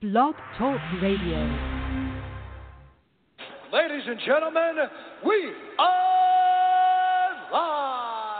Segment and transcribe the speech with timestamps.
[0.00, 1.42] Blog Talk Radio.
[3.72, 4.76] Ladies and gentlemen,
[5.26, 8.38] we are live.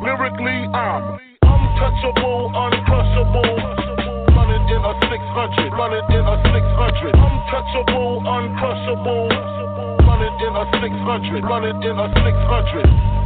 [0.00, 3.60] Lyrically, I'm untouchable, uncrushable.
[4.32, 7.20] Running in a 600, running in a 600.
[7.20, 9.28] Untouchable, uncrushable.
[10.08, 13.19] Running in a 600, running in a 600.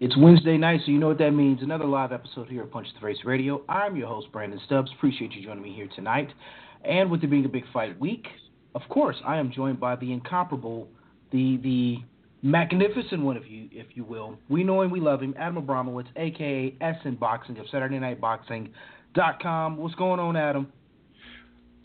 [0.00, 1.60] It's Wednesday night, so you know what that means.
[1.60, 3.62] Another live episode here at Punch the Face Radio.
[3.68, 4.90] I'm your host, Brandon Stubbs.
[4.96, 6.30] Appreciate you joining me here tonight.
[6.86, 8.26] And with it being a big fight week,
[8.74, 10.88] of course, I am joined by the incomparable,
[11.32, 11.98] the the
[12.40, 14.38] magnificent one, if you if you will.
[14.48, 18.70] We know him, we love him, Adam Abramowitz, aka SN Boxing of Saturday Night Boxing.
[19.12, 19.76] Dot com.
[19.76, 20.72] What's going on, Adam?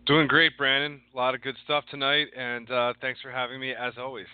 [0.05, 1.01] Doing great, Brandon.
[1.13, 4.27] A lot of good stuff tonight, and uh, thanks for having me as always.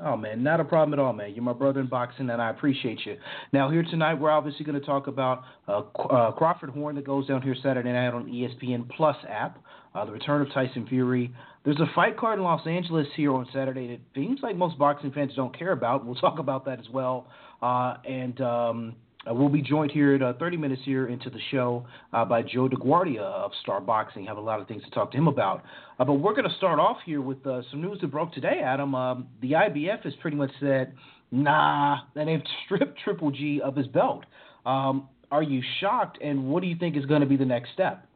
[0.00, 1.34] Oh man, not a problem at all, man.
[1.34, 3.16] You're my brother in boxing, and I appreciate you.
[3.52, 7.28] Now here tonight, we're obviously going to talk about uh, uh, Crawford Horn that goes
[7.28, 9.58] down here Saturday night on ESPN Plus app,
[9.94, 11.32] uh, the return of Tyson Fury.
[11.64, 15.12] There's a fight card in Los Angeles here on Saturday that seems like most boxing
[15.12, 16.04] fans don't care about.
[16.04, 17.28] We'll talk about that as well,
[17.62, 18.96] uh, and um,
[19.28, 22.42] uh, we'll be joined here at uh, 30 minutes here into the show uh, by
[22.42, 24.24] Joe DeGuardia of Star Boxing.
[24.26, 25.64] Have a lot of things to talk to him about.
[25.98, 28.60] Uh, but we're going to start off here with uh, some news that broke today,
[28.64, 28.94] Adam.
[28.94, 30.92] Um, the IBF has pretty much said,
[31.30, 34.24] nah, and they've stripped Triple G of his belt.
[34.66, 37.70] Um, are you shocked, and what do you think is going to be the next
[37.72, 38.06] step?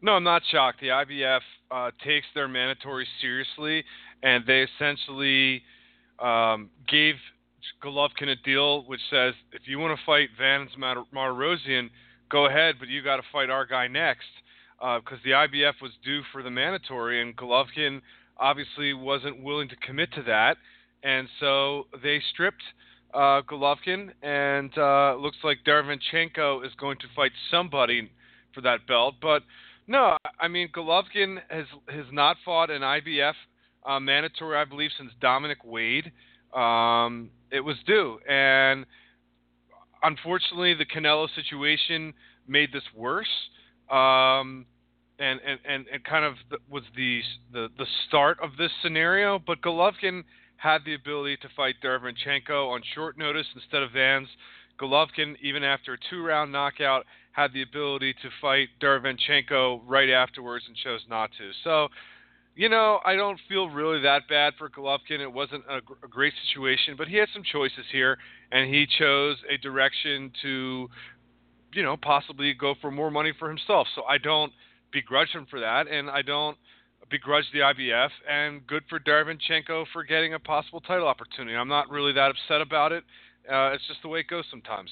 [0.00, 0.80] No, I'm not shocked.
[0.80, 1.40] The IBF
[1.70, 3.82] uh, takes their mandatory seriously,
[4.22, 5.62] and they essentially
[6.20, 7.14] um, gave–
[7.82, 11.90] Golovkin a deal which says if you want to fight Vanes Martirosyan,
[12.30, 14.28] go ahead, but you got to fight our guy next
[14.78, 18.00] because uh, the IBF was due for the mandatory, and Golovkin
[18.36, 20.56] obviously wasn't willing to commit to that,
[21.02, 22.62] and so they stripped
[23.14, 28.10] uh, Golovkin, and uh, looks like Derevyanchenko is going to fight somebody
[28.54, 29.16] for that belt.
[29.20, 29.42] But
[29.86, 33.34] no, I mean Golovkin has has not fought an IBF
[33.86, 36.12] uh, mandatory, I believe, since Dominic Wade.
[36.54, 38.86] Um, it was due, and
[40.02, 42.14] unfortunately, the Canelo situation
[42.46, 43.28] made this worse.
[43.90, 44.66] Um,
[45.18, 46.34] and, and, and, and kind of
[46.70, 47.20] was the,
[47.52, 49.38] the the start of this scenario.
[49.44, 50.22] But Golovkin
[50.56, 54.28] had the ability to fight Derevyanchenko on short notice instead of Vanes.
[54.80, 60.76] Golovkin, even after a two-round knockout, had the ability to fight Derevyanchenko right afterwards and
[60.76, 61.50] chose not to.
[61.64, 61.88] So
[62.58, 65.20] you know, I don't feel really that bad for Golovkin.
[65.20, 68.18] It wasn't a, a, great situation, but he had some choices here,
[68.50, 70.88] and he chose a direction to,
[71.72, 73.86] you know, possibly go for more money for himself.
[73.94, 74.52] So I don't
[74.92, 76.58] begrudge him for that, and I don't
[77.08, 78.10] begrudge the IBF.
[78.28, 81.56] And good for Derevyanchenko for getting a possible title opportunity.
[81.56, 83.04] I'm not really that upset about it.
[83.48, 84.90] Uh, it's just the way it goes sometimes.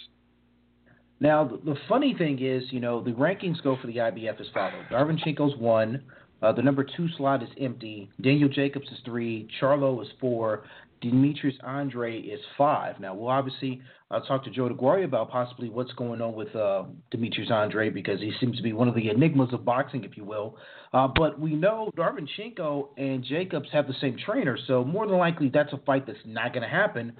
[1.18, 4.84] Now, the, funny thing is, you know, the rankings go for the IBF as follows:
[4.88, 6.04] Derevyanchenko's one.
[6.42, 8.10] Uh, the number two slot is empty.
[8.20, 9.48] Daniel Jacobs is three.
[9.60, 10.64] Charlo is four.
[11.00, 12.98] Demetrius Andrade is five.
[13.00, 13.80] Now, we'll obviously
[14.10, 18.20] uh, talk to Joe DeGuardia about possibly what's going on with uh, Demetrius Andrade because
[18.20, 20.56] he seems to be one of the enigmas of boxing, if you will.
[20.92, 25.50] Uh, but we know Derevyanchenko and Jacobs have the same trainer, so more than likely
[25.50, 27.12] that's a fight that's not going to happen.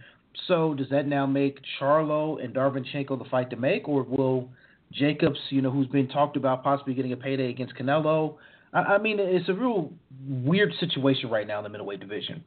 [0.49, 4.49] So does that now make Charlo and Derevyanchenko the fight to make, or will
[4.93, 8.37] Jacobs, you know, who's been talked about possibly getting a payday against Canelo,
[8.77, 9.91] I, mean, it's a real
[10.29, 12.45] weird situation right now in the middleweight division.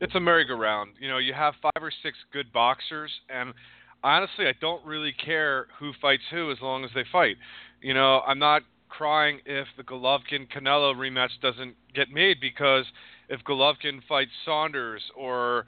[0.00, 0.94] It's a merry-go-round.
[1.00, 3.54] You know, you have five or six good boxers, and
[4.02, 7.36] honestly, I don't really care who fights who as long as they fight.
[7.80, 12.84] You know, I'm not crying if the Golovkin Canelo rematch doesn't get made because
[13.28, 15.66] if Golovkin fights Saunders or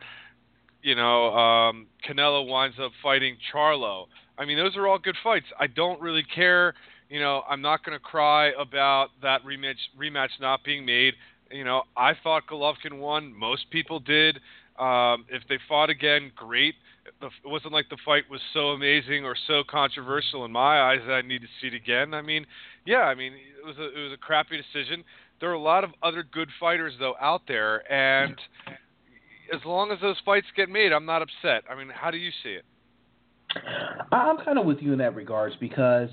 [0.83, 4.07] you know um, Canelo winds up fighting Charlo,
[4.39, 5.47] I mean those are all good fights.
[5.59, 6.75] I don't really care
[7.09, 11.15] you know, I'm not going to cry about that rematch rematch not being made.
[11.51, 13.33] You know, I thought Golovkin won.
[13.33, 14.39] Most people did.
[14.79, 16.75] Um, if they fought again, great.
[17.07, 21.15] It wasn't like the fight was so amazing or so controversial in my eyes that
[21.15, 22.15] I need to see it again.
[22.15, 22.47] I mean,
[22.85, 25.03] yeah, I mean, it was a, it was a crappy decision.
[25.41, 28.37] There are a lot of other good fighters though out there, and
[29.53, 31.65] as long as those fights get made, I'm not upset.
[31.71, 32.65] I mean, how do you see it?
[34.13, 36.11] I'm kind of with you in that regards because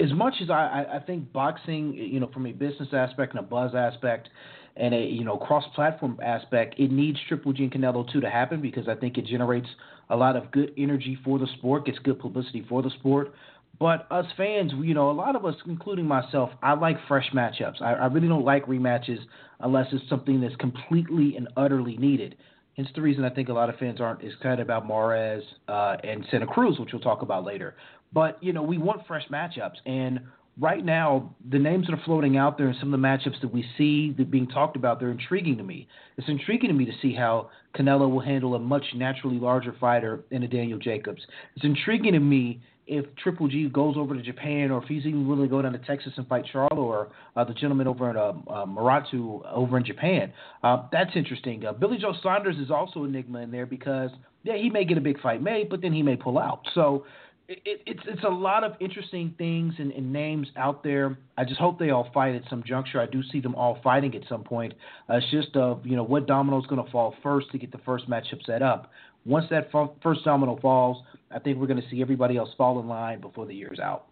[0.00, 3.42] as much as I, I think boxing, you know, from a business aspect and a
[3.42, 4.28] buzz aspect
[4.76, 8.60] and a you know cross-platform aspect, it needs Triple G and Canelo two to happen
[8.60, 9.68] because I think it generates
[10.10, 13.32] a lot of good energy for the sport, gets good publicity for the sport.
[13.78, 17.82] But us fans, you know, a lot of us, including myself, I like fresh matchups.
[17.82, 19.18] I, I really don't like rematches
[19.60, 22.36] unless it's something that's completely and utterly needed.
[22.76, 26.26] Hence the reason I think a lot of fans aren't excited about Mares uh, and
[26.30, 27.74] Santa Cruz, which we'll talk about later.
[28.16, 30.20] But you know, we want fresh matchups, and
[30.58, 33.52] right now the names that are floating out there and some of the matchups that
[33.52, 35.86] we see that being talked about, they're intriguing to me.
[36.16, 40.24] It's intriguing to me to see how Canelo will handle a much naturally larger fighter
[40.30, 41.20] than a Daniel Jacobs.
[41.56, 45.28] It's intriguing to me if Triple G goes over to Japan or if he's even
[45.28, 48.16] willing to go down to Texas and fight Charlo or uh, the gentleman over in
[48.16, 50.32] uh, uh, Murata over in Japan.
[50.62, 51.66] Uh, that's interesting.
[51.66, 54.08] Uh, Billy Joe Saunders is also enigma in there because
[54.42, 56.60] yeah, he may get a big fight made, but then he may pull out.
[56.74, 57.04] So
[57.48, 61.16] it, it, it's it's a lot of interesting things and, and, names out there.
[61.36, 63.00] I just hope they all fight at some juncture.
[63.00, 64.74] I do see them all fighting at some point.
[65.08, 67.70] Uh, it's just of you know what domino is going to fall first to get
[67.70, 68.90] the first matchup set up.
[69.24, 72.80] Once that f- first domino falls, I think we're going to see everybody else fall
[72.80, 74.06] in line before the year's out.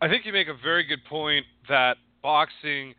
[0.00, 2.94] I think you make a very good point that boxing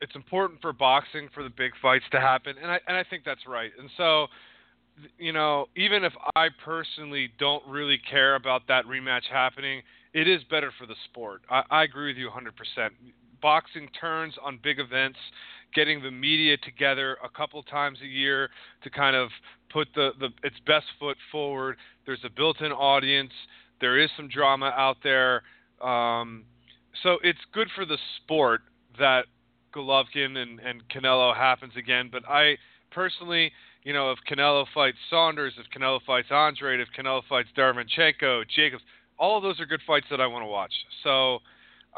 [0.00, 3.24] it's important for boxing for the big fights to happen and I and I think
[3.24, 3.72] that's right.
[3.78, 4.28] And so
[5.18, 9.82] you know, even if I personally don't really care about that rematch happening,
[10.12, 11.42] it is better for the sport.
[11.50, 12.90] I, I agree with you 100%.
[13.40, 15.18] Boxing turns on big events,
[15.74, 18.50] getting the media together a couple times a year
[18.82, 19.30] to kind of
[19.72, 21.76] put the, the its best foot forward.
[22.06, 23.32] There's a built-in audience.
[23.80, 25.42] There is some drama out there.
[25.80, 26.44] Um,
[27.02, 28.62] so it's good for the sport
[28.98, 29.24] that
[29.74, 32.08] Golovkin and, and Canelo happens again.
[32.12, 32.56] But I
[32.90, 33.52] personally,
[33.82, 38.82] you know, if Canelo fights Saunders, if Canelo fights Andrade, if Canelo fights Derevyanchenko, Jacobs,
[39.18, 40.72] all of those are good fights that I want to watch.
[41.02, 41.38] So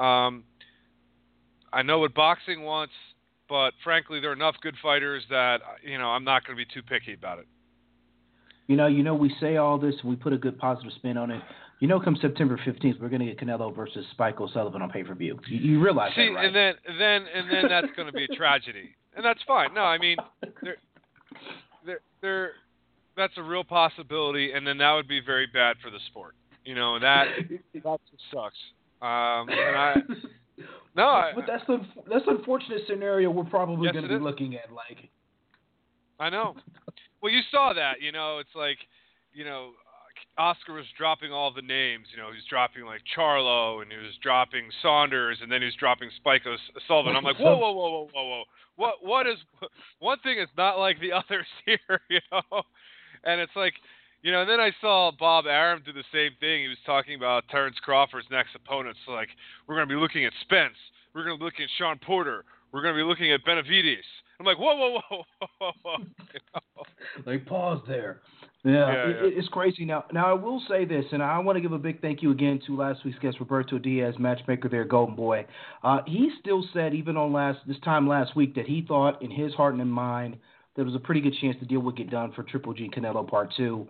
[0.02, 0.44] um,
[1.72, 2.92] I know what boxing wants,
[3.48, 6.70] but frankly, there are enough good fighters that you know I'm not going to be
[6.72, 7.46] too picky about it.
[8.68, 11.16] You know, you know, we say all this, and we put a good positive spin
[11.16, 11.42] on it.
[11.80, 15.02] You know, come September 15th, we're going to get Canelo versus Spike O'Sullivan on pay
[15.02, 15.38] per view.
[15.48, 16.46] You, you, realize See, that, right?
[16.46, 19.74] and then, then, and then that's going to be a tragedy, and that's fine.
[19.74, 20.16] No, I mean,
[20.62, 20.76] there,
[21.84, 22.50] there, there,
[23.16, 26.34] that's a real possibility, and then that would be very bad for the sport.
[26.64, 27.26] You know, that
[27.74, 27.98] that
[28.32, 28.56] sucks.
[29.00, 29.94] Um, and I,
[30.96, 34.22] no, I, but that's the that's the unfortunate scenario we're probably yes, going to be
[34.22, 34.72] looking at.
[34.72, 35.10] Like,
[36.20, 36.54] I know.
[37.22, 38.00] Well, you saw that.
[38.00, 38.78] You know, it's like,
[39.32, 39.70] you know,
[40.38, 42.06] Oscar was dropping all the names.
[42.10, 45.66] You know, he was dropping like Charlo, and he was dropping Saunders, and then he
[45.66, 47.16] was dropping Spike O'Sullivan.
[47.16, 48.42] I'm like, whoa, whoa, whoa, whoa, whoa, whoa.
[48.76, 49.36] What, what is
[49.98, 52.62] one thing is not like the others here, you know?
[53.24, 53.74] And it's like,
[54.22, 56.62] you know, and then I saw Bob Arum do the same thing.
[56.62, 59.00] He was talking about Terence Crawford's next opponents.
[59.04, 59.28] So like,
[59.66, 60.78] we're going to be looking at Spence.
[61.14, 62.44] We're going to be looking at Shawn Porter.
[62.72, 63.98] We're going to be looking at Benavidez.
[64.40, 65.96] I'm like, whoa, whoa, whoa, whoa, whoa, whoa.
[66.32, 66.82] You know?
[67.26, 68.22] like, pause there.
[68.64, 69.38] Yeah, Yeah, it, yeah.
[69.38, 69.84] it's crazy.
[69.84, 72.30] Now, now I will say this, and I want to give a big thank you
[72.30, 75.46] again to last week's guest, Roberto Diaz, matchmaker there, Golden Boy.
[75.82, 79.30] Uh, he still said, even on last this time last week, that he thought in
[79.30, 80.36] his heart and in mind
[80.76, 83.28] there was a pretty good chance the deal would get done for Triple G Canelo
[83.28, 83.88] Part Two.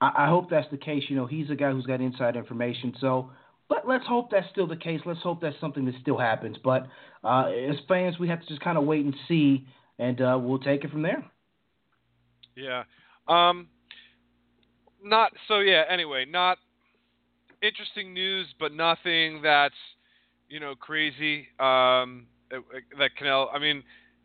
[0.00, 1.02] I, I hope that's the case.
[1.08, 3.30] You know, he's a guy who's got inside information, so.
[3.70, 5.00] Let, let's hope that's still the case.
[5.06, 6.58] Let's hope that's something that still happens.
[6.62, 6.88] But
[7.24, 9.66] uh, as fans, we have to just kind of wait and see,
[9.98, 11.24] and uh, we'll take it from there.
[12.54, 12.82] Yeah.
[13.28, 13.68] Um,
[15.02, 15.58] not so.
[15.60, 15.84] Yeah.
[15.88, 16.58] Anyway, not
[17.62, 19.74] interesting news, but nothing that's
[20.48, 21.48] you know crazy.
[21.58, 23.48] Um, that Canelo.
[23.52, 23.82] I mean,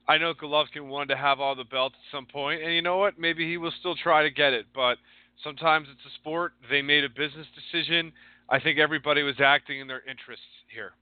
[0.08, 2.98] I know Golovkin wanted to have all the belts at some point, and you know
[2.98, 3.20] what?
[3.20, 4.66] Maybe he will still try to get it.
[4.74, 4.98] But
[5.44, 6.54] sometimes it's a sport.
[6.70, 8.12] They made a business decision.
[8.50, 10.94] I think everybody was acting in their interests here.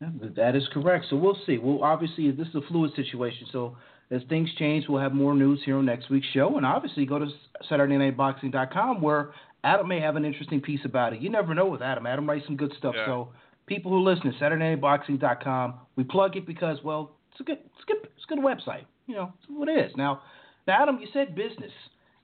[0.00, 1.06] That is correct.
[1.10, 1.58] So we'll see.
[1.58, 3.46] Well, obviously, this is a fluid situation.
[3.50, 3.76] So
[4.10, 6.56] as things change, we'll have more news here on next week's show.
[6.56, 7.26] And obviously, go to
[7.70, 9.32] SaturdayNightBoxing.com where
[9.64, 11.20] Adam may have an interesting piece about it.
[11.20, 12.06] You never know with Adam.
[12.06, 12.94] Adam writes some good stuff.
[12.96, 13.06] Yeah.
[13.06, 13.28] So
[13.66, 17.86] people who listen, to SaturdayNightBoxing.com, we plug it because, well, it's a good, it's a
[17.92, 18.84] good, it's a good website.
[19.06, 19.92] You know, it's what it is.
[19.96, 20.22] Now,
[20.66, 21.72] now, Adam, you said business.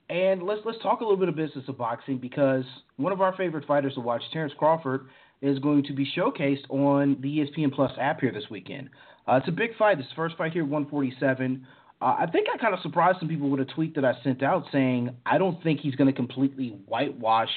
[0.07, 2.63] And let's let's talk a little bit of business of boxing because
[2.97, 5.07] one of our favorite fighters to watch, Terence Crawford,
[5.41, 8.89] is going to be showcased on the ESPN Plus app here this weekend.
[9.27, 9.97] Uh, it's a big fight.
[9.97, 11.65] This first fight here, 147.
[12.01, 14.43] Uh, I think I kind of surprised some people with a tweet that I sent
[14.43, 17.49] out saying I don't think he's going to completely whitewash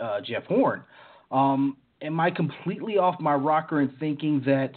[0.00, 0.82] uh, Jeff Horn.
[1.30, 4.72] Um, am I completely off my rocker in thinking that,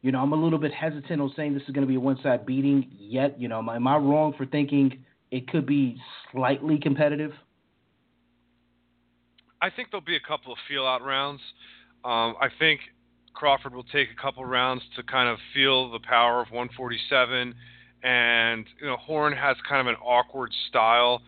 [0.00, 2.00] you know, I'm a little bit hesitant on saying this is going to be a
[2.00, 3.40] one side beating yet?
[3.40, 6.00] You know, am I, am I wrong for thinking it could be
[6.32, 7.32] slightly competitive?
[9.60, 11.40] I think there'll be a couple of feel out rounds.
[12.04, 12.80] Um, I think
[13.34, 17.54] Crawford will take a couple rounds to kind of feel the power of 147,
[18.02, 21.22] and you know Horn has kind of an awkward style,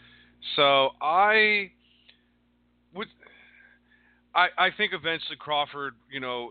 [0.56, 1.70] so I
[2.94, 3.08] would.
[4.34, 6.50] I, I think eventually Crawford, you know,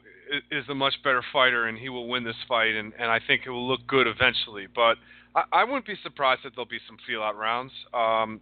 [0.51, 3.41] is, a much better fighter, and he will win this fight, and, and I think
[3.45, 4.67] it will look good eventually.
[4.73, 4.95] But
[5.35, 7.73] I, I wouldn't be surprised if there'll be some feel out rounds.
[7.93, 8.39] Um,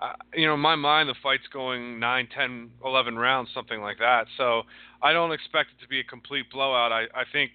[0.00, 3.98] uh, you know, in my mind, the fight's going 9, 10, 11 rounds, something like
[3.98, 4.26] that.
[4.36, 4.62] So
[5.04, 6.90] I don't expect it to be a complete blowout.
[6.90, 7.50] I, I think,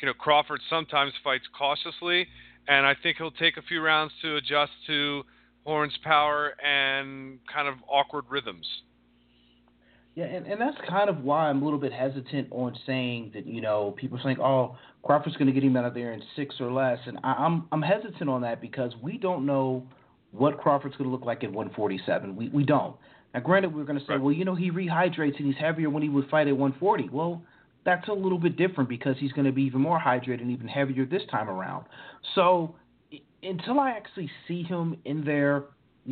[0.00, 2.26] you know, Crawford sometimes fights cautiously,
[2.68, 5.22] and I think he'll take a few rounds to adjust to
[5.64, 8.66] Horn's power and kind of awkward rhythms.
[10.14, 13.46] Yeah, and, and that's kind of why I'm a little bit hesitant on saying that,
[13.46, 16.56] you know, people saying, oh, Crawford's going to get him out of there in six
[16.60, 16.98] or less.
[17.06, 19.86] And I, I'm, I'm hesitant on that because we don't know–
[20.34, 22.34] what Crawford's going to look like at 147.
[22.36, 22.96] We we don't.
[23.34, 26.02] Now, granted, we're going to say, well, you know, he rehydrates and he's heavier when
[26.02, 27.08] he would fight at 140.
[27.10, 27.42] Well,
[27.84, 30.68] that's a little bit different because he's going to be even more hydrated and even
[30.68, 31.84] heavier this time around.
[32.34, 32.76] So
[33.42, 35.64] until I actually see him in there,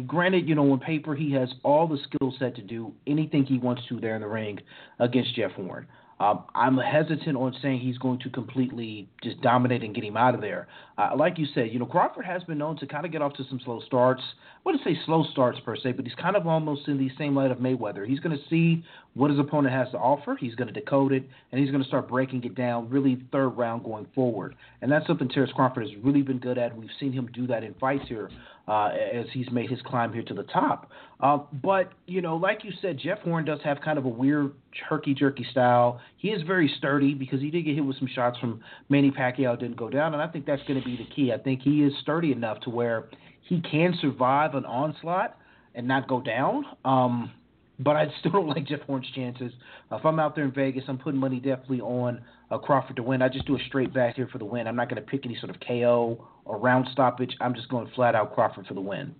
[0.06, 3.58] granted, you know, on paper he has all the skill set to do anything he
[3.58, 4.58] wants to there in the ring
[4.98, 5.86] against Jeff Horn.
[6.20, 10.36] Um, I'm hesitant on saying he's going to completely just dominate and get him out
[10.36, 10.68] of there.
[10.96, 13.32] Uh, like you said, you know, Crawford has been known to kind of get off
[13.34, 14.22] to some slow starts.
[14.64, 17.50] Wouldn't say slow starts per se, but he's kind of almost in the same light
[17.50, 18.06] of Mayweather.
[18.06, 20.36] He's going to see what his opponent has to offer.
[20.38, 23.48] He's going to decode it, and he's going to start breaking it down really third
[23.50, 24.54] round going forward.
[24.80, 26.76] And that's something Terence Crawford has really been good at.
[26.76, 28.30] We've seen him do that in fights here
[28.68, 30.90] uh, as he's made his climb here to the top.
[31.20, 34.52] Uh, but, you know, like you said, Jeff Horn does have kind of a weird
[34.88, 36.00] herky jerky style.
[36.18, 39.58] He is very sturdy because he did get hit with some shots from Manny Pacquiao,
[39.58, 40.14] didn't go down.
[40.14, 41.32] And I think that's going to be the key.
[41.32, 43.08] I think he is sturdy enough to where
[43.42, 45.36] he can survive an onslaught
[45.74, 46.64] and not go down.
[46.84, 47.32] Um,
[47.78, 49.52] but I still don't like Jeff Horn's chances.
[49.90, 53.02] Uh, if I'm out there in Vegas, I'm putting money definitely on uh, Crawford to
[53.02, 53.22] win.
[53.22, 54.66] I just do a straight back here for the win.
[54.66, 57.34] I'm not going to pick any sort of KO or round stoppage.
[57.40, 59.14] I'm just going flat out Crawford for the win.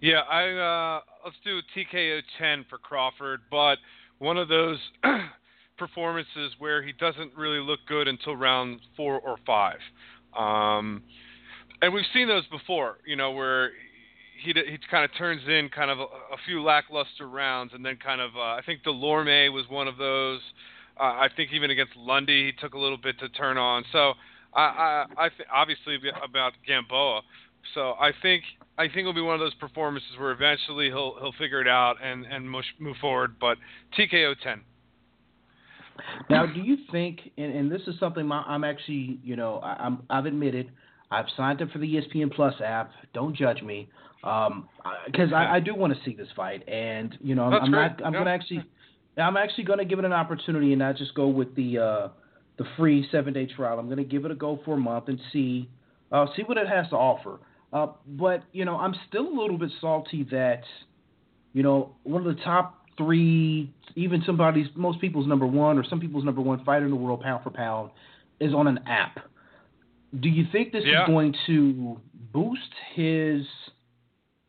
[0.00, 3.78] Yeah, I uh, let's do TKO 10 for Crawford, but
[4.18, 4.78] one of those
[5.78, 9.78] performances where he doesn't really look good until round four or five.
[10.36, 11.02] Um,
[11.82, 13.70] and we've seen those before, you know, where
[14.42, 17.96] he he kind of turns in kind of a, a few lackluster rounds, and then
[17.96, 20.40] kind of uh, I think Dulorme was one of those.
[20.98, 23.84] Uh, I think even against Lundy, he took a little bit to turn on.
[23.92, 24.14] So
[24.54, 27.22] I I, I th- obviously about Gamboa.
[27.74, 28.42] So I think
[28.78, 31.96] I think it'll be one of those performances where eventually he'll he'll figure it out
[32.02, 33.36] and and move forward.
[33.40, 33.58] But
[33.98, 34.62] TKO ten.
[36.28, 40.02] Now, do you think, and, and this is something I'm actually, you know, I, I'm,
[40.10, 40.70] I've admitted,
[41.10, 42.90] I've signed up for the ESPN Plus app.
[43.14, 43.88] Don't judge me
[44.20, 47.70] because um, I, I, do want to see this fight, and you know, I'm, I'm
[47.70, 48.04] not.
[48.04, 48.24] I'm yeah.
[48.24, 48.64] to actually,
[49.16, 52.08] I'm actually going to give it an opportunity and not just go with the uh,
[52.58, 53.78] the free seven day trial.
[53.78, 55.68] I'm going to give it a go for a month and see
[56.10, 57.38] uh, see what it has to offer.
[57.72, 60.62] Uh, but you know, I'm still a little bit salty that
[61.52, 66.00] you know one of the top three, even somebody's most people's number one or some
[66.00, 67.90] people's number one fighter in the world, pound for pound,
[68.40, 69.18] is on an app.
[70.20, 71.02] Do you think this yeah.
[71.02, 72.00] is going to
[72.32, 72.60] boost
[72.94, 73.42] his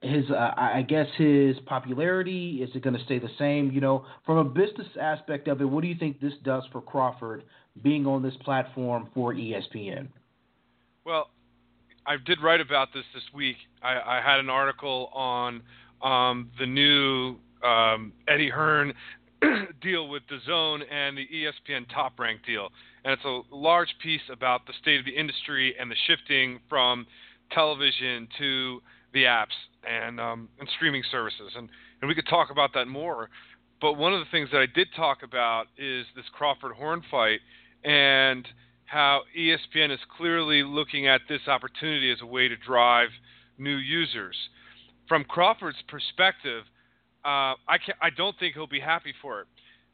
[0.02, 3.72] his uh, I guess his popularity is it going to stay the same?
[3.72, 6.82] You know, from a business aspect of it, what do you think this does for
[6.82, 7.44] Crawford
[7.84, 10.08] being on this platform for ESPN?
[11.06, 11.30] Well,
[12.06, 13.58] I did write about this this week.
[13.82, 15.62] I, I had an article on
[16.02, 18.94] um, the new um, Eddie Hearn
[19.82, 22.70] deal with DAZN and the ESPN Top Rank deal,
[23.04, 27.06] and it's a large piece about the state of the industry and the shifting from
[27.52, 28.82] television to
[29.14, 29.56] the apps
[29.90, 31.70] and um, and streaming services, and
[32.02, 33.30] and we could talk about that more.
[33.80, 37.40] But one of the things that I did talk about is this Crawford Horn fight
[37.84, 38.48] and
[38.86, 43.10] how ESPN is clearly looking at this opportunity as a way to drive
[43.58, 44.36] new users.
[45.08, 46.64] From Crawford's perspective,
[47.28, 49.48] uh, I can I don't think he'll be happy for it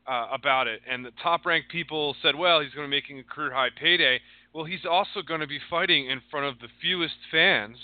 [0.08, 0.82] uh, about it.
[0.90, 3.70] And the top ranked people said, well, he's going to be making a career high
[3.76, 4.20] payday.
[4.54, 7.78] Well, he's also going to be fighting in front of the fewest fans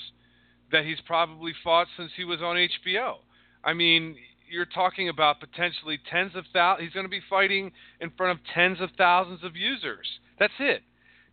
[0.72, 3.16] that he's probably fought since he was on HBO.
[3.64, 4.16] I mean,
[4.52, 6.88] you're talking about potentially tens of thousands.
[6.88, 10.08] He's going to be fighting in front of tens of thousands of users.
[10.38, 10.84] That's it.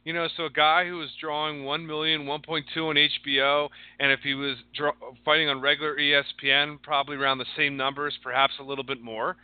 [0.07, 4.21] You know, so a guy who was drawing 1 million, 1.2 on HBO, and if
[4.21, 4.93] he was draw-
[5.25, 9.37] fighting on regular ESPN, probably around the same numbers, perhaps a little bit more.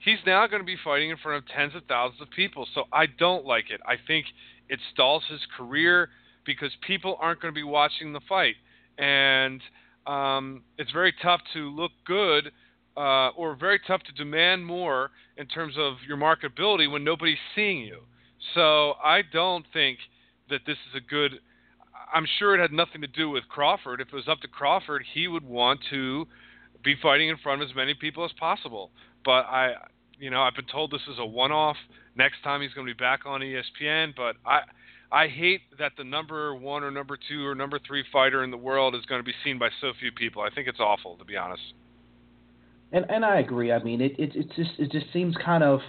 [0.00, 2.68] he's now going to be fighting in front of tens of thousands of people.
[2.74, 3.80] So I don't like it.
[3.86, 4.26] I think
[4.68, 6.10] it stalls his career
[6.44, 8.56] because people aren't going to be watching the fight,
[8.98, 9.62] and
[10.06, 12.52] um, it's very tough to look good.
[12.94, 17.78] Uh, or very tough to demand more in terms of your marketability when nobody's seeing
[17.78, 18.00] you.
[18.54, 19.98] So I don't think
[20.48, 21.40] that this is a good.
[22.12, 24.00] I'm sure it had nothing to do with Crawford.
[24.00, 26.26] If it was up to Crawford, he would want to
[26.82, 28.90] be fighting in front of as many people as possible.
[29.24, 29.74] But I,
[30.18, 31.76] you know, I've been told this is a one-off.
[32.16, 34.14] Next time he's going to be back on ESPN.
[34.16, 34.60] But I,
[35.12, 38.56] I hate that the number one or number two or number three fighter in the
[38.56, 40.42] world is going to be seen by so few people.
[40.42, 41.62] I think it's awful, to be honest.
[42.92, 43.70] And and I agree.
[43.70, 45.80] I mean, it it it just it just seems kind of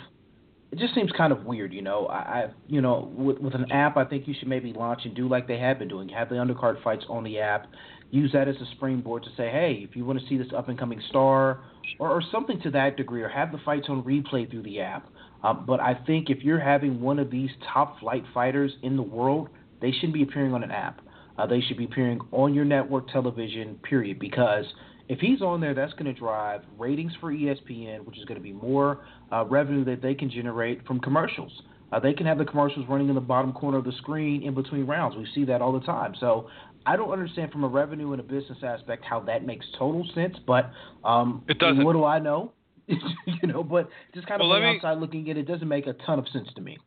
[0.72, 2.06] it just seems kind of weird, you know.
[2.06, 5.14] I, I you know, with with an app, I think you should maybe launch and
[5.14, 6.08] do like they have been doing.
[6.10, 7.68] Have the undercard fights on the app.
[8.10, 10.68] Use that as a springboard to say, hey, if you want to see this up
[10.68, 11.62] and coming star,
[12.00, 15.08] or, or something to that degree, or have the fights on replay through the app.
[15.44, 19.02] Um, but I think if you're having one of these top flight fighters in the
[19.02, 19.50] world,
[19.82, 21.02] they shouldn't be appearing on an app.
[21.38, 24.20] Uh, they should be appearing on your network television, period.
[24.20, 24.66] Because
[25.10, 28.44] if he's on there, that's going to drive ratings for ESPN, which is going to
[28.44, 31.52] be more uh, revenue that they can generate from commercials.
[31.92, 34.54] Uh, they can have the commercials running in the bottom corner of the screen in
[34.54, 35.16] between rounds.
[35.16, 36.14] We see that all the time.
[36.20, 36.50] So
[36.86, 40.38] I don't understand from a revenue and a business aspect how that makes total sense.
[40.48, 40.72] But
[41.04, 41.84] um, it doesn't.
[41.84, 42.54] What do I know?
[42.88, 45.88] you know, but just kind of well, from me, outside looking at it, doesn't make
[45.88, 46.78] a ton of sense to me.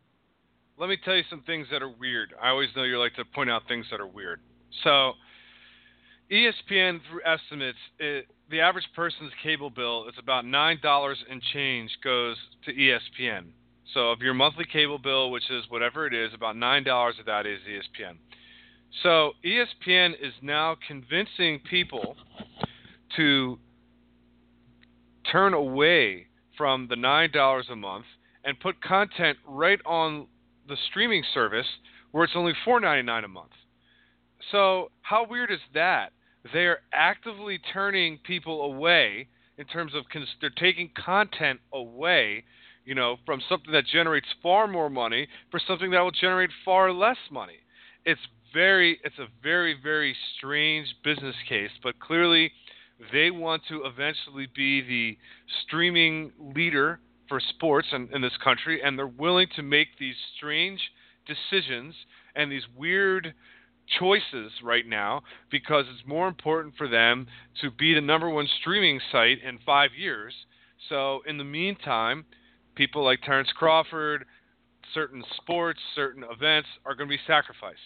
[0.76, 2.34] Let me tell you some things that are weird.
[2.42, 4.40] I always know you like to point out things that are weird.
[4.82, 5.12] So,
[6.32, 11.90] ESPN through estimates, it, the average person's cable bill is about nine dollars and change
[12.02, 13.46] goes to ESPN.
[13.92, 17.26] So, of your monthly cable bill, which is whatever it is, about nine dollars of
[17.26, 18.16] that is ESPN.
[19.02, 22.16] So, ESPN is now convincing people
[23.16, 23.58] to
[25.30, 28.04] turn away from the $9 a month
[28.44, 30.26] and put content right on
[30.68, 31.66] the streaming service
[32.12, 33.50] where it's only $4.99 a month.
[34.52, 36.12] So, how weird is that?
[36.52, 42.44] They're actively turning people away in terms of cons- they're taking content away,
[42.84, 46.92] you know, from something that generates far more money for something that will generate far
[46.92, 47.58] less money.
[48.04, 48.20] It's
[48.52, 52.52] very it's a very very strange business case, but clearly
[53.12, 55.18] they want to eventually be the
[55.64, 60.80] streaming leader for sports in, in this country, and they're willing to make these strange
[61.26, 61.94] decisions
[62.36, 63.34] and these weird
[63.98, 67.26] choices right now because it's more important for them
[67.60, 70.34] to be the number one streaming site in five years.
[70.88, 72.24] So, in the meantime,
[72.74, 74.24] people like Terence Crawford,
[74.92, 77.78] certain sports, certain events are going to be sacrificed.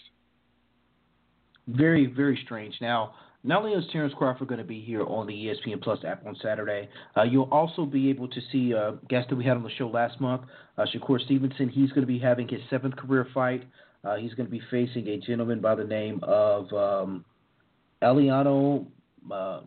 [1.69, 2.75] Very, very strange.
[2.81, 6.27] Now, not only is Terence Crawford going to be here on the ESPN Plus app
[6.27, 9.63] on Saturday, uh, you'll also be able to see a guest that we had on
[9.63, 10.43] the show last month,
[10.77, 11.69] uh, Shakur Stevenson.
[11.69, 13.63] He's going to be having his seventh career fight.
[14.09, 17.25] Uh, he's going to be facing a gentleman by the name of um,
[18.03, 18.87] Eliano
[19.31, 19.61] uh,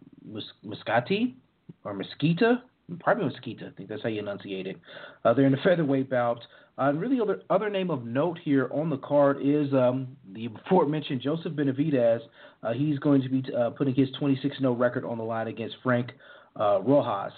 [0.65, 1.35] Muscati
[1.83, 2.61] or Mesquita.
[2.99, 3.67] Probably Mesquita.
[3.67, 4.77] I think that's how you enunciate it.
[5.23, 6.39] Uh, they're in a featherweight bout.
[6.79, 10.47] Uh, and really, other other name of note here on the card is um, the
[10.47, 12.21] before mentioned Joseph Benavidez.
[12.63, 16.11] Uh, he's going to be uh, putting his 26-0 record on the line against Frank
[16.59, 17.33] uh, Rojas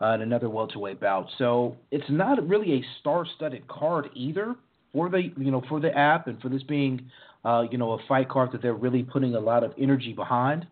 [0.00, 1.28] uh, in another welterweight bout.
[1.38, 4.56] So it's not really a star-studded card either
[4.92, 7.10] for the you know for the app and for this being
[7.44, 10.66] uh, you know a fight card that they're really putting a lot of energy behind.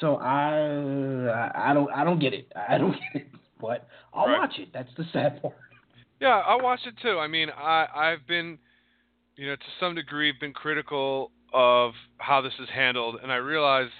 [0.00, 2.52] So I I don't I don't get it.
[2.68, 3.28] I don't get it.
[3.60, 4.40] But I'll right.
[4.40, 4.68] watch it.
[4.72, 5.54] That's the sad part.
[6.20, 7.18] Yeah, I watched it too.
[7.18, 8.58] I mean, I I've been,
[9.36, 13.90] you know, to some degree, been critical of how this is handled, and I realize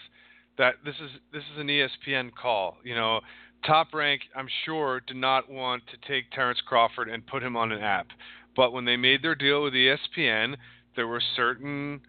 [0.58, 2.76] that this is this is an ESPN call.
[2.84, 3.20] You know,
[3.66, 7.72] Top Rank, I'm sure, did not want to take Terence Crawford and put him on
[7.72, 8.08] an app,
[8.56, 10.56] but when they made their deal with ESPN,
[10.96, 12.00] there were certain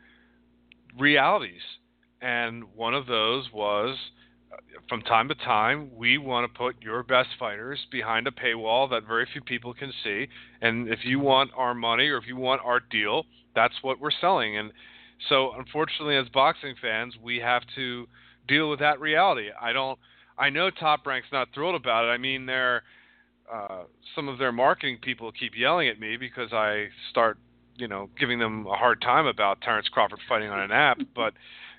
[1.00, 1.62] realities,
[2.22, 3.98] and one of those was
[4.52, 8.90] uh, from time to time, we want to put your best fighters behind a paywall
[8.90, 10.28] that very few people can see.
[10.62, 14.12] And if you want our money or if you want our deal, that's what we're
[14.22, 14.58] selling.
[14.58, 14.72] And
[15.30, 18.08] so, unfortunately, as boxing fans, we have to
[18.48, 19.50] deal with that reality.
[19.60, 19.98] I don't.
[20.38, 22.10] I know Top Rank's not thrilled about it.
[22.10, 22.84] I mean, they're
[23.52, 23.84] uh,
[24.16, 27.38] some of their marketing people keep yelling at me because I start,
[27.76, 30.98] you know, giving them a hard time about Terence Crawford fighting on an app.
[31.16, 31.34] But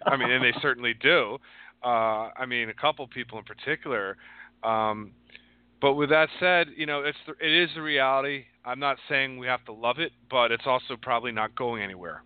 [0.04, 1.38] I mean, and they certainly do.
[1.84, 4.16] Uh, I mean, a couple people in particular.
[4.62, 5.12] Um,
[5.80, 8.44] but with that said, you know, it's the, it is the reality.
[8.64, 12.22] I'm not saying we have to love it, but it's also probably not going anywhere.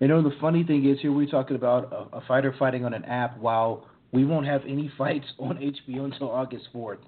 [0.00, 2.94] You know, the funny thing is here we're talking about a, a fighter fighting on
[2.94, 5.56] an app while we won't have any fights on
[5.88, 6.98] HBO until August 4th.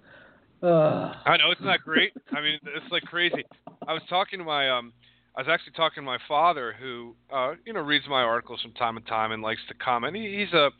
[0.62, 2.12] Uh, I know it's not great.
[2.32, 3.44] I mean, it's like crazy.
[3.86, 4.92] I was talking to my um,
[5.36, 8.72] I was actually talking to my father, who uh, you know reads my articles from
[8.72, 10.16] time to time and likes to comment.
[10.16, 10.70] He, he's a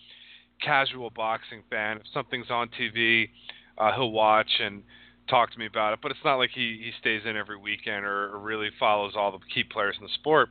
[0.62, 1.98] casual boxing fan.
[1.98, 3.28] If something's on TV,
[3.76, 4.82] uh, he'll watch and
[5.28, 5.98] talk to me about it.
[6.02, 9.30] But it's not like he he stays in every weekend or, or really follows all
[9.30, 10.48] the key players in the sport.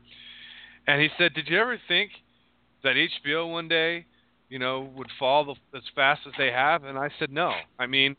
[0.88, 2.12] And he said, "Did you ever think
[2.84, 4.06] that HBO one day,
[4.50, 7.54] you know, would fall the, as fast as they have?" And I said, "No.
[7.80, 8.16] I mean,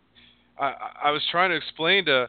[0.59, 2.29] I, I was trying to explain to."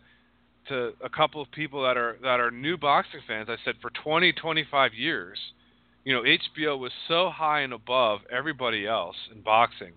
[0.70, 3.90] to a couple of people that are that are new boxing fans, I said for
[4.04, 5.40] 20, 25 years,
[6.04, 9.94] you know, HBO was so high and above everybody else in boxing,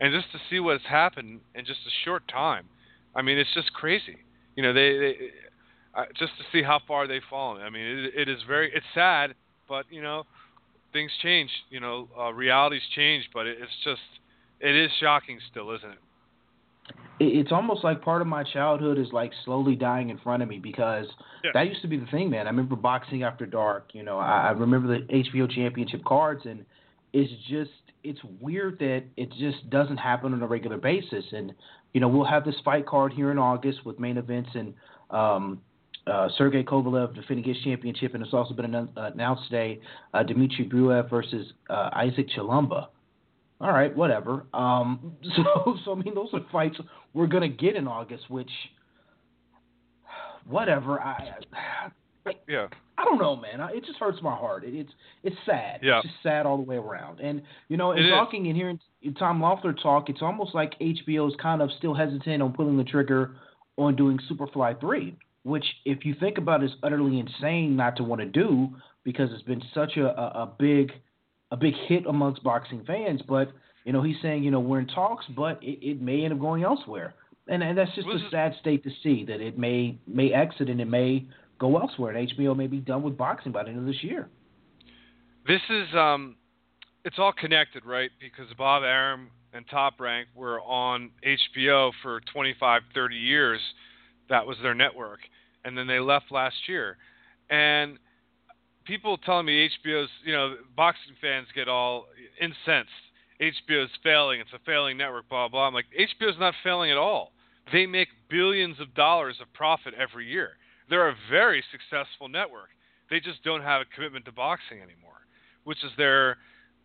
[0.00, 2.66] and just to see what's happened in just a short time,
[3.14, 4.18] I mean, it's just crazy.
[4.56, 5.16] You know, they, they
[6.18, 7.62] just to see how far they've fallen.
[7.62, 9.34] I mean, it, it is very it's sad,
[9.68, 10.24] but you know,
[10.92, 11.50] things change.
[11.70, 14.00] You know, uh, realities change, but it, it's just
[14.60, 15.98] it is shocking still, isn't it?
[17.20, 20.58] It's almost like part of my childhood is like slowly dying in front of me
[20.58, 21.06] because
[21.44, 21.50] Yeah.
[21.54, 22.46] that used to be the thing, man.
[22.46, 23.90] I remember boxing after dark.
[23.92, 26.64] You know, I, I remember the HBO championship cards, and
[27.12, 27.70] it's just
[28.02, 31.24] it's weird that it just doesn't happen on a regular basis.
[31.32, 31.54] And
[31.92, 34.74] you know, we'll have this fight card here in August with main events and
[35.10, 35.60] um,
[36.06, 39.80] uh, Sergey Kovalev defending his championship, and it's also been uh, announced today
[40.12, 42.88] uh, Dmitry Bruev versus uh, Isaac Chilemba.
[43.64, 44.44] All right, whatever.
[44.52, 46.76] Um, so, so I mean, those are fights
[47.14, 48.50] we're gonna get in August, which,
[50.46, 51.00] whatever.
[51.00, 51.36] I,
[52.46, 52.68] Yeah.
[52.96, 53.60] I don't know, man.
[53.72, 54.64] It just hurts my heart.
[54.64, 55.80] It, it's it's sad.
[55.82, 55.98] Yeah.
[55.98, 57.20] It's just sad all the way around.
[57.20, 58.78] And you know, in talking and hearing
[59.18, 62.84] Tom Loeffler talk, it's almost like HBO is kind of still hesitant on pulling the
[62.84, 63.34] trigger
[63.78, 68.04] on doing Superfly three, which, if you think about, it, is utterly insane not to
[68.04, 68.68] want to do
[69.04, 70.92] because it's been such a, a, a big
[71.54, 73.22] a big hit amongst boxing fans.
[73.26, 73.52] But
[73.84, 76.40] you know, he's saying you know we're in talks, but it, it may end up
[76.40, 77.14] going elsewhere.
[77.46, 80.68] And, and that's just Was a sad state to see that it may may exit
[80.68, 81.26] and it may
[81.60, 82.12] go elsewhere.
[82.12, 84.28] And HBO may be done with boxing by the end of this year.
[85.46, 86.36] This is um,
[87.04, 88.10] it's all connected, right?
[88.20, 93.60] Because Bob Arum and Top Rank were on HBO for 25, 30 years.
[94.28, 95.20] That was their network,
[95.64, 96.96] and then they left last year.
[97.50, 97.98] And
[98.84, 102.06] people telling me HBO's, you know, boxing fans get all
[102.40, 102.90] incensed.
[103.40, 104.40] HBO's failing.
[104.40, 105.28] It's a failing network.
[105.28, 105.66] Blah blah.
[105.66, 107.32] I'm like, HBO's not failing at all.
[107.72, 110.50] They make billions of dollars of profit every year.
[110.88, 112.68] They're a very successful network.
[113.10, 115.26] They just don't have a commitment to boxing anymore,
[115.64, 116.38] which is their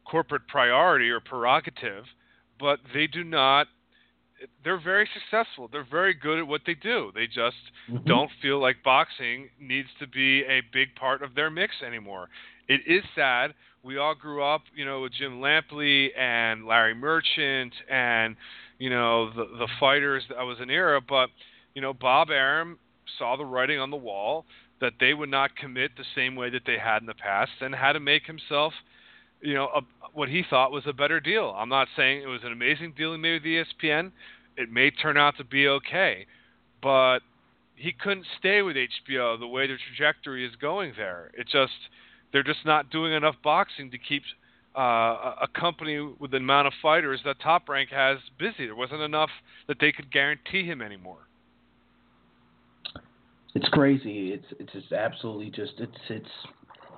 [0.05, 2.05] corporate priority or prerogative.
[2.59, 3.67] But they do not.
[4.63, 5.69] They're very successful.
[5.71, 7.11] They're very good at what they do.
[7.13, 7.57] They just
[7.89, 8.05] mm-hmm.
[8.05, 12.29] don't feel like boxing needs to be a big part of their mix anymore.
[12.67, 13.53] It is sad.
[13.83, 18.35] We all grew up, you know, with Jim Lampley and Larry Merchant and,
[18.77, 20.23] you know, the the fighters.
[20.29, 21.29] That was an era, but
[21.73, 22.77] you know, Bob Arum
[23.17, 24.45] saw the writing on the wall
[24.81, 27.75] that they would not commit the same way that they had in the past, and
[27.75, 28.73] had to make himself,
[29.41, 29.81] you know, a,
[30.13, 31.55] what he thought was a better deal.
[31.57, 34.11] I'm not saying it was an amazing deal he made with ESPN.
[34.57, 36.25] It may turn out to be okay,
[36.81, 37.19] but
[37.75, 41.31] he couldn't stay with HBO the way the trajectory is going there.
[41.33, 41.71] It just
[42.31, 44.23] they're just not doing enough boxing to keep
[44.77, 48.65] uh, a a company with the amount of fighters that Top Rank has busy.
[48.65, 49.29] There wasn't enough
[49.67, 51.29] that they could guarantee him anymore.
[53.55, 54.33] It's crazy.
[54.33, 56.29] It's it's just absolutely just it's it's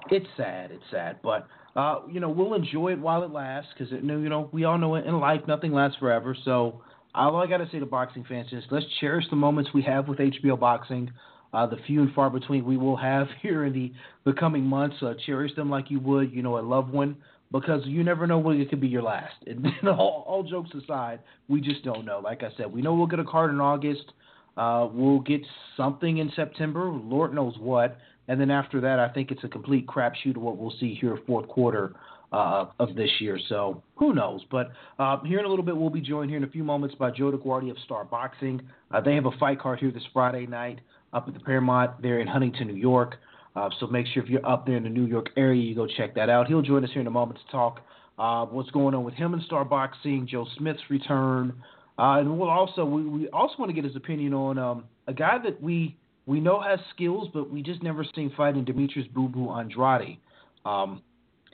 [0.10, 0.72] it's sad.
[0.72, 4.50] It's sad, but uh, you know we'll enjoy it while it lasts because you know
[4.52, 6.36] we all know it in life nothing lasts forever.
[6.46, 6.82] So
[7.14, 10.20] all I gotta say to boxing fans is let's cherish the moments we have with
[10.20, 11.12] HBO boxing.
[11.54, 13.92] Uh, the few and far between we will have here in the,
[14.24, 17.18] the coming months, uh, cherish them like you would, you know, a loved one,
[17.52, 19.34] because you never know when it could be your last.
[19.48, 22.20] And all, all jokes aside, we just don't know.
[22.20, 24.14] Like I said, we know we'll get a card in August.
[24.56, 25.42] Uh, we'll get
[25.76, 27.98] something in September, Lord knows what.
[28.28, 31.18] And then after that, I think it's a complete crapshoot of what we'll see here
[31.26, 31.94] fourth quarter
[32.32, 33.40] uh, of this year.
[33.50, 34.42] So who knows?
[34.50, 36.96] But uh, here in a little bit, we'll be joined here in a few moments
[36.96, 38.62] by Joe DeGuardia of Star Boxing.
[38.92, 40.80] Uh, they have a fight card here this Friday night
[41.14, 43.16] up at the Paramount there in Huntington, New York.
[43.56, 45.86] Uh, so make sure if you're up there in the New York area, you go
[45.86, 46.48] check that out.
[46.48, 47.82] He'll join us here in a moment to talk
[48.18, 51.54] uh, what's going on with him and Star Boxing, Joe Smith's return,
[51.98, 55.14] uh, and we'll also we, we also want to get his opinion on um, a
[55.14, 59.28] guy that we we know has skills, but we just never seen fighting Demetrius Boo
[59.28, 60.18] Boo Andrade.
[60.66, 61.02] Um,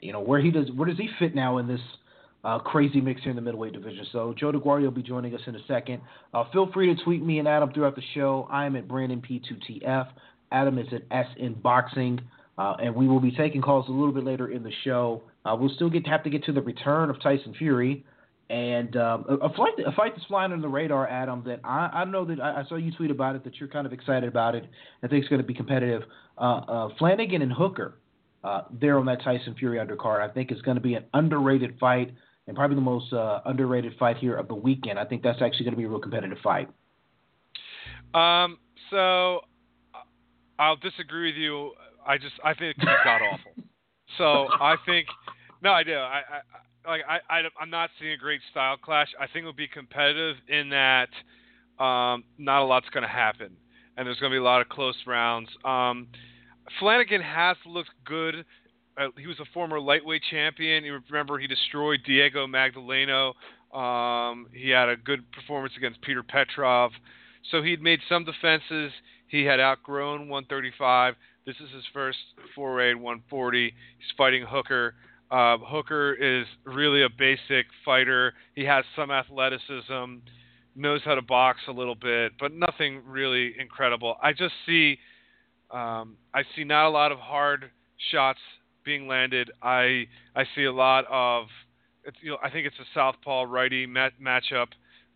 [0.00, 1.80] you know where he does where does he fit now in this
[2.44, 4.06] uh, crazy mix here in the middleweight division?
[4.12, 6.00] So Joe DeGuardia will be joining us in a second.
[6.32, 8.46] Uh, feel free to tweet me and Adam throughout the show.
[8.50, 10.08] I am at Brandon P2TF.
[10.52, 12.20] Adam is at SN Boxing.
[12.58, 15.22] Uh, and we will be taking calls a little bit later in the show.
[15.44, 18.04] Uh, we'll still get have to get to the return of Tyson Fury
[18.50, 21.42] And um, a, fight, a fight that's flying under the radar, Adam.
[21.44, 23.44] That I, I know that I, I saw you tweet about it.
[23.44, 24.64] That you're kind of excited about it.
[25.02, 26.02] I think it's going to be competitive.
[26.38, 27.98] Uh, uh, Flanagan and Hooker,
[28.44, 30.20] uh, there on that Tyson Fury undercard.
[30.20, 32.14] I think it's going to be an underrated fight
[32.46, 34.98] and probably the most uh, underrated fight here of the weekend.
[34.98, 36.70] I think that's actually going to be a real competitive fight.
[38.14, 38.58] Um.
[38.90, 39.40] So
[40.58, 41.72] I'll disagree with you.
[42.06, 43.52] I just I think it could be god awful.
[44.16, 45.06] So I think
[45.62, 45.92] no, I do.
[45.92, 46.40] I, I
[46.86, 49.08] like I, I I'm not seeing a great style clash.
[49.18, 51.08] I think it'll be competitive in that
[51.82, 53.56] um, not a lot's going to happen,
[53.96, 55.48] and there's going to be a lot of close rounds.
[55.64, 56.08] Um,
[56.78, 58.44] Flanagan has looked good.
[58.96, 60.84] Uh, he was a former lightweight champion.
[60.84, 63.34] You remember he destroyed Diego Magdaleno.
[63.74, 66.90] Um, he had a good performance against Peter Petrov.
[67.50, 68.92] So he'd made some defenses.
[69.28, 71.14] He had outgrown 135.
[71.46, 72.18] This is his first
[72.54, 73.64] foray at 140.
[73.64, 73.72] He's
[74.16, 74.94] fighting Hooker.
[75.30, 78.32] Uh, Hooker is really a basic fighter.
[78.54, 80.20] He has some athleticism,
[80.74, 84.16] knows how to box a little bit, but nothing really incredible.
[84.22, 84.98] I just see,
[85.70, 87.70] um, I see not a lot of hard
[88.10, 88.38] shots
[88.84, 89.50] being landed.
[89.62, 91.46] I I see a lot of,
[92.22, 94.68] you know, I think it's a southpaw righty mat- matchup.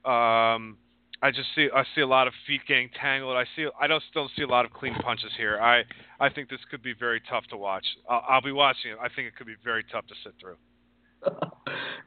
[0.04, 0.76] Um,
[1.22, 3.36] I just see I see a lot of feet getting tangled.
[3.36, 5.58] I see I don't still see a lot of clean punches here.
[5.60, 5.82] I
[6.18, 7.84] I think this could be very tough to watch.
[8.10, 8.98] I'll, I'll be watching it.
[9.00, 10.56] I think it could be very tough to sit through.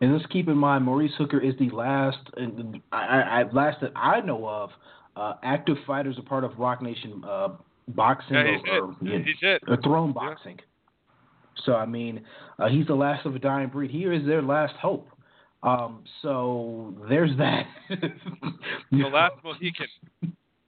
[0.01, 3.93] and let's keep in mind, Maurice Hooker is the last, and I, I last that
[3.95, 4.69] I know of,
[5.15, 7.49] uh, active fighters a part of Roc Nation uh,
[7.87, 8.81] boxing Yeah, or, it.
[8.81, 9.63] or, yeah, He's it.
[9.69, 10.59] or throne boxing.
[11.65, 12.21] So I mean,
[12.59, 13.89] uh, he's the last of a dying breed.
[13.89, 15.07] He is their last hope.
[15.65, 17.65] Um, so there's that.
[18.91, 19.87] The last Mohican.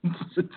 [0.02, 0.14] it's,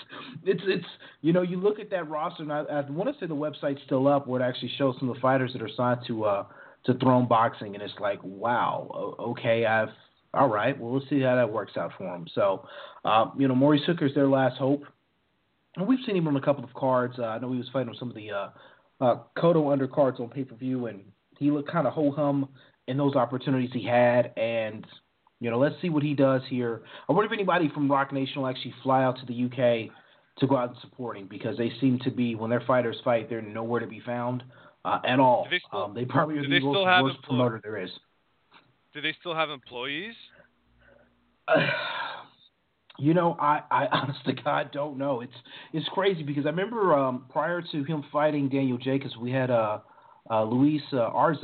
[0.46, 0.86] it's it's
[1.22, 3.82] you know you look at that roster and I, I want to say the website's
[3.86, 6.46] still up where it actually shows some of the fighters that are signed to uh
[6.86, 9.90] to Throne Boxing and it's like wow okay I've
[10.34, 12.68] all right well let's see how that works out for him so
[13.06, 14.84] uh, you know Maurice Hooker's their last hope
[15.76, 17.90] and we've seen him on a couple of cards uh, I know he was fighting
[17.90, 18.50] on some of the uh,
[19.02, 21.02] uh, Cotto undercards on pay per view and
[21.38, 22.50] he looked kind of ho hum
[22.92, 24.86] in those opportunities he had and
[25.40, 26.84] you know, let's see what he does here.
[27.10, 29.90] I wonder if anybody from Roc Nation will actually fly out to the UK
[30.38, 33.28] to go out and support him because they seem to be when their fighters fight,
[33.28, 34.44] they're nowhere to be found
[34.86, 35.46] uh, at all.
[35.46, 37.82] Do they still- um, they probably are the most still have worst employ- promoter there
[37.82, 37.90] is.
[38.94, 40.14] Do they still have employees?
[43.00, 45.22] you know, I, I honest to God don't know.
[45.22, 45.34] It's
[45.74, 49.80] it's crazy because I remember um, prior to him fighting Daniel Jacobs, we had uh,
[50.30, 51.44] uh, Luis uh, Arias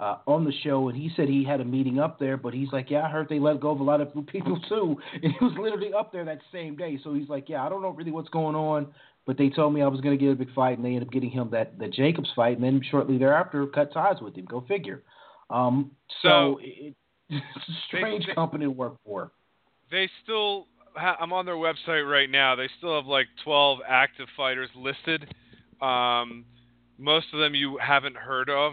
[0.00, 2.72] uh, on the show, and he said he had a meeting up there, but he's
[2.72, 5.44] like, yeah, I heard they let go of a lot of people too, and he
[5.44, 6.98] was literally up there that same day.
[7.04, 8.88] So he's like, yeah, I don't know really what's going on,
[9.26, 11.08] but they told me I was going to get a big fight, and they ended
[11.08, 14.46] up getting him that the Jacobs fight, and then shortly thereafter cut ties with him.
[14.46, 15.02] Go figure.
[15.50, 15.90] Um,
[16.22, 16.94] so So- it,
[17.28, 19.30] it's a strange they- company to work for.
[19.90, 20.66] They still.
[20.94, 22.56] Ha- I'm on their website right now.
[22.56, 25.32] They still have like 12 active fighters listed.
[25.80, 26.44] Um,
[26.98, 28.72] most of them you haven't heard of.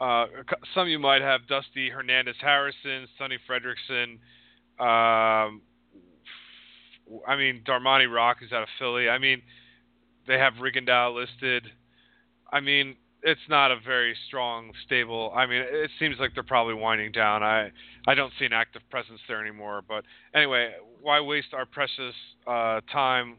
[0.00, 0.26] Uh,
[0.74, 4.18] some you might have: Dusty Hernandez Harrison, Sonny Fredrickson.
[4.78, 5.62] Um,
[7.26, 9.08] I mean, Darmani Rock is out of Philly.
[9.08, 9.42] I mean,
[10.26, 11.66] they have Rigondeaux listed.
[12.52, 15.32] I mean, it's not a very strong, stable.
[15.34, 17.42] I mean, it seems like they're probably winding down.
[17.42, 17.70] I
[18.06, 19.82] I don't see an active presence there anymore.
[19.86, 20.04] But
[20.34, 22.14] anyway, why waste our precious
[22.46, 23.36] uh, time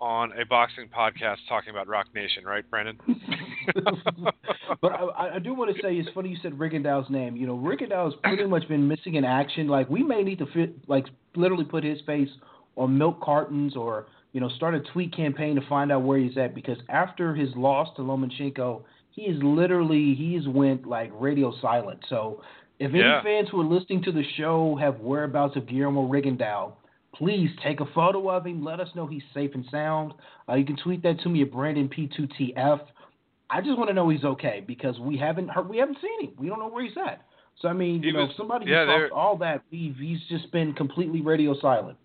[0.00, 2.98] on a boxing podcast talking about Roc Nation, right, Brandon?
[4.80, 7.36] but I, I do want to say it's funny you said Rigondeaux's name.
[7.36, 9.68] You know, Rigondeaux has pretty much been missing in action.
[9.68, 12.28] Like we may need to fit, like literally put his face
[12.76, 16.36] on milk cartons or you know start a tweet campaign to find out where he's
[16.38, 22.00] at because after his loss to Lomachenko, he is literally he's went like radio silent.
[22.08, 22.42] So
[22.78, 23.20] if Yeah.
[23.20, 26.72] any fans who are listening to the show have whereabouts of Guillermo Rigondeaux,
[27.14, 28.64] please take a photo of him.
[28.64, 30.14] Let us know he's safe and sound.
[30.48, 32.80] Uh, you can tweet that to me at Brandon P2TF.
[33.52, 36.34] I just want to know he's okay because we haven't heard, we haven't seen him.
[36.38, 37.22] We don't know where he's at.
[37.60, 41.20] So I mean, He you know, was- somebody yeah, all that, he's just been completely
[41.20, 41.98] radio silent.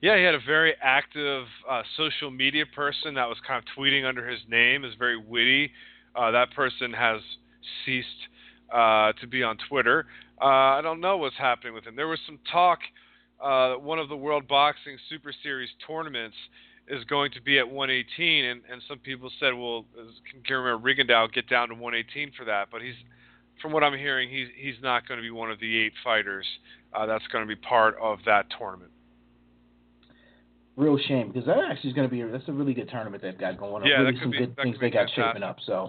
[0.00, 4.08] Yeah, he had a very active uh, social media person that was kind of tweeting
[4.08, 5.72] under his name, is very witty.
[6.14, 7.20] Uh, that person has
[7.84, 8.06] ceased
[8.72, 10.06] uh, to be on Twitter.
[10.40, 10.44] Uh,
[10.78, 11.96] I don't know what's happening with him.
[11.96, 12.78] There was some talk.
[13.42, 16.36] Uh, one of the World Boxing Super Series tournaments
[16.90, 19.84] is going to be at 118, and, and some people said, "Well,
[20.30, 22.94] can Guillermo Rigondeaux get down to 118 for that?" But he's,
[23.60, 26.46] from what I'm hearing, he's he's not going to be one of the eight fighters
[26.94, 28.90] uh, that's going to be part of that tournament.
[30.76, 33.38] Real shame because that actually is going to be that's a really good tournament they've
[33.38, 33.88] got going on.
[33.88, 35.24] Yeah, really some be- good things they got fantastic.
[35.24, 35.56] shaping up.
[35.66, 35.88] So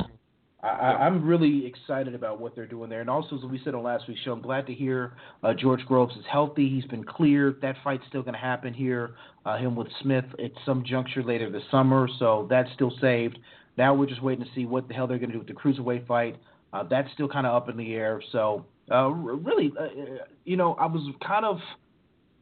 [0.61, 2.99] I, am really excited about what they're doing there.
[2.99, 5.85] And also, as we said on last week's show, I'm glad to hear uh, George
[5.85, 6.67] Groves is healthy.
[6.69, 7.61] He's been cleared.
[7.61, 11.49] That fight's still going to happen here, uh, him with Smith at some juncture later
[11.49, 12.09] this summer.
[12.19, 13.39] So that's still saved.
[13.77, 15.53] Now we're just waiting to see what the hell they're going to do with the
[15.53, 16.35] cruiserweight fight.
[16.73, 18.21] Uh, that's still kind of up in the air.
[18.33, 19.87] So uh, really, uh,
[20.43, 21.59] you know, I was kind of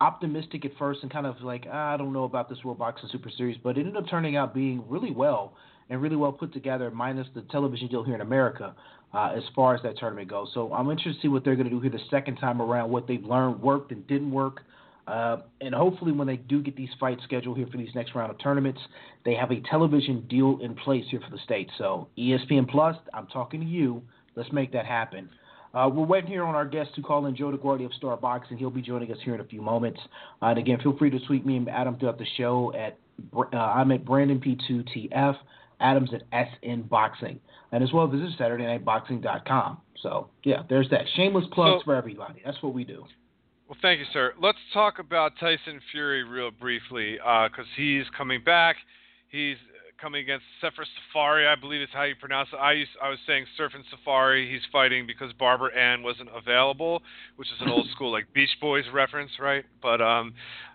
[0.01, 3.09] optimistic at first and kind of like ah, I don't know about this World Boxing
[3.11, 5.53] Super Series, but it ended up turning out being really well
[5.89, 8.75] and really well put together, minus the television deal here in America,
[9.13, 10.49] uh, as far as that tournament goes.
[10.53, 12.89] So I'm interested to see what they're going to do here the second time around,
[12.89, 14.61] what they've learned worked and didn't work.
[15.07, 18.29] Uh, and hopefully, when they do get these fights scheduled here for these next round
[18.29, 18.79] of tournaments,
[19.23, 21.69] they have a television deal in place here for the state.
[21.77, 24.01] So ESPN Plus, I'm talking to you.
[24.35, 25.29] Let's make that happen.
[25.73, 28.57] Uh, we're waiting here on our guest to call in Joe DeGuardia of Star Boxing.
[28.57, 29.99] He'll be joining us here in a few moments.
[30.41, 32.97] Uh, and again, feel free to tweet me and Adam throughout the show at
[33.35, 35.37] uh, I'm at Brandon P2TF.
[35.79, 37.39] Adams at SN Boxing.
[37.71, 39.77] And as well, visit SaturdayNightBoxing.com.
[40.01, 41.05] So, yeah, there's that.
[41.15, 42.41] Shameless plugs so, for everybody.
[42.45, 43.03] That's what we do.
[43.67, 44.33] Well, thank you, sir.
[44.41, 48.77] Let's talk about Tyson Fury real briefly because uh, he's coming back.
[49.27, 49.57] He's
[49.99, 52.57] coming against Sefer Seferi, I believe is how you pronounce it.
[52.57, 54.49] I used, I was saying Surfing Safari.
[54.49, 57.01] He's fighting because Barbara Ann wasn't available,
[57.35, 59.65] which is an old school like Beach Boys reference, right?
[59.81, 60.33] But um,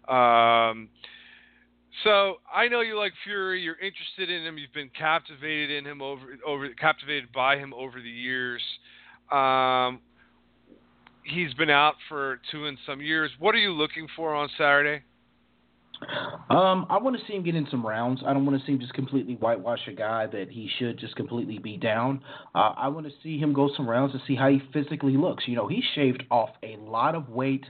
[0.08, 0.88] um,
[2.04, 3.60] so I know you like Fury.
[3.62, 4.58] You're interested in him.
[4.58, 8.62] You've been captivated in him over over captivated by him over the years.
[9.30, 10.00] Um,
[11.24, 13.30] he's been out for two and some years.
[13.38, 15.02] What are you looking for on Saturday?
[16.50, 18.22] Um, I want to see him get in some rounds.
[18.26, 21.14] I don't want to see him just completely whitewash a guy that he should just
[21.14, 22.20] completely be down.
[22.54, 25.44] Uh, I want to see him go some rounds and see how he physically looks.
[25.46, 27.64] You know, he shaved off a lot of weight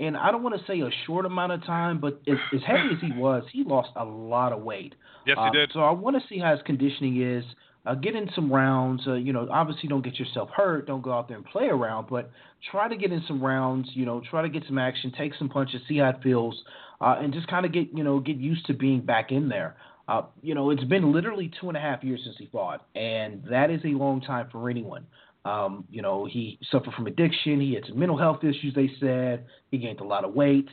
[0.00, 2.94] and I don't want to say a short amount of time, but as, as heavy
[2.94, 4.94] as he was, he lost a lot of weight.
[5.26, 5.70] Yes, he uh, did.
[5.72, 7.44] So I want to see how his conditioning is.
[7.86, 9.02] Uh, get in some rounds.
[9.06, 10.86] Uh, you know, obviously don't get yourself hurt.
[10.86, 12.30] Don't go out there and play around, but
[12.70, 13.88] try to get in some rounds.
[13.94, 16.62] You know, try to get some action, take some punches, see how it feels,
[17.00, 19.76] uh, and just kind of get you know get used to being back in there.
[20.08, 23.44] Uh, you know, it's been literally two and a half years since he fought, and
[23.48, 25.06] that is a long time for anyone.
[25.44, 27.60] Um, you know, he suffered from addiction.
[27.60, 28.74] He had some mental health issues.
[28.74, 30.68] They said he gained a lot of weight.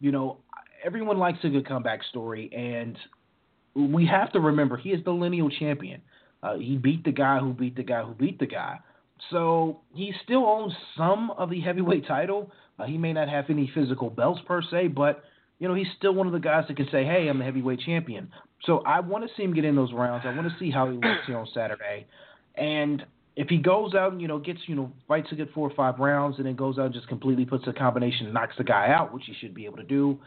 [0.00, 0.38] You know,
[0.84, 2.96] everyone likes a good comeback story, and
[3.74, 6.02] we have to remember he is the lineal champion.
[6.42, 8.78] Uh, he beat the guy who beat the guy who beat the guy.
[9.30, 12.50] So he still owns some of the heavyweight title.
[12.78, 15.22] Uh, he may not have any physical belts per se, but
[15.58, 17.80] you know he's still one of the guys that can say, "Hey, I'm the heavyweight
[17.80, 18.30] champion."
[18.64, 20.24] So I want to see him get in those rounds.
[20.26, 22.06] I want to see how he looks here on Saturday.
[22.56, 23.04] And
[23.40, 25.74] if he goes out and you know gets you know fights a good four or
[25.74, 28.64] five rounds and then goes out and just completely puts a combination and knocks the
[28.64, 30.18] guy out, which he should be able to do,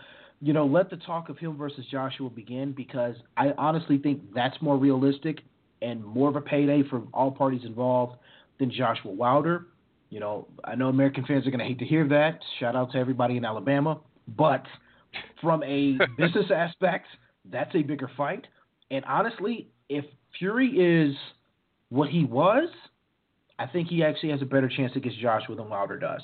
[0.41, 4.60] you know, let the talk of him versus Joshua begin because I honestly think that's
[4.63, 5.41] more realistic
[5.84, 8.17] and more of a payday for all parties involved
[8.60, 9.67] than Joshua Wilder.
[10.10, 12.39] You know, I know American fans are going to hate to hear that.
[12.60, 13.99] Shout out to everybody in Alabama,
[14.36, 14.63] but
[15.39, 17.06] from a business aspect,
[17.52, 18.47] that's a bigger fight.
[18.89, 20.04] And honestly, if
[20.39, 21.15] Fury is
[21.89, 22.69] what he was,
[23.60, 26.22] I think he actually has a better chance against Joshua than Wilder does.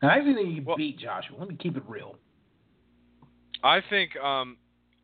[0.00, 1.36] And I actually think he can well, beat Joshua.
[1.38, 2.16] Let me keep it real.
[3.62, 4.56] I think um,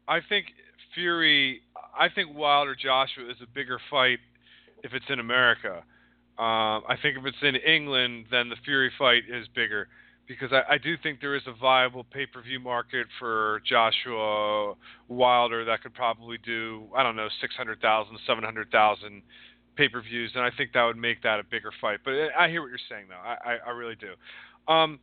[0.07, 0.47] I think
[0.95, 1.63] Fury.
[1.99, 4.19] I think Wilder Joshua is a bigger fight
[4.83, 5.83] if it's in America.
[6.39, 9.89] Um, I think if it's in England, then the Fury fight is bigger
[10.27, 14.75] because I, I do think there is a viable pay-per-view market for Joshua
[15.09, 19.23] Wilder that could probably do I don't know 600,000, 700,000
[19.77, 22.01] pay per views, and I think that would make that a bigger fight.
[22.05, 23.15] But I hear what you're saying, though.
[23.17, 24.15] I, I, I really do.
[24.73, 24.99] Um,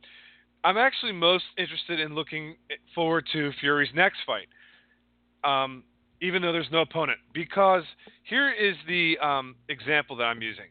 [0.64, 2.56] I'm actually most interested in looking
[2.94, 4.48] forward to Fury's next fight,
[5.44, 5.82] um,
[6.20, 7.82] even though there's no opponent, because
[8.24, 10.66] here is the um, example that I'm using.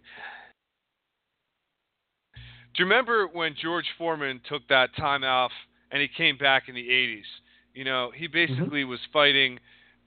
[2.33, 5.51] Do you remember when George Foreman took that time off
[5.91, 7.23] and he came back in the 80s?
[7.73, 8.89] You know, he basically mm-hmm.
[8.89, 9.59] was fighting,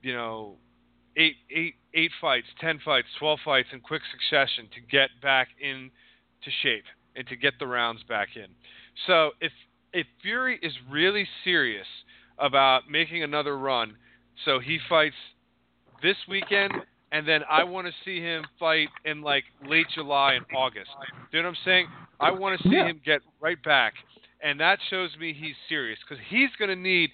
[0.02, 0.56] you know,
[1.16, 6.50] eight eight eight fights, ten fights, twelve fights in quick succession to get back into
[6.62, 6.84] shape
[7.16, 8.46] and to get the rounds back in.
[9.06, 9.52] So if
[9.92, 11.86] if Fury is really serious
[12.38, 13.96] about making another run,
[14.44, 15.14] so he fights
[16.02, 16.72] this weekend
[17.14, 20.90] and then I want to see him fight in like late July and August.
[21.30, 21.86] Do you know what I'm saying?
[22.18, 22.86] I want to see yeah.
[22.86, 23.94] him get right back,
[24.42, 27.10] and that shows me he's serious because he's going to need.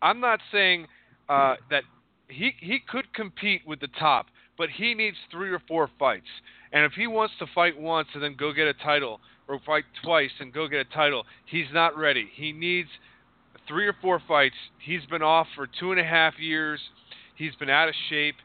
[0.00, 0.86] I'm not saying
[1.28, 1.82] uh, that
[2.28, 6.28] he he could compete with the top, but he needs three or four fights.
[6.72, 9.84] And if he wants to fight once and then go get a title, or fight
[10.02, 12.28] twice and go get a title, he's not ready.
[12.34, 12.88] He needs
[13.68, 14.54] three or four fights.
[14.78, 16.80] He's been off for two and a half years.
[17.36, 18.36] He's been out of shape.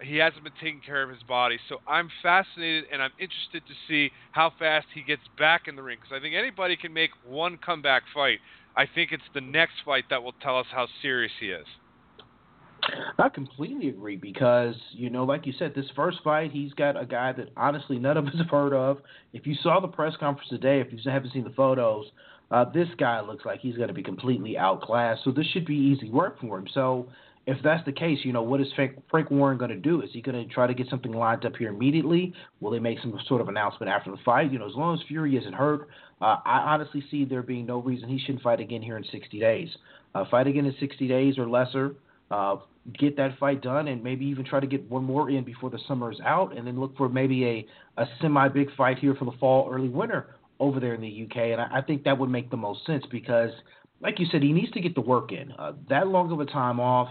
[0.00, 1.58] he hasn't been taking care of his body.
[1.68, 5.82] So I'm fascinated and I'm interested to see how fast he gets back in the
[5.82, 8.38] ring because I think anybody can make one comeback fight.
[8.76, 11.66] I think it's the next fight that will tell us how serious he is.
[13.18, 17.06] I completely agree because you know, like you said, this first fight, he's got a
[17.06, 18.98] guy that honestly none of us have heard of.
[19.32, 22.06] If you saw the press conference today, if you haven't seen the photos,
[22.50, 25.22] uh, this guy looks like he's going to be completely outclassed.
[25.24, 26.66] So this should be easy work for him.
[26.72, 27.08] So
[27.46, 30.02] if that's the case, you know, what is Frank, Warren going to do?
[30.02, 32.34] Is he going to try to get something lined up here immediately?
[32.60, 34.52] Will they make some sort of announcement after the fight?
[34.52, 35.88] You know, as long as Fury isn't hurt,
[36.20, 39.40] uh, I honestly see there being no reason he shouldn't fight again here in 60
[39.40, 39.68] days.
[40.14, 41.94] Uh, fight again in 60 days or lesser.
[42.30, 42.56] Uh,
[42.98, 45.78] get that fight done and maybe even try to get one more in before the
[45.86, 47.66] summer is out and then look for maybe a,
[48.00, 51.36] a semi big fight here for the fall, early winter over there in the UK.
[51.36, 53.50] And I, I think that would make the most sense because,
[54.00, 55.52] like you said, he needs to get the work in.
[55.52, 57.08] Uh, that long of a time off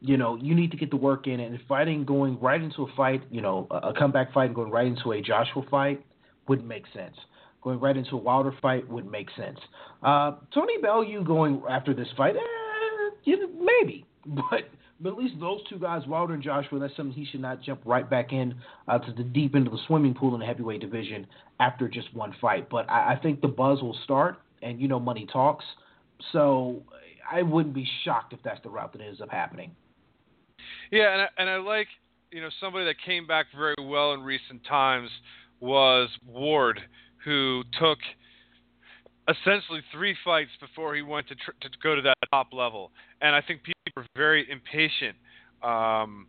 [0.00, 2.86] you know, you need to get the work in, and fighting going right into a
[2.96, 6.04] fight, you know, a comeback fight and going right into a Joshua fight
[6.48, 7.16] wouldn't make sense.
[7.62, 9.58] Going right into a Wilder fight wouldn't make sense.
[10.02, 14.68] Uh, Tony Bellew going after this fight, eh, maybe, but
[15.00, 17.80] but at least those two guys, Wilder and Joshua, that's something he should not jump
[17.84, 18.54] right back in
[18.88, 21.26] uh, to the deep end of the swimming pool in the heavyweight division
[21.60, 22.68] after just one fight.
[22.70, 25.64] But I, I think the buzz will start, and you know, money talks.
[26.32, 26.82] So
[27.30, 29.72] I wouldn't be shocked if that's the route that ends up happening.
[30.90, 31.88] Yeah, and I, and I like
[32.30, 35.10] you know somebody that came back very well in recent times
[35.60, 36.80] was Ward,
[37.24, 37.98] who took
[39.28, 43.34] essentially three fights before he went to tr- to go to that top level, and
[43.34, 45.16] I think people are very impatient,
[45.62, 46.26] um,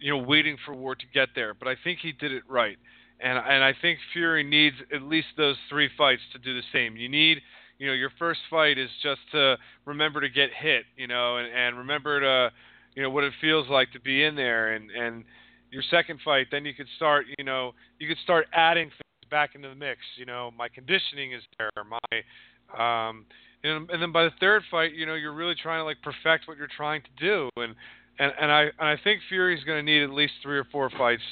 [0.00, 1.54] you know, waiting for Ward to get there.
[1.54, 2.78] But I think he did it right,
[3.20, 6.96] and and I think Fury needs at least those three fights to do the same.
[6.96, 7.40] You need
[7.78, 11.48] you know your first fight is just to remember to get hit, you know, and,
[11.52, 12.52] and remember to
[12.94, 15.24] you know what it feels like to be in there and and
[15.70, 18.90] your second fight then you could start you know you could start adding
[19.34, 23.26] back into the mix you know my conditioning is there my um
[23.64, 26.46] and, and then by the third fight you know you're really trying to like perfect
[26.46, 27.74] what you're trying to do and
[28.20, 30.88] and and I and I think Fury's going to need at least 3 or 4
[30.90, 31.22] fights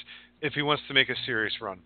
[0.41, 1.79] if he wants to make a serious run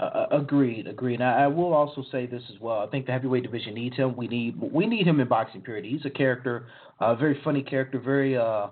[0.00, 1.20] uh, uh, agreed, agreed.
[1.20, 2.80] I, I will also say this as well.
[2.80, 4.16] I think the heavyweight division needs him.
[4.16, 5.60] We need we need him in boxing.
[5.60, 5.84] Period.
[5.84, 6.66] He's a character,
[7.00, 8.68] a uh, very funny character, very uh,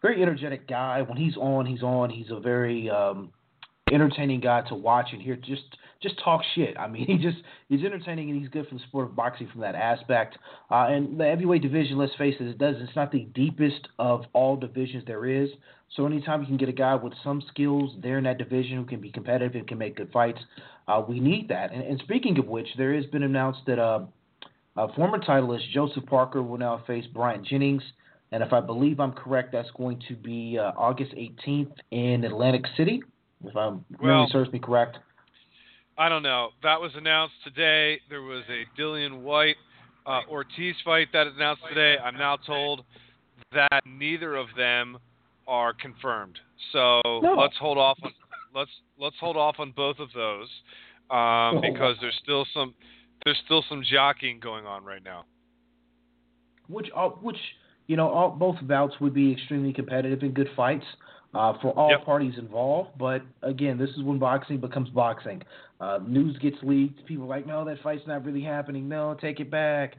[0.00, 1.02] very energetic guy.
[1.02, 2.08] When he's on, he's on.
[2.08, 3.30] He's a very um,
[3.92, 5.36] entertaining guy to watch and hear.
[5.36, 5.62] Just
[6.02, 6.76] just talk shit.
[6.78, 7.38] I mean, he just
[7.68, 10.38] he's entertaining and he's good for the sport of boxing from that aspect.
[10.70, 12.76] Uh, and the heavyweight division, let's face it, it does.
[12.78, 15.50] It's not the deepest of all divisions there is.
[15.96, 18.84] So anytime you can get a guy with some skills there in that division who
[18.84, 20.38] can be competitive and can make good fights,
[20.86, 21.72] uh, we need that.
[21.72, 24.06] And, and, speaking of which, there has been announced that uh,
[24.76, 27.82] a former titleist Joseph Parker will now face Bryant Jennings.
[28.30, 32.62] And if I believe I'm correct, that's going to be uh, August 18th in Atlantic
[32.76, 33.02] City.
[33.44, 34.98] If I'm well, memory serves me correct.
[35.98, 36.50] I don't know.
[36.62, 38.00] That was announced today.
[38.08, 39.56] There was a Dillian Whyte
[40.06, 41.96] uh, Ortiz fight that announced today.
[42.02, 42.84] I'm now told
[43.52, 44.98] that neither of them
[45.46, 46.38] are confirmed.
[46.72, 47.34] So no.
[47.38, 48.12] let's hold off on
[48.54, 50.48] let's let's hold off on both of those
[51.10, 51.60] um, oh.
[51.60, 52.74] because there's still some
[53.24, 55.24] there's still some jockeying going on right now.
[56.68, 57.38] Which all, which
[57.88, 60.86] you know all, both bouts would be extremely competitive and good fights
[61.34, 62.04] uh, for all yep.
[62.04, 62.90] parties involved.
[62.98, 65.42] But again, this is when boxing becomes boxing.
[65.80, 67.04] Uh, news gets leaked.
[67.06, 68.88] People are like, no, that fight's not really happening.
[68.88, 69.94] No, take it back.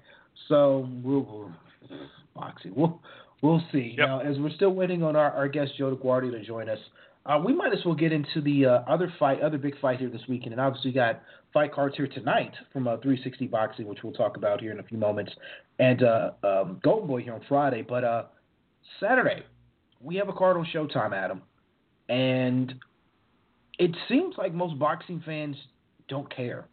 [0.47, 1.99] So we'll, we'll
[2.35, 2.73] boxing.
[2.75, 3.01] We'll
[3.41, 3.95] We'll see.
[3.97, 4.07] Yep.
[4.07, 6.77] Now, as we're still waiting on our, our guest Joe DeGuardia to join us,
[7.25, 10.09] uh, we might as well get into the uh, other fight, other big fight here
[10.09, 10.53] this weekend.
[10.53, 11.21] And obviously, got
[11.53, 14.83] fight cards here tonight from uh, 360 Boxing, which we'll talk about here in a
[14.83, 15.31] few moments,
[15.79, 17.83] and uh, um, Golden Boy here on Friday.
[17.87, 18.23] But uh,
[18.99, 19.43] Saturday,
[20.03, 21.41] we have a card on Showtime, Adam,
[22.09, 22.73] and
[23.79, 25.55] it seems like most boxing fans
[26.07, 26.67] don't care.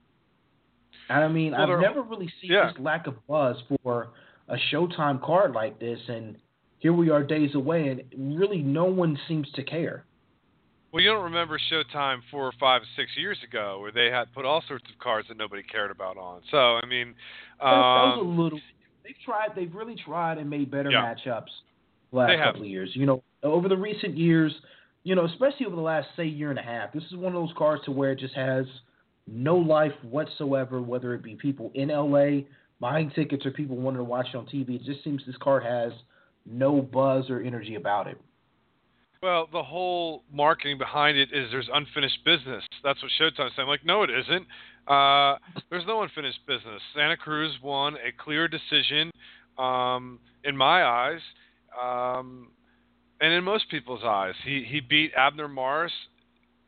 [1.09, 2.71] And I mean, well, I've never really seen yeah.
[2.73, 4.09] this lack of buzz for
[4.49, 6.37] a Showtime card like this, and
[6.79, 10.05] here we are days away, and really no one seems to care.
[10.93, 14.47] Well, you don't remember Showtime four or five, six years ago, where they had put
[14.47, 16.41] all sorts of cards that nobody cared about on.
[16.51, 17.15] So, I mean, um,
[17.61, 18.61] that, was a um, little.
[19.05, 19.49] They've tried.
[19.55, 21.15] They've really tried and made better yeah.
[21.15, 21.51] matchups
[22.13, 22.91] last couple of years.
[22.95, 24.53] You know, over the recent years,
[25.05, 27.41] you know, especially over the last say year and a half, this is one of
[27.41, 28.65] those cars to where it just has
[29.27, 30.81] no life whatsoever.
[30.81, 32.43] Whether it be people in LA
[32.81, 34.77] buying tickets or people wanting to watch it on TV.
[34.77, 35.93] It just seems this card has
[36.47, 38.21] no buzz or energy about it.
[39.23, 42.63] Well, the whole marketing behind it is there's unfinished business.
[42.85, 43.67] That's what Showtime's saying.
[43.67, 44.47] I'm like, no, it isn't.
[44.87, 45.37] Uh,
[45.71, 46.81] there's no unfinished business.
[46.95, 49.11] Santa Cruz won a clear decision,
[49.59, 51.21] um, in my eyes.
[51.81, 52.49] Um,
[53.21, 55.93] and in most people's eyes, he he beat Abner Mares.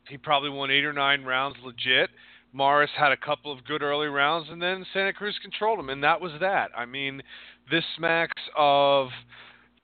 [0.08, 2.11] He probably won eight or nine rounds legit.
[2.52, 6.02] Mares had a couple of good early rounds, and then Santa Cruz controlled him, and
[6.02, 6.70] that was that.
[6.76, 7.22] I mean,
[7.70, 9.08] this smacks of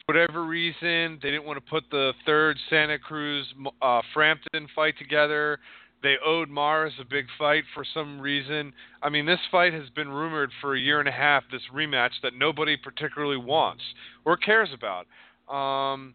[0.07, 3.47] whatever reason they didn't want to put the third Santa Cruz
[3.83, 5.59] uh, Frampton fight together.
[6.07, 8.73] They owed Mares a big fight for some reason.
[9.03, 11.43] I mean, this fight has been rumored for a year and a half.
[11.51, 13.83] This rematch that nobody particularly wants
[14.25, 15.09] or cares about.
[15.53, 16.15] Um,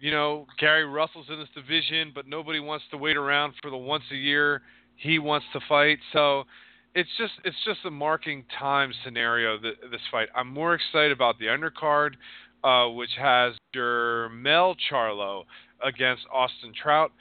[0.00, 3.76] you know, Gary Russell's in this division, but nobody wants to wait around for the
[3.76, 4.62] once a year
[4.96, 5.98] he wants to fight.
[6.14, 6.44] So
[6.94, 10.28] it's just it's just a marking time scenario this fight.
[10.34, 12.12] I'm more excited about the undercard,
[12.64, 15.42] uh, which has Jermell Charlo
[15.84, 17.12] against Austin Trout,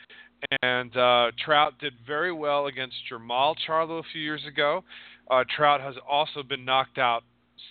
[0.62, 4.84] and uh, Trout did very well against Jermall Charlo a few years ago.
[5.30, 7.24] Uh, Trout has also been knocked out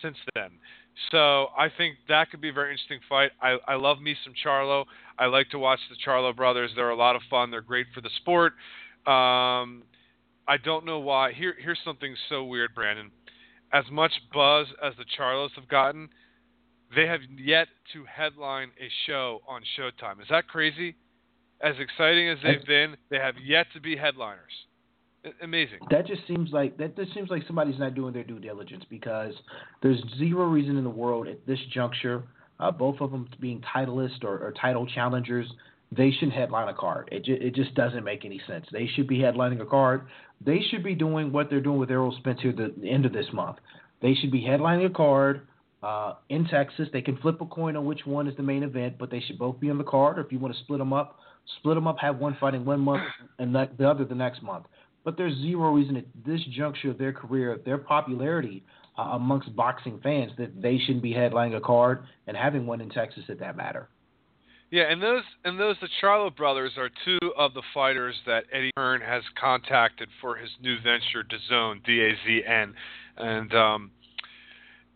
[0.03, 0.51] since then.
[1.11, 3.33] So I think that could be a very interesting fight.
[3.43, 4.85] I, I love me some Charlo.
[5.19, 6.71] I like to watch the Charlo brothers.
[6.77, 7.51] They're a lot of fun.
[7.51, 8.53] They're great for the sport.
[9.07, 9.83] Um,
[10.47, 11.33] I don't know why.
[11.33, 13.11] Here, here's something so weird, Brandon.
[13.73, 16.09] As much buzz as the Charlos have gotten,
[16.95, 20.23] they have yet to headline a show on Showtime.
[20.23, 20.95] Is that crazy?
[21.61, 24.53] As exciting as they've been, they have yet to be headliners.
[25.43, 25.79] Amazing.
[25.91, 29.33] That just seems like that just seems like somebody's not doing their due diligence because
[29.83, 32.25] there's zero reason in the world at this juncture,
[32.61, 35.51] uh, both of them being titleist or, or title challengers,
[35.91, 37.09] they shouldn't headline a card.
[37.11, 38.67] It, ju- it just doesn't make any sense.
[38.71, 40.07] They should be headlining a card.
[40.45, 43.13] They should be doing what they're doing with Errol Spence here the, the end of
[43.13, 43.57] this month.
[44.03, 45.47] They should be headlining a card
[45.83, 46.89] uh, in Texas.
[46.93, 49.39] They can flip a coin on which one is the main event, but they should
[49.39, 50.19] both be on the card.
[50.19, 51.19] Or if you want to split them up,
[51.59, 53.03] split them up, have one fighting one month
[53.39, 54.67] and the other the next month.
[55.05, 58.65] But there's zero reason at this juncture of their career, their popularity
[58.99, 62.89] uh, amongst boxing fans, that they shouldn't be headlining a card and having one in
[62.89, 63.89] Texas at that matter.
[64.71, 68.73] Yeah, and those and those the Charlo brothers are two of the fighters that Eddie
[68.77, 72.75] Hearn has contacted for his new venture, DAZN, D A Z N,
[73.17, 73.91] and um,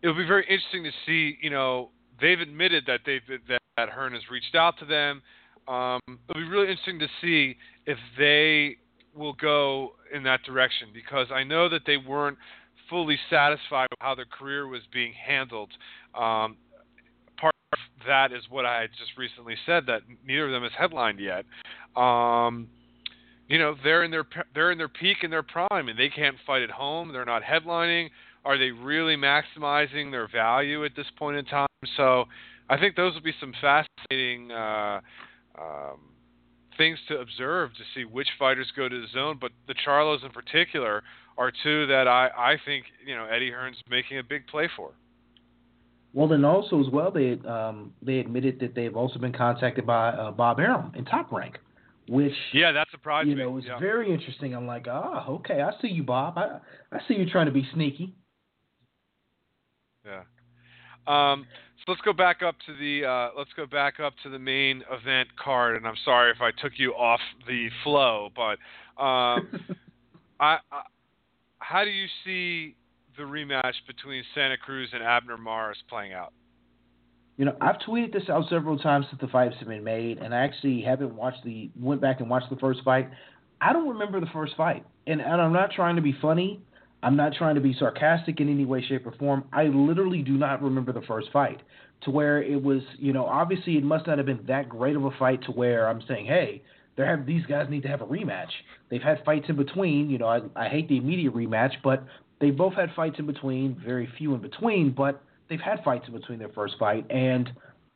[0.02, 1.38] it'll be very interesting to see.
[1.40, 1.90] You know,
[2.20, 5.22] they've admitted that they've that, that Hearn has reached out to them.
[5.68, 7.56] Um, it'll be really interesting to see
[7.86, 8.78] if they
[9.14, 12.38] will go in that direction because I know that they weren't
[12.88, 15.70] fully satisfied with how their career was being handled.
[16.14, 16.56] Um,
[17.38, 21.20] part of that is what I just recently said that neither of them is headlined
[21.20, 21.44] yet.
[22.00, 22.68] Um,
[23.48, 26.36] you know, they're in their they're in their peak and their prime, and they can't
[26.46, 27.12] fight at home.
[27.12, 28.08] They're not headlining.
[28.44, 31.66] Are they really maximizing their value at this point in time?
[31.96, 32.24] So,
[32.68, 35.00] I think those will be some fascinating uh,
[35.60, 35.98] um,
[36.76, 39.40] things to observe to see which fighters go to DAZN.
[39.40, 41.02] But the Charlos in particular
[41.36, 44.92] are two that I I think you know Eddie Hearn's making a big play for.
[46.14, 50.08] Well, then also as well, they um, they admitted that they've also been contacted by
[50.08, 51.58] uh, Bob Arum in Top Rank,
[52.08, 53.42] which yeah, that surprised you me.
[53.42, 53.78] know was yeah.
[53.78, 54.54] very interesting.
[54.54, 56.38] I'm like, ah, oh, okay, I see you, Bob.
[56.38, 58.14] I I see you trying to be sneaky.
[60.04, 60.22] Yeah.
[61.06, 61.46] Um,
[61.78, 64.82] so let's go back up to the uh, let's go back up to the main
[64.90, 68.58] event card, and I'm sorry if I took you off the flow, but
[69.02, 69.48] um,
[70.40, 70.82] I, I,
[71.58, 72.74] how do you see
[73.16, 76.32] the rematch between Santa Cruz and Abner Mares playing out?
[77.36, 80.34] You know, I've tweeted this out several times since the fights have been made, and
[80.34, 83.08] I actually haven't watched the went back and watched the first fight.
[83.60, 86.60] I don't remember the first fight, and, and I'm not trying to be funny.
[87.02, 89.44] I'm not trying to be sarcastic in any way, shape, or form.
[89.52, 91.60] I literally do not remember the first fight
[92.02, 95.04] to where it was, you know, obviously it must not have been that great of
[95.04, 96.62] a fight to where I'm saying, hey,
[97.04, 98.50] have these guys need to have a rematch.
[98.90, 100.10] They've had fights in between.
[100.10, 102.04] You know, I, I hate the immediate rematch, but
[102.40, 106.14] they both had fights in between, very few in between, but they've had fights in
[106.14, 107.50] between their first fight, and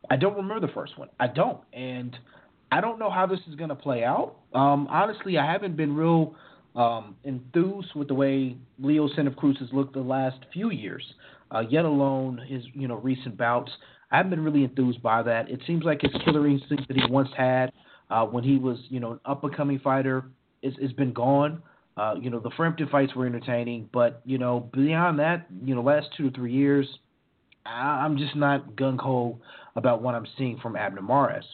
[0.09, 1.09] I don't remember the first one.
[1.19, 2.15] I don't, and
[2.71, 4.35] I don't know how this is going to play out.
[4.53, 6.35] Um, honestly, I haven't been real
[6.75, 11.03] um, enthused with the way Leo Santa Cruz has looked the last few years,
[11.51, 13.71] uh, yet alone his you know recent bouts.
[14.11, 15.49] I haven't been really enthused by that.
[15.49, 17.71] It seems like his killer instinct that he once had
[18.09, 20.25] uh, when he was you know an up and coming fighter
[20.61, 21.61] is has been gone.
[21.95, 25.81] Uh, you know, the Frampton fights were entertaining, but you know, beyond that, you know,
[25.81, 26.87] last two to three years,
[27.67, 29.39] I, am just not gung ho
[29.75, 31.45] about what I'm seeing from Abner Mares.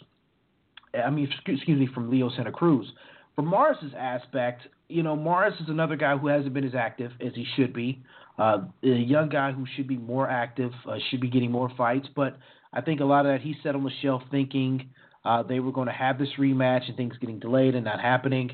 [0.93, 2.89] I mean, excuse me, from Leo Santa Cruz.
[3.35, 7.33] From Mares's aspect, you know, Mares is another guy who hasn't been as active as
[7.35, 8.03] he should be.
[8.37, 12.07] Uh, a young guy who should be more active, uh, should be getting more fights.
[12.15, 12.37] But
[12.73, 14.89] I think a lot of that he set on the shelf thinking
[15.23, 18.51] uh, they were going to have this rematch and things getting delayed and not happening.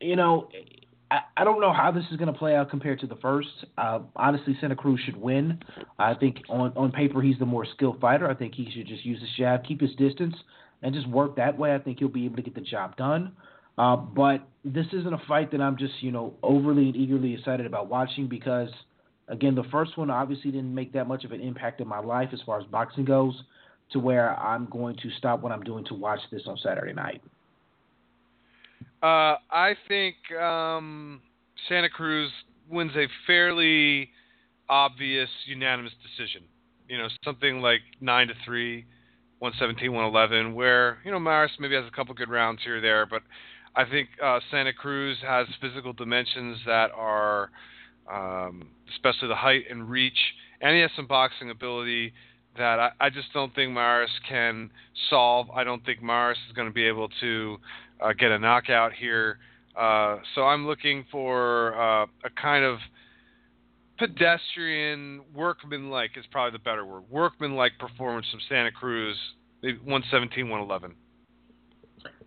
[0.00, 0.48] You know,
[1.10, 3.48] I, I don't know how this is going to play out compared to the first.
[3.76, 5.62] Uh, honestly, Santa Cruz should win.
[5.98, 8.30] I think on, on paper he's the more skilled fighter.
[8.30, 10.34] I think he should just use his jab, keep his distance.
[10.82, 13.32] and just work that way, I think he'll be able to get the job done.
[13.78, 17.66] Uh, but this isn't a fight that I'm just, you know, overly and eagerly excited
[17.66, 18.70] about watching because,
[19.28, 22.30] again, the first one obviously didn't make that much of an impact in my life
[22.32, 23.34] as far as boxing goes,
[23.92, 27.22] to where I'm going to stop what I'm doing to watch this on Saturday night.
[29.02, 31.20] Uh, I think um,
[31.68, 32.30] Santa Cruz
[32.68, 34.10] wins a fairly
[34.68, 36.42] obvious unanimous decision.
[36.88, 38.86] You know, something like nine to three,
[39.40, 43.06] 117, 111, where you know Mares maybe has a couple good rounds here or there,
[43.06, 43.22] but
[43.76, 47.50] I think uh, Santa Cruz has physical dimensions that are,
[48.10, 50.18] um, especially the height and reach,
[50.62, 52.14] and he has some boxing ability
[52.56, 54.70] that I, I just don't think Mares can
[55.10, 55.50] solve.
[55.50, 57.58] I don't think Mares is going to be able to
[58.00, 59.38] uh, get a knockout here.
[59.78, 62.78] Uh, so I'm looking for uh, a kind of
[63.98, 67.04] pedestrian, workman-like is probably the better word.
[67.10, 69.16] Workman-like performance from Santa Cruz,
[69.60, 70.94] 117, 111.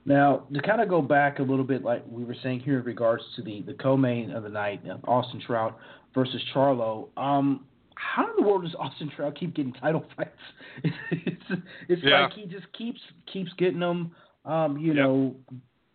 [0.10, 2.84] Now, to kind of go back a little bit, like we were saying here in
[2.86, 5.78] regards to the, the co-main of the night, uh, Austin Trout
[6.16, 7.10] versus Charlo.
[7.16, 10.32] Um, how in the world does Austin Trout keep getting title fights?
[11.12, 12.22] it's it's yeah.
[12.22, 12.99] like he just keeps
[13.32, 14.12] keeps getting them.
[14.45, 14.95] Um, you Yep.
[14.95, 15.36] know,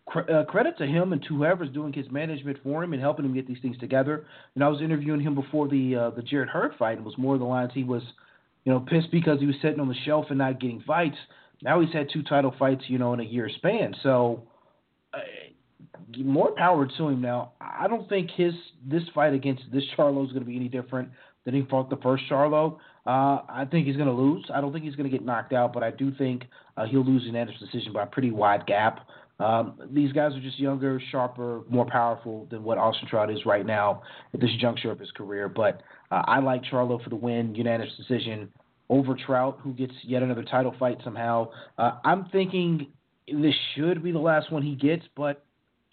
[0.07, 3.25] cr- uh, credit to him and to whoever's doing his management for him and helping
[3.25, 4.27] him get these things together.
[4.55, 7.19] And I was interviewing him before the uh, the Jarrett Hurd fight, and it was
[7.19, 8.03] more of the lines he was,
[8.65, 11.17] you know, pissed because he was sitting on the shelf and not getting fights.
[11.63, 13.95] Now he's had two title fights, you know, in a year span.
[14.03, 14.49] So.
[15.13, 15.19] Uh,
[16.19, 17.53] more power to him now.
[17.61, 18.53] I don't think his
[18.85, 21.09] this fight against this Charlo is going to be any different
[21.45, 22.79] than he fought the first Charlo.
[23.07, 24.45] Uh, I think he's going to lose.
[24.53, 26.45] I don't think he's going to get knocked out, but I do think
[26.77, 29.07] uh, he'll lose in unanimous decision by a pretty wide gap.
[29.41, 33.67] Um, these guys are just younger, sharper, more powerful than what Austin Trout is right
[33.67, 34.03] now
[34.33, 35.49] at this juncture of his career.
[35.49, 38.51] But uh, I like Charlo for the win, unanimous decision
[38.91, 41.49] over Trout, who gets yet another title fight somehow.
[41.79, 42.89] Uh, I'm thinking
[43.27, 45.45] this should be the last one he gets, but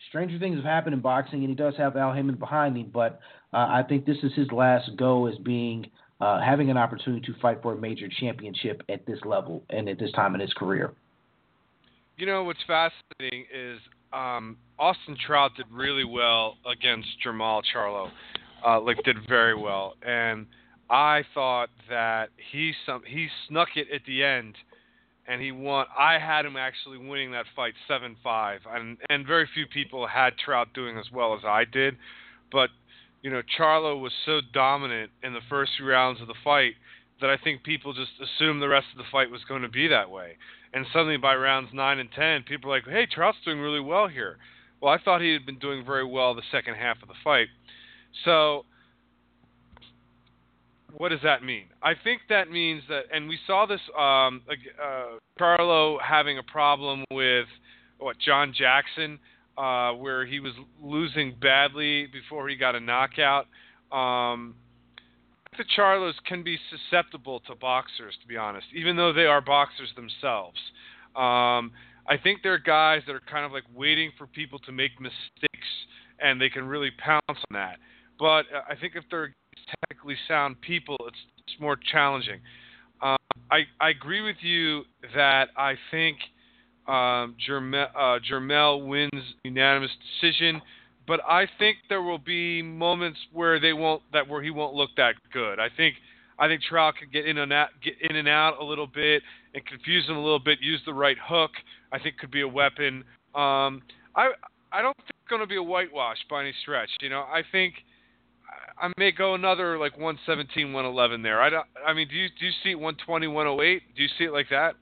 [0.09, 2.89] stranger things have happened in boxing, and he does have Al Haymon behind him.
[2.93, 3.19] But
[3.53, 5.89] uh, I think this is his last go as being
[6.19, 9.97] uh, having an opportunity to fight for a major championship at this level and at
[9.97, 10.93] this time in his career.
[12.17, 13.79] You know what's fascinating is
[14.13, 18.11] um, Austin Trout did really well against Jermall Charlo,
[18.65, 20.45] uh, like did very well, and
[20.91, 24.55] I thought that he some he snuck it at the end,
[25.25, 25.85] and he won.
[25.97, 30.37] I had him actually winning that fight seven five, and and very few people had
[30.37, 31.95] Trout doing as well as I did,
[32.51, 32.69] but
[33.21, 36.73] you know Charlo was so dominant in the first few rounds of the fight
[37.21, 39.87] that I think people just assumed the rest of the fight was going to be
[39.87, 40.35] that way.
[40.73, 44.09] And suddenly by rounds nine and ten, people are like, "Hey, Trout's doing really well
[44.09, 44.39] here."
[44.81, 47.47] Well, I thought he had been doing very well the second half of the fight.
[48.25, 48.65] So,
[50.97, 51.65] what does that mean?
[51.81, 57.03] I think that means that, and we saw this, um, uh, Charlo having a problem
[57.11, 57.47] with
[57.99, 59.19] what John Jackson,
[59.57, 63.47] uh, where he was losing badly before he got a knockout.
[63.91, 64.55] Um,
[65.57, 69.89] the Charlos can be susceptible to boxers, to be honest, even though they are boxers
[69.95, 70.57] themselves.
[71.15, 71.71] Um,
[72.07, 75.67] I think they're guys that are kind of like waiting for people to make mistakes,
[76.19, 77.77] and they can really pounce on that.
[78.17, 79.33] But uh, I think if they're
[79.81, 82.39] technically sound people, it's, it's more challenging.
[83.01, 83.17] Um,
[83.49, 84.83] I, I agree with you
[85.15, 86.17] that I think
[86.87, 89.91] um, Jermell, uh, Jermell wins unanimous
[90.21, 90.61] decision
[91.07, 94.91] but I think there will be moments where they won't that where he won't look
[94.97, 95.59] that good.
[95.59, 95.95] I think
[96.39, 99.23] I think Trout could get in and out get in and out a little bit
[99.53, 100.59] and confuse him a little bit.
[100.61, 101.51] Use the right hook.
[101.91, 103.03] I think could be a weapon.
[103.35, 103.81] Um,
[104.15, 104.31] I
[104.71, 106.89] I don't think it's going to be a whitewash by any stretch.
[107.01, 107.73] You know, I think
[108.77, 111.41] I may go another like 117, 111 there.
[111.41, 111.65] I don't.
[111.85, 113.83] I mean, do you do you see 120, 108?
[113.95, 114.75] Do you see it like that?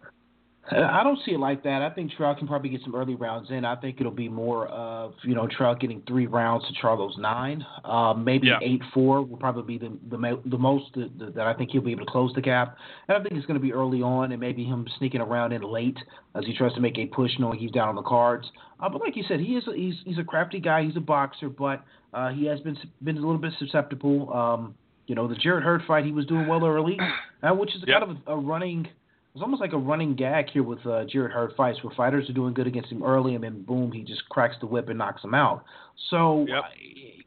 [0.72, 1.82] I don't see it like that.
[1.82, 3.66] I think Trout can probably get some early rounds in.
[3.66, 7.66] I think it'll be more of you know Trout getting three rounds to Charlo's nine,
[7.84, 8.60] uh, maybe Yeah.
[8.62, 11.92] eight four will probably be the the, the most that, that I think he'll be
[11.92, 12.78] able to close the gap.
[13.08, 15.62] And I think it's going to be early on, and maybe him sneaking around in
[15.64, 15.98] late
[16.36, 18.46] as he tries to make a push, knowing he's down on the cards.
[18.80, 20.84] Uh, but like you said, he is a, he's he's a crafty guy.
[20.84, 24.32] He's a boxer, but uh, he has been been a little bit susceptible.
[24.34, 24.76] Um,
[25.08, 26.96] you know, the Jarrett Hurd fight, he was doing well early,
[27.42, 28.00] uh, which is Yep.
[28.02, 28.88] kind of a, a running
[29.34, 32.34] it's almost like a running gag here with uh, Jarrett Hurd fights, where fighters are
[32.34, 35.24] doing good against him early, and then boom, he just cracks the whip and knocks
[35.24, 35.64] him out.
[36.10, 36.64] So, Yep.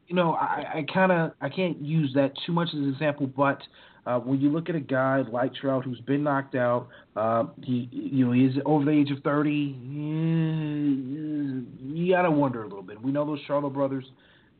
[0.07, 3.25] You know, I, I kind of I can't use that too much as an example,
[3.25, 3.61] but
[4.05, 7.87] uh, when you look at a guy like Trout who's been knocked out, uh, he
[7.89, 9.77] you know he's over the age of thirty.
[11.89, 13.01] You gotta wonder a little bit.
[13.01, 14.03] We know those Charlo brothers.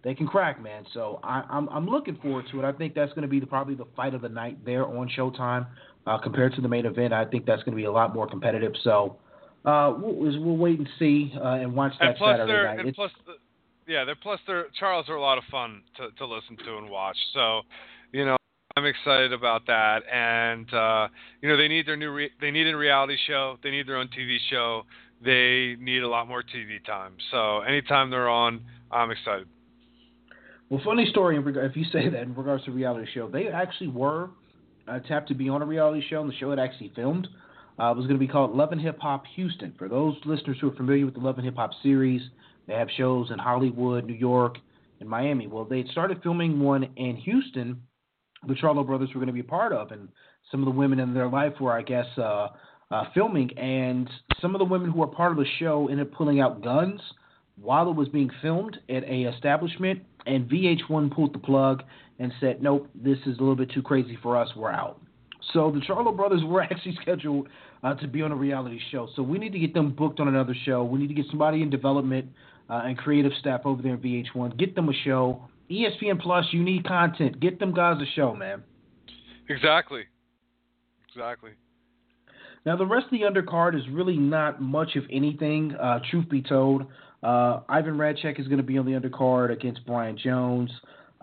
[0.04, 0.86] They can crack, man.
[0.94, 2.66] So I, I'm I'm looking forward to it.
[2.66, 5.10] I think that's going to be the, probably the fight of the night there on
[5.10, 5.68] Showtime
[6.08, 7.14] uh, compared to the main event.
[7.14, 8.74] I think that's going to be a lot more competitive.
[8.84, 9.18] So
[9.66, 12.80] uh, we'll, we'll wait and see uh, and watch that and plus Saturday night.
[12.80, 13.34] and It's- plus the,
[13.86, 16.90] yeah, they're plus they're Charles are a lot of fun to to listen to and
[16.90, 17.18] watch.
[17.34, 17.62] So,
[18.14, 18.38] you know,
[18.78, 20.04] I'm excited about that.
[20.12, 21.08] And uh,
[21.42, 23.58] you know, they need their new re- they need a reality show.
[23.62, 24.84] They need their own TV show.
[25.24, 27.14] They need a lot more TV time.
[27.32, 29.48] So, anytime they're on, I'm excited.
[30.70, 34.30] Well, funny story if you say that in regards to reality show, they actually were
[34.88, 37.28] uh, tapped to be on a reality show, and the show had actually filmed.
[37.80, 39.74] Uh, it was going to be called Love and Hip Hop Houston.
[39.78, 42.22] For those listeners who are familiar with the Love and Hip Hop series,
[42.68, 44.58] they have shows in Hollywood, New York,
[45.00, 45.48] and Miami.
[45.48, 47.82] Well, they started filming one in Houston.
[48.48, 50.10] The Charlo brothers were going to be a part of, and
[50.52, 52.50] some of the women in their life were, I guess, uh,
[52.92, 53.58] uh, filming.
[53.58, 54.10] And
[54.42, 57.02] some of the women who were part of the show ended up pulling out guns
[57.56, 61.84] while it was being filmed at a establishment, and VH1 pulled the plug
[62.20, 64.50] and said, "Nope, this is a little bit too crazy for us.
[64.56, 65.00] We're out."
[65.52, 67.48] So the Charlo brothers were actually scheduled
[67.84, 69.10] uh, to be on a reality show.
[69.16, 70.84] So we need to get them booked on another show.
[70.84, 72.28] We need to get somebody in development
[72.70, 74.58] uh, and creative staff over there in VH1.
[74.58, 75.42] Get them a show.
[75.70, 77.40] ESPN Plus, you need content.
[77.40, 78.64] Get them guys a show, man.
[79.50, 80.04] Exactly.
[81.10, 81.52] Exactly.
[82.66, 86.42] Now, the rest of the undercard is really not much of anything, uh, truth be
[86.42, 86.86] told.
[87.22, 90.72] Uh, Ivan Redkach is going to be on the undercard against Brian Jones.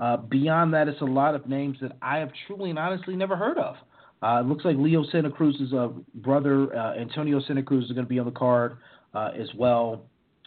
[0.01, 3.37] Uh, beyond that, it's a lot of names that I have truly and honestly never
[3.37, 3.77] heard of.
[4.23, 8.05] Uh, it looks like Leo Santa Cruz's uh, brother, uh, Antonio Santa Cruz, is going
[8.05, 8.77] to be on the card
[9.15, 10.03] uh, as well.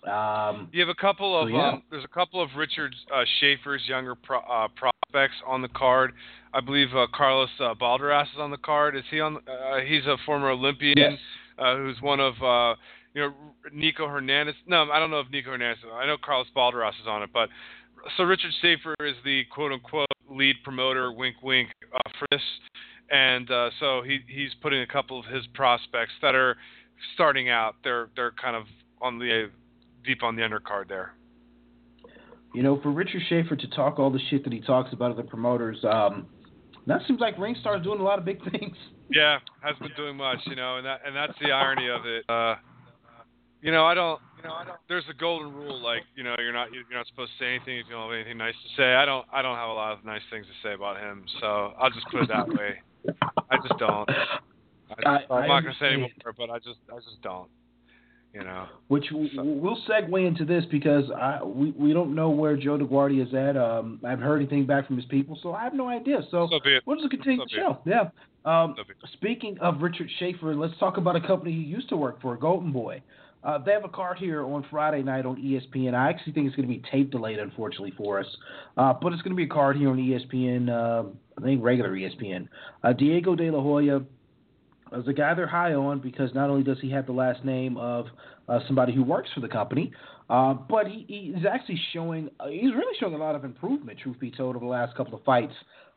[0.07, 1.69] Um, You have a couple of So, yeah.
[1.73, 6.11] um, there's a couple of Richard uh, Schaefer's younger pro, uh, prospects on the card.
[6.53, 8.95] I believe uh, Carlos uh, Balderas is on the card.
[8.95, 9.37] Is he on?
[9.37, 11.13] Uh, he's a former Olympian Yes.
[11.57, 12.75] uh, who's one of uh,
[13.15, 13.33] you know
[13.73, 14.55] Nico Hernandez.
[14.67, 15.79] No, I don't know if Nico Hernandez.
[15.79, 16.03] is on it.
[16.03, 17.49] I know Carlos Balderas is on it, but
[18.17, 21.11] so Richard Schaefer is the quote unquote lead promoter.
[21.11, 22.41] Wink, wink uh, for this,
[23.11, 26.57] and uh, so he he's putting a couple of his prospects that are
[27.13, 27.75] starting out.
[27.83, 28.63] They're they're kind of
[29.01, 29.49] on the
[30.05, 31.13] deep on the undercard there.
[32.53, 35.23] you know, for Richard Schaefer to talk all the shit that he talks about other
[35.23, 36.27] promoters, um,
[36.87, 38.75] that seems like Ringstar's doing a lot of big things.
[39.09, 42.25] Yeah, hasn't been doing much, you know, and that and that's the irony of it.
[42.29, 42.55] Uh,
[43.61, 44.77] you know, I don't, you know, I don't.
[44.89, 47.77] There's a golden rule, like you know, you're not you're not supposed to say anything
[47.77, 48.95] if you don't have anything nice to say.
[48.95, 51.73] I don't, I don't have a lot of nice things to say about him, so
[51.79, 52.81] I'll just put it that way.
[53.49, 54.09] I just don't.
[55.05, 57.49] I, I not gonna say anymore, but I just, I just don't.
[58.33, 58.65] You know.
[58.87, 62.79] Which w- w- we'll segue into this because I we, we don't know where Joe
[62.79, 63.55] DeGuardia is at.
[63.55, 66.21] Um, I haven't heard anything back from his people, so I have no idea.
[66.31, 66.83] So, So be it.
[66.87, 67.79] we'll just continue So the show.
[67.85, 68.09] Yeah.
[68.45, 68.83] Um, So
[69.13, 72.71] speaking of Richard Schaefer, let's talk about a company he used to work for, Golden
[72.71, 73.03] Boy.
[73.43, 75.93] Uh, they have a card here on Friday night on ESPN.
[75.93, 78.25] I actually think it's going to be tape delayed, unfortunately for us,
[78.77, 80.69] uh, but it's going to be a card here on ESPN.
[80.69, 82.47] Uh, I think regular ESPN.
[82.83, 84.01] Uh, Diego De La Hoya
[84.93, 87.75] is a guy they're high on because not only does he have the last name
[87.77, 88.05] of
[88.47, 89.91] uh, somebody who works for the company,
[90.29, 93.99] uh, but he, he's actually showing he's really showing a lot of improvement.
[93.99, 95.53] Truth be told, over the last couple of fights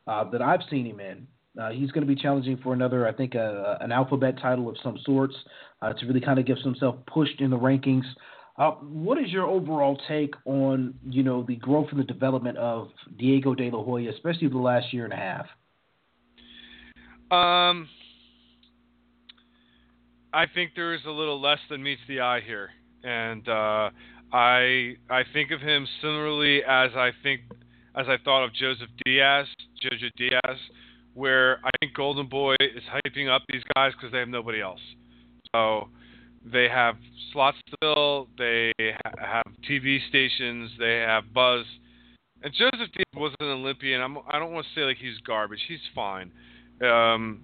[0.06, 1.26] that I've seen him in.
[1.60, 4.98] Uh, he's going to be challenging for another, I think, an alphabet title of some
[5.04, 5.34] sorts
[5.82, 8.04] uh, to really kind of get himself pushed in the rankings.
[8.58, 12.88] Uh, what is your overall take on you know the growth and the development of
[13.18, 15.46] Diego De La Hoya, especially the last year and a half?
[17.30, 17.88] Um,
[20.32, 22.70] I think there is a little less than meets the eye here,
[23.04, 23.90] and uh,
[24.32, 27.42] I I think of him similarly as I think
[27.94, 29.46] as I thought of Joseph Diaz,
[29.84, 30.58] Jojo Diaz,
[31.16, 34.80] where I think Golden Boy is hyping up these guys because they have nobody else.
[35.54, 35.88] So
[36.44, 36.96] they have
[37.32, 41.64] slots to fill, they ha- have TV stations, they have buzz.
[42.42, 44.02] And Joseph Diaz wasn't an Olympian.
[44.02, 45.60] I'm, I don't want to say like he's garbage.
[45.66, 46.30] He's fine.
[46.82, 47.40] Um,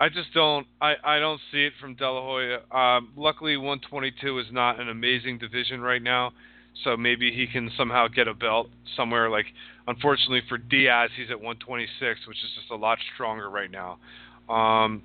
[0.00, 0.66] I just don't.
[0.80, 2.58] I, I don't see it from De La Hoya.
[2.72, 6.32] Um, luckily, 122 is not an amazing division right now,
[6.82, 9.30] so maybe he can somehow get a belt somewhere.
[9.30, 9.46] Like,
[9.86, 13.98] unfortunately for Diaz, he's at 126, which is just a lot stronger right now.
[14.48, 15.02] Um,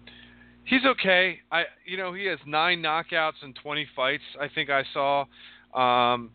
[0.63, 1.39] he's okay.
[1.51, 4.23] I, you know, he has nine knockouts in 20 fights.
[4.39, 5.25] I think I saw.
[5.73, 6.32] Um,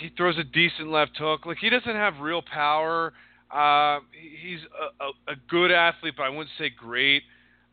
[0.00, 1.46] he throws a decent left hook.
[1.46, 3.12] Like he doesn't have real power.
[3.50, 4.00] Uh,
[4.42, 7.22] he's a, a, a good athlete, but I wouldn't say great.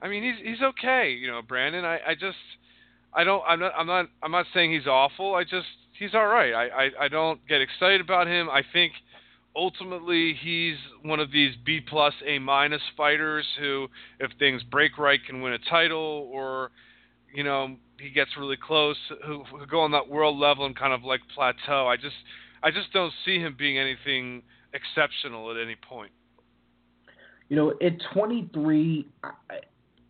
[0.01, 1.85] I mean, he's he's okay, you know, Brandon.
[1.85, 2.37] I, I just
[3.13, 5.35] I don't I'm not I'm not I'm not saying he's awful.
[5.35, 5.67] I just
[5.97, 6.53] he's all right.
[6.53, 8.49] I, I, I don't get excited about him.
[8.49, 8.93] I think
[9.59, 13.87] ultimately he's one of these B plus A minus fighters who,
[14.19, 16.71] if things break right, can win a title or
[17.33, 18.95] you know he gets really close,
[19.25, 21.87] who, who go on that world level and kind of like plateau.
[21.87, 22.15] I just
[22.63, 24.43] I just don't see him being anything
[24.73, 26.11] exceptional at any point.
[27.49, 29.29] You know, at 23, I,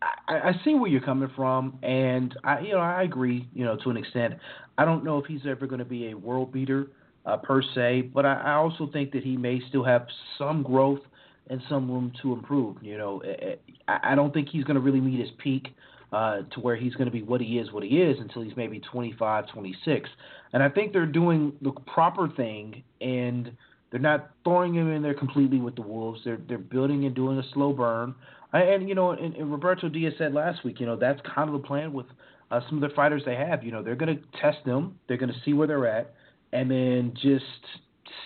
[0.02, 3.76] I, I see where you're coming from, and I, you know, I agree, you know,
[3.82, 4.34] to an extent.
[4.76, 6.88] I don't know if he's ever going to be a world beater
[7.26, 10.06] uh, per se, but I, I also think that he may still have
[10.38, 11.00] some growth
[11.48, 12.76] and some room to improve.
[12.82, 13.54] You know, eh, eh,
[13.88, 15.68] I, I don't think he's going to really meet his peak
[16.12, 18.56] uh, to where he's going to be what he is, what he is, until he's
[18.56, 20.10] maybe 25, 26.
[20.52, 23.52] And I think they're doing the proper thing, and
[23.90, 26.20] they're not throwing him in there completely with the Wolves.
[26.24, 28.14] They're they're building and doing a slow burn.
[28.52, 31.60] And you know, and, and Roberto Diaz said last week, you know, that's kind of
[31.60, 32.06] the plan with
[32.50, 33.62] uh, some of the fighters they have.
[33.62, 36.14] You know, they're going to test them, they're going to see where they're at,
[36.52, 37.44] and then just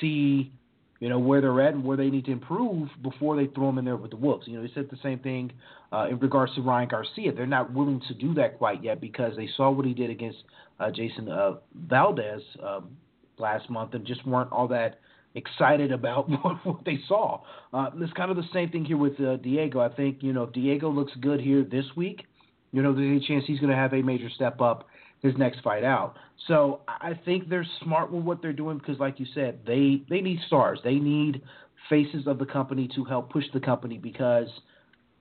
[0.00, 0.52] see,
[1.00, 3.78] you know, where they're at and where they need to improve before they throw them
[3.78, 4.46] in there with the Wolves.
[4.46, 5.52] You know, they said the same thing
[5.92, 7.32] uh, in regards to Ryan Garcia.
[7.32, 10.38] They're not willing to do that quite yet because they saw what he did against
[10.80, 11.56] uh, Jason uh,
[11.88, 12.96] Valdez um,
[13.38, 15.00] last month and just weren't all that
[15.34, 17.42] excited about what, what they saw.
[17.72, 19.80] Uh, it's kind of the same thing here with uh, Diego.
[19.80, 22.24] I think you know if Diego looks good here this week,
[22.72, 24.88] you know there's a chance he's going to have a major step up
[25.24, 26.16] his next fight out.
[26.46, 30.20] So I think they're smart with what they're doing because, like you said, they they
[30.20, 30.78] need stars.
[30.84, 31.42] They need
[31.88, 34.48] faces of the company to help push the company because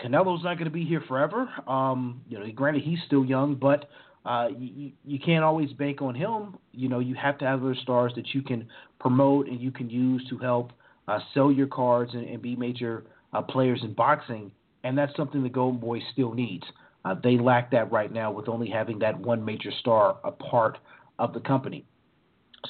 [0.01, 1.49] Canelo's not going to be here forever.
[1.67, 3.89] Um, you know, granted he's still young, but
[4.25, 6.57] uh, you, you can't always bank on him.
[6.73, 8.67] You know, you have to have other stars that you can
[8.99, 10.71] promote and you can use to help
[11.07, 14.51] uh, sell your cards and, and be major uh, players in boxing.
[14.83, 16.65] And that's something the Golden Boy still needs.
[17.05, 20.77] Uh, they lack that right now with only having that one major star a part
[21.19, 21.85] of the company.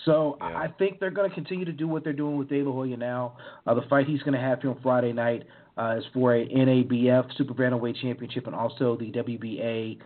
[0.05, 0.57] So yeah.
[0.57, 2.97] I think they're going to continue to do what they're doing with De La Hoya
[2.97, 3.37] now.
[3.67, 5.43] Uh, the fight he's going to have here on Friday night
[5.77, 9.99] uh, is for a NABF Super Bantamweight Championship and also the WBA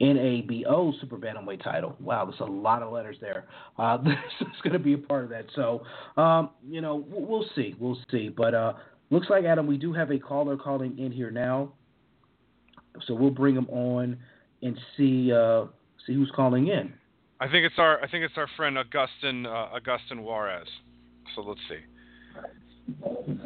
[0.00, 1.96] NABO Super Bantamweight title.
[2.00, 3.44] Wow, there's a lot of letters there.
[3.78, 3.98] Uh,
[4.40, 5.46] is going to be a part of that.
[5.54, 5.82] So,
[6.16, 7.74] um, you know, we'll see.
[7.78, 8.28] We'll see.
[8.28, 8.74] But uh,
[9.10, 11.72] looks like, Adam, we do have a caller calling in here now.
[13.06, 14.18] So we'll bring him on
[14.62, 15.66] and see uh,
[16.06, 16.92] see who's calling in.
[17.40, 20.68] I think it's our I think it's our friend Augustin uh, Augustin Juarez.
[21.34, 21.80] So let's see.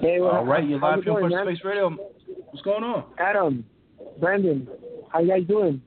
[0.01, 1.91] Hey, well, All right, you're live here on Space Radio.
[2.51, 3.05] What's going on?
[3.19, 3.65] Adam,
[4.19, 4.67] Brandon,
[5.13, 5.83] how you guys doing?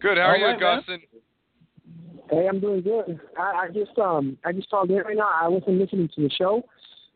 [0.00, 0.18] Good.
[0.18, 1.00] How are you, Augustin?
[2.30, 3.20] Hey, I'm doing good.
[3.38, 5.30] I, I just um I just called in right now.
[5.40, 6.62] I wasn't listening to the show,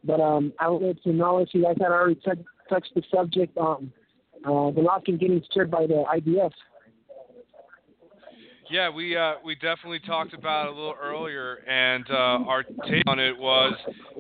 [0.05, 3.57] but um I wanted to know if you guys had already t- touched the subject
[3.57, 3.93] on
[4.45, 6.53] uh, Golovkin getting scared by the IBF.
[8.71, 13.03] Yeah, we uh, we definitely talked about it a little earlier, and uh, our take
[13.07, 13.73] on it was,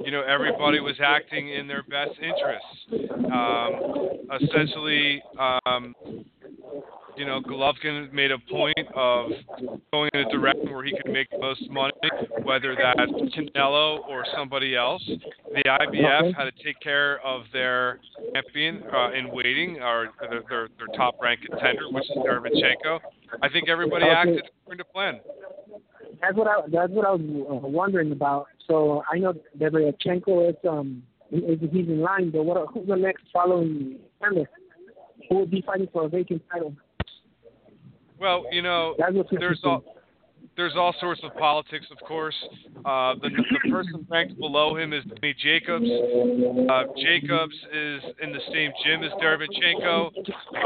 [0.03, 3.13] you know, everybody was acting in their best interests.
[3.31, 5.95] Um, essentially, um,
[7.19, 9.31] you know, Golovkin made a point of
[9.93, 11.93] going in a direction where he could make the most money,
[12.43, 15.03] whether that's Canelo or somebody else.
[15.53, 17.99] The IBF had to take care of their
[18.33, 23.01] champion uh, in waiting, or their, their, their top ranked contender, which is Derevyanchenko.
[23.43, 24.15] I think everybody okay.
[24.15, 25.21] acted according to plan.
[26.21, 28.47] That's what I that's what I was uh, wondering about.
[28.67, 33.25] So I know Derevyanchenko is um is he's in line, but what who's the next
[33.33, 34.49] following contender?
[35.29, 36.75] Who will be fighting for a vacant title?
[38.19, 38.97] Well, you know,
[39.31, 39.85] there's all
[40.59, 42.35] there's all sorts of politics, of course.
[42.85, 45.87] Uh, the, the person ranked below him is Danny Jacobs.
[46.69, 50.11] Uh, Jacobs is in the same gym as Derevyanchenko.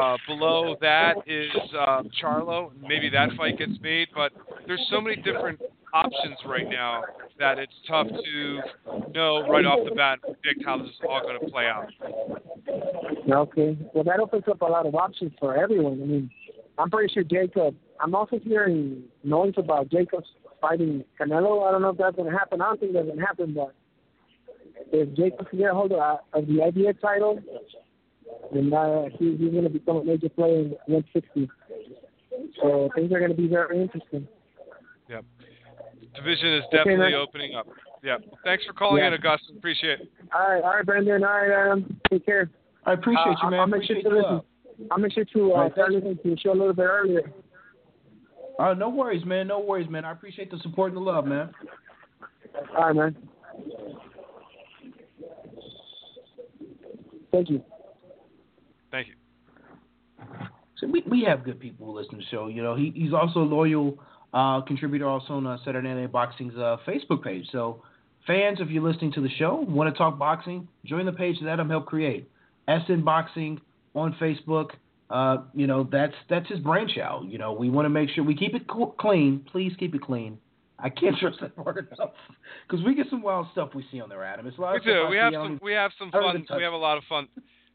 [0.01, 2.71] Uh, below that is uh, Charlo.
[2.81, 4.33] Maybe that fight gets made, but
[4.67, 5.61] there's so many different
[5.93, 7.03] options right now
[7.39, 8.61] that it's tough to
[9.15, 11.89] know right off the bat predict how this is all going to play out.
[13.31, 13.77] Okay.
[13.95, 16.01] Well, that opens up a lot of options for everyone.
[16.03, 16.31] I mean,
[16.79, 17.75] I'm pretty sure Jacob.
[18.03, 20.27] I'm also hearing noise about Jacobs
[20.61, 21.67] fighting Canelo.
[21.67, 22.61] I don't know if that's going to happen.
[22.61, 23.75] I don't think that's going to happen, but
[24.93, 27.39] if Jacob can get hold of, uh, of the IBF title,
[28.53, 31.49] then uh, he, he's going to become a major player in 160.
[32.61, 34.27] So things are going to be very interesting.
[35.09, 35.25] Yep.
[36.17, 37.67] Division is definitely okay, opening up.
[38.03, 38.17] Yeah.
[38.45, 39.09] Thanks for calling yeah.
[39.09, 39.57] in, Augustin.
[39.57, 40.13] Appreciate it.
[40.35, 41.23] All right, all right, Brandon.
[41.23, 42.01] All right, Adam.
[42.11, 42.51] Take care.
[42.85, 43.61] I appreciate uh, you, man.
[43.61, 44.41] I'll, make sure to listen.
[44.91, 47.33] I'll make sure to uh, start listening to the show a little bit earlier.
[48.59, 49.49] Uh, no worries, man.
[49.49, 50.05] No worries, man.
[50.05, 51.51] I appreciate the support and the love, man.
[52.77, 53.17] All right, man.
[57.31, 57.63] Thank you.
[58.91, 59.15] Thank you.
[60.79, 62.49] So we we have good people who listen to the show.
[62.49, 63.99] You know, he he's also a loyal
[64.35, 67.47] uh, contributor also on uh, Saturday Night Boxing's uh, Facebook page.
[67.51, 67.83] So
[68.27, 71.49] fans, if you're listening to the show, want to talk boxing, join the page that
[71.49, 72.29] Adam helped create.
[72.69, 73.61] SN Boxing
[73.95, 74.71] on Facebook.
[75.13, 77.31] Uh, you know, that's that's his brainchild.
[77.31, 78.67] You know, we want to make sure we keep it
[78.99, 79.45] clean.
[79.53, 80.39] Please keep it clean.
[80.79, 82.13] I can't stress that part enough
[82.67, 84.47] because we get some wild stuff we see on there, Adam.
[84.47, 85.07] It's a lot we do.
[85.11, 85.61] We have some.
[85.63, 86.47] We have some fun.
[86.57, 87.29] We have a lot of fun.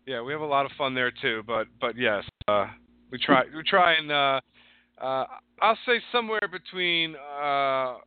[0.07, 1.43] Yeah, we have a lot of fun there too.
[1.45, 2.67] But but yes, uh,
[3.11, 3.43] We try.
[3.55, 4.41] We try and uh,
[4.99, 5.25] uh,
[5.61, 7.97] I'll say somewhere between uh,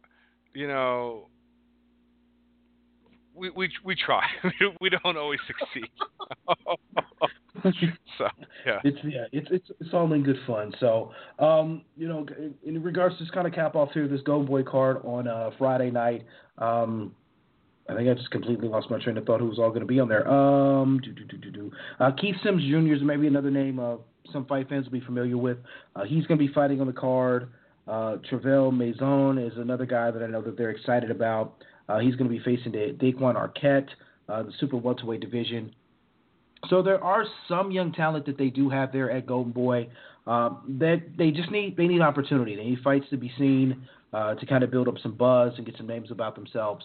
[0.55, 1.29] you know
[3.41, 4.23] we we we try.
[4.81, 5.91] we don't always succeed.
[8.19, 8.29] so
[8.67, 10.73] yeah, it's yeah, it's it's it's all in good fun.
[10.79, 12.27] So um, you know,
[12.65, 15.51] in regards to just kind of cap off here this Golden Boy card on uh,
[15.59, 16.27] Friday night.
[16.59, 17.15] Um,
[17.89, 19.41] I think I just completely lost my train of thought.
[19.41, 20.29] Who was all going to be on there?
[20.31, 21.73] Um, do, do, do, do, do.
[21.99, 22.95] Uh, Keith Sims Jr.
[22.95, 23.97] is maybe another name uh,
[24.33, 25.59] some fight fans will be familiar with.
[25.97, 27.51] Uh, he's going to be fighting on the card.
[27.89, 31.57] Uh, Travell Mazion is another guy that I know that they're excited about.
[31.91, 33.89] Uh, he's going to be facing Da- Daquan Arquette,
[34.29, 35.75] uh, the super welterweight division.
[36.69, 39.89] So there are some young talent that they do have there at Golden Boy.
[40.27, 42.55] Um, that they just need they need opportunity.
[42.55, 45.65] They need fights to be seen uh, to kind of build up some buzz and
[45.67, 46.85] get some names about themselves.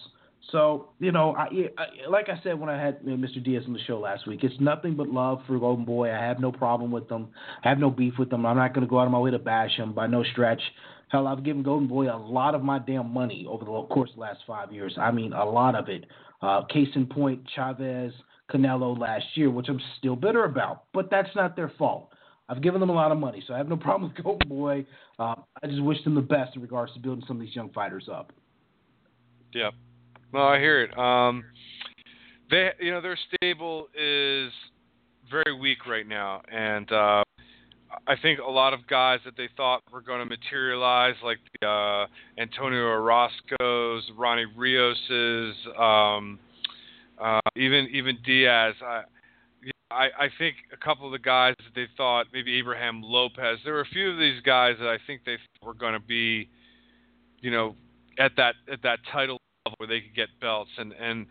[0.50, 1.44] So you know, I,
[1.76, 3.44] I, like I said when I had Mr.
[3.44, 6.10] Diaz on the show last week, it's nothing but love for Golden Boy.
[6.10, 7.28] I have no problem with them.
[7.62, 8.46] I have no beef with them.
[8.46, 10.62] I'm not going to go out of my way to bash them by no stretch.
[11.08, 14.16] Hell, I've given Golden Boy a lot of my damn money over the course of
[14.16, 14.96] the last five years.
[15.00, 16.04] I mean, a lot of it.
[16.42, 18.12] Uh, case in point, Chavez,
[18.50, 22.12] Canelo last year, which I'm still bitter about, but that's not their fault.
[22.48, 24.86] I've given them a lot of money, so I have no problem with Golden Boy.
[25.18, 27.70] Uh, I just wish them the best in regards to building some of these young
[27.72, 28.32] fighters up.
[29.52, 29.70] Yeah,
[30.32, 30.96] well, I hear it.
[30.98, 31.44] Um,
[32.50, 34.52] they, you know, their stable is
[35.30, 37.22] very weak right now, and uh,
[38.06, 41.66] I think a lot of guys that they thought were going to materialize, like the,
[41.66, 42.06] uh,
[42.38, 46.38] Antonio Orozco's, Ronnie Rios's, um,
[47.18, 48.74] uh, even even Diaz.
[48.82, 49.02] I,
[49.90, 53.58] I I think a couple of the guys that they thought maybe Abraham Lopez.
[53.64, 56.48] There were a few of these guys that I think they were going to be,
[57.40, 57.74] you know,
[58.18, 61.26] at that at that title level where they could get belts and and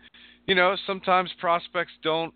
[0.46, 2.34] you know sometimes prospects don't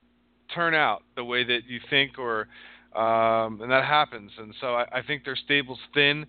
[0.54, 2.48] turn out the way that you think or
[2.94, 4.30] um, and that happens.
[4.38, 6.26] And so I, I think their stable's thin.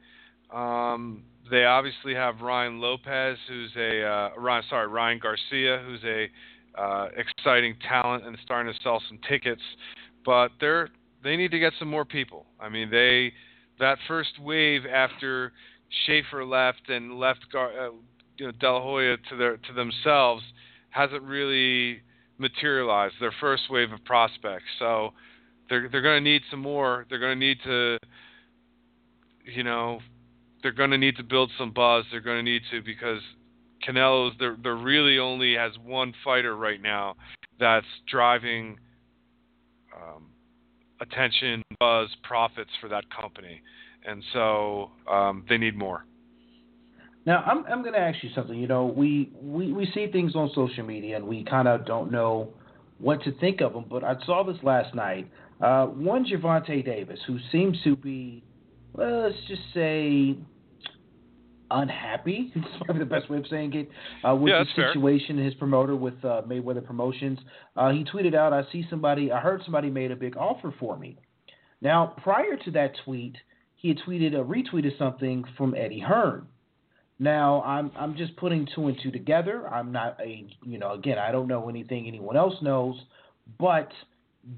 [0.54, 6.30] Um, they obviously have Ryan Lopez, who's a uh, Ryan, sorry Ryan Garcia, who's a
[6.80, 9.62] uh, exciting talent and starting to sell some tickets.
[10.26, 10.90] But they're
[11.24, 12.46] they need to get some more people.
[12.60, 13.34] I mean they
[13.80, 15.52] that first wave after
[16.06, 17.92] Schaefer left and left Gar, uh,
[18.38, 20.44] you know to their to themselves
[20.92, 22.02] hasn't really
[22.38, 23.16] materialized.
[23.20, 24.66] Their first wave of prospects.
[24.80, 25.14] So
[25.72, 27.06] they're they're going to need some more.
[27.10, 27.98] They're going to need to,
[29.46, 30.00] you know,
[30.62, 32.04] they're going to need to build some buzz.
[32.12, 33.22] They're going to need to because
[33.88, 37.16] Canelo's there there really only has one fighter right now
[37.58, 38.78] that's driving
[39.96, 40.26] um,
[41.00, 43.62] attention, buzz, profits for that company,
[44.06, 46.06] and so um, they need more.
[47.26, 48.60] Now I'm I'm going to ask you something.
[48.60, 52.12] You know, we we we see things on social media and we kind of don't
[52.12, 52.54] know
[53.02, 53.86] what to think of them.
[53.90, 55.30] But I saw this last night.
[55.62, 58.44] Uh, one Gervonta Davis, who seems to be,
[58.94, 60.36] well, let's just say,
[61.70, 62.52] unhappy.
[62.56, 63.90] It's probably the best way of saying it.
[64.28, 65.46] Uh, with yeah, the situation, fair.
[65.46, 67.40] his promoter with uh, Mayweather Promotions,
[67.76, 69.32] uh, he tweeted out, "I see somebody.
[69.32, 71.18] I heard somebody made a big offer for me."
[71.82, 73.36] Now, prior to that tweet,
[73.76, 76.48] he had tweeted, uh, retweeted something from Eddie Hearn.
[77.20, 79.68] Now, I'm I'm just putting two and two together.
[79.68, 82.96] I'm not a you know again I don't know anything anyone else knows,
[83.60, 83.90] but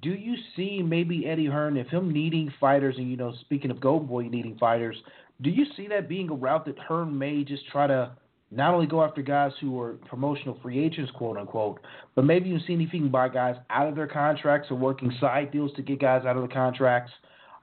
[0.02, 3.82] do you see maybe Eddie Hearn, if him needing fighters, and you know, speaking of
[3.82, 4.96] Golden Boy needing fighters,
[5.42, 8.12] do you see that being a route that Hearn may just try to
[8.50, 11.82] not only go after guys who are promotional free agents, quote unquote,
[12.16, 15.12] but maybe you see if he can buy guys out of their contracts or working
[15.20, 17.12] side deals to get guys out of the contracts?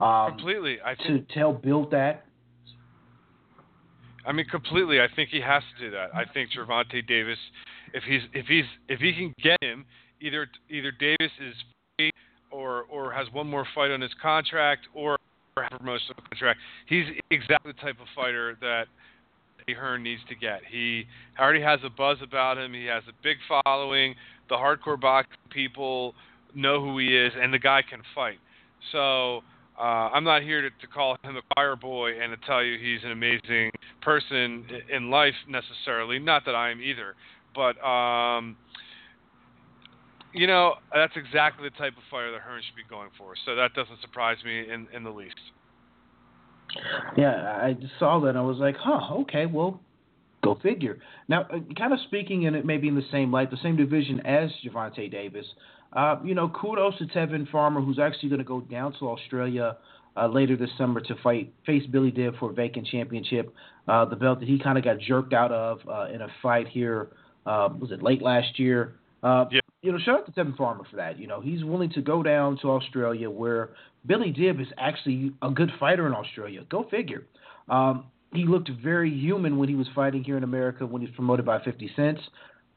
[0.00, 0.78] Um, completely.
[0.84, 2.26] I think, to, help build that.
[4.26, 5.00] I mean, completely.
[5.00, 6.14] I think he has to do that.
[6.14, 7.38] I think Gervonta Davis,
[7.94, 9.86] if he's if he's if he can get him,
[10.20, 11.54] either either Davis is
[12.50, 15.16] or or has one more fight on his contract or
[15.54, 16.60] promotional contract.
[16.86, 18.86] He's exactly the type of fighter that
[19.74, 20.60] Hearn needs to get.
[20.70, 21.04] He
[21.38, 22.72] already has a buzz about him.
[22.72, 24.14] He has a big following.
[24.48, 26.14] The hardcore boxing people
[26.54, 28.38] know who he is, and the guy can fight.
[28.92, 29.38] So
[29.78, 32.78] uh, I'm not here to, to call him a fire boy and to tell you
[32.78, 33.70] he's an amazing
[34.02, 36.18] person in life necessarily.
[36.18, 37.14] Not that I am either,
[37.54, 38.56] but um,
[40.32, 43.34] you know, that's exactly the type of fighter that Hearn should be going for.
[43.44, 45.34] So that doesn't surprise me in, in the least.
[47.16, 49.80] Yeah, I saw that and I was like, huh, okay, well,
[50.42, 50.98] go figure.
[51.28, 54.20] Now, uh, kind of speaking in it maybe in the same light, the same division
[54.20, 55.46] as Gervonta Davis,
[55.92, 59.76] uh, you know, kudos to Tevin Farmer, who's actually going to go down to Australia
[60.16, 63.52] uh, later this summer to fight face Billy Dib for a vacant championship,
[63.88, 66.68] uh, the belt that he kind of got jerked out of uh, in a fight
[66.68, 67.08] here.
[67.46, 68.94] Uh, was it late last year?
[69.82, 71.18] You know, shout out to Tevin Farmer for that.
[71.18, 73.70] You know, he's willing to go down to Australia where
[74.06, 76.64] Billy Dib is actually a good fighter in Australia.
[76.68, 77.24] Go figure.
[77.68, 81.14] Um, he looked very human when he was fighting here in America when he was
[81.14, 82.20] promoted by 50 Cents.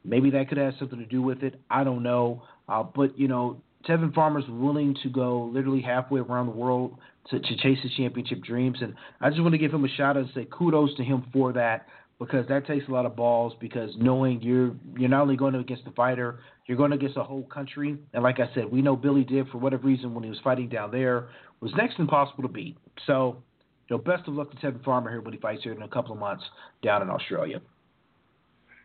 [0.06, 1.60] Maybe that could have something to do with it.
[1.70, 2.43] I don't know.
[2.68, 6.97] Uh, but, you know, Tevin Farmer's willing to go literally halfway around the world
[7.30, 8.78] to, to chase his championship dreams.
[8.82, 11.26] And I just want to give him a shout out and say kudos to him
[11.34, 11.86] for that
[12.20, 15.84] because that takes a lot of balls because knowing you're you're not only going against
[15.86, 17.97] the fighter, you're going against a whole country.
[18.14, 20.70] And like I said, we know Billy Dib for whatever reason when he was fighting
[20.70, 22.78] down there was next impossible to beat.
[23.05, 23.43] So,
[23.89, 25.88] you know, best of luck to Tevin Farmer here when he fights here in a
[25.88, 26.43] couple of months
[26.82, 27.61] down in Australia.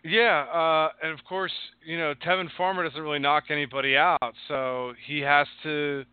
[0.05, 1.53] Yeah, uh, and of course,
[1.85, 6.05] you know, Tevin Farmer doesn't really knock anybody out, so he has to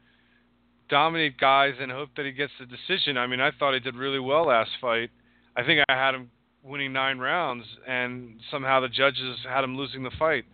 [0.89, 3.18] dominate guys and hope that he gets the decision.
[3.18, 5.11] I mean, I thought he did really well last fight.
[5.55, 6.32] I think I had him
[6.63, 10.45] winning nine rounds, and somehow the judges had him losing the fight.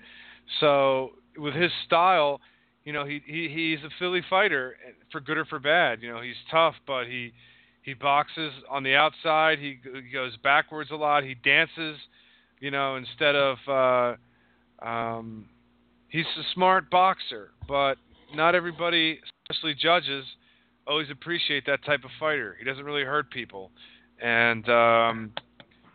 [0.59, 2.39] So with his style,
[2.83, 4.75] you know, he, he he's a Philly fighter
[5.11, 6.01] for good or for bad.
[6.01, 7.33] You know, he's tough, but he
[7.83, 9.59] he boxes on the outside.
[9.59, 11.23] He, he goes backwards a lot.
[11.23, 11.97] He dances
[12.61, 15.49] you know, instead of uh, um,
[16.07, 17.95] he's a smart boxer, but
[18.33, 19.19] not everybody,
[19.49, 20.23] especially judges,
[20.87, 22.55] always appreciate that type of fighter.
[22.57, 23.71] He doesn't really hurt people,
[24.21, 25.33] and um,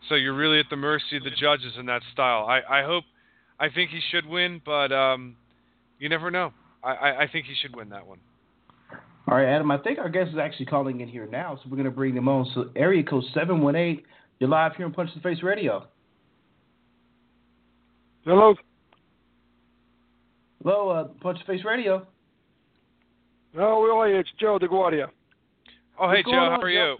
[0.07, 2.45] so you're really at the mercy of the judges in that style.
[2.45, 3.05] I, I hope,
[3.59, 5.35] I think he should win, but um,
[5.99, 6.53] you never know.
[6.83, 8.19] I, I, I think he should win that one.
[9.27, 9.71] All right, Adam.
[9.71, 12.15] I think our guest is actually calling in here now, so we're going to bring
[12.15, 12.49] them on.
[12.53, 14.05] So, area code seven one eight.
[14.39, 15.87] You're live here on Punch the Face Radio.
[18.23, 18.55] Hello.
[20.61, 22.05] Hello, uh, Punch the Face Radio.
[23.57, 24.19] Oh, really?
[24.19, 25.07] It's Joe DeGuardia.
[25.99, 26.31] Oh, hey, Joe.
[26.31, 26.97] How are you?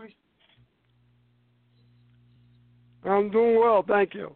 [3.05, 4.35] I'm doing well, thank you.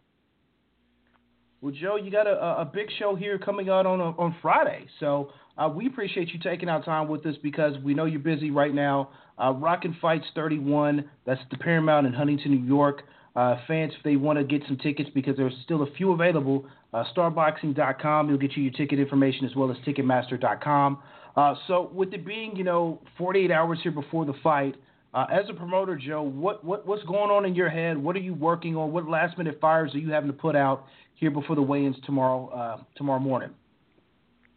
[1.62, 5.30] Well, Joe, you got a, a big show here coming out on on Friday, so
[5.56, 8.74] uh, we appreciate you taking our time with us because we know you're busy right
[8.74, 9.10] now.
[9.40, 13.04] Uh, Rockin' Fights 31, that's the Paramount in Huntington, New York.
[13.36, 16.66] Uh, fans, if they want to get some tickets because there's still a few available,
[16.92, 18.28] uh, starboxing.com.
[18.28, 20.98] You'll get you your ticket information as well as ticketmaster.com.
[21.36, 24.74] Uh, so, with it being, you know, 48 hours here before the fight,
[25.14, 27.96] uh, as a promoter, Joe, what, what what's going on in your head?
[27.96, 28.92] What are you working on?
[28.92, 32.48] What last minute fires are you having to put out here before the weigh-ins tomorrow
[32.48, 33.50] uh, tomorrow morning?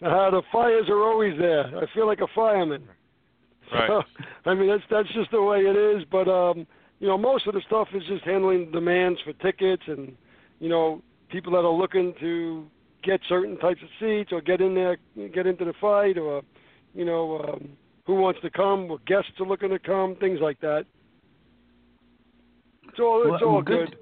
[0.01, 1.65] Uh, the fires are always there.
[1.65, 2.83] I feel like a fireman.
[3.73, 4.03] Right.
[4.45, 6.05] I mean, that's that's just the way it is.
[6.11, 6.67] But um,
[6.99, 10.15] you know, most of the stuff is just handling demands for tickets and,
[10.59, 12.65] you know, people that are looking to
[13.03, 14.97] get certain types of seats or get in there,
[15.33, 16.41] get into the fight, or,
[16.93, 17.69] you know, um,
[18.05, 20.85] who wants to come, what guests are looking to come, things like that.
[22.87, 23.89] It's all it's well, all good.
[23.89, 23.97] good.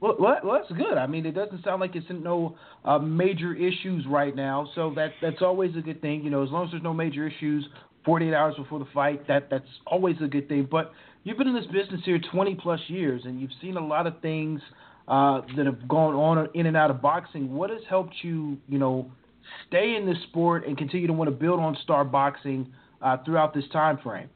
[0.00, 0.96] Well, well, that's good.
[0.96, 5.10] I mean, it doesn't sound like it's no uh, major issues right now, so that
[5.20, 6.22] that's always a good thing.
[6.22, 7.66] You know, as long as there's no major issues,
[8.04, 10.68] 48 hours before the fight, that that's always a good thing.
[10.70, 10.92] But
[11.24, 14.20] you've been in this business here 20 plus years, and you've seen a lot of
[14.20, 14.60] things
[15.08, 17.52] uh, that have gone on in and out of boxing.
[17.52, 19.10] What has helped you, you know,
[19.66, 22.72] stay in this sport and continue to want to build on star boxing
[23.02, 24.28] uh, throughout this time frame?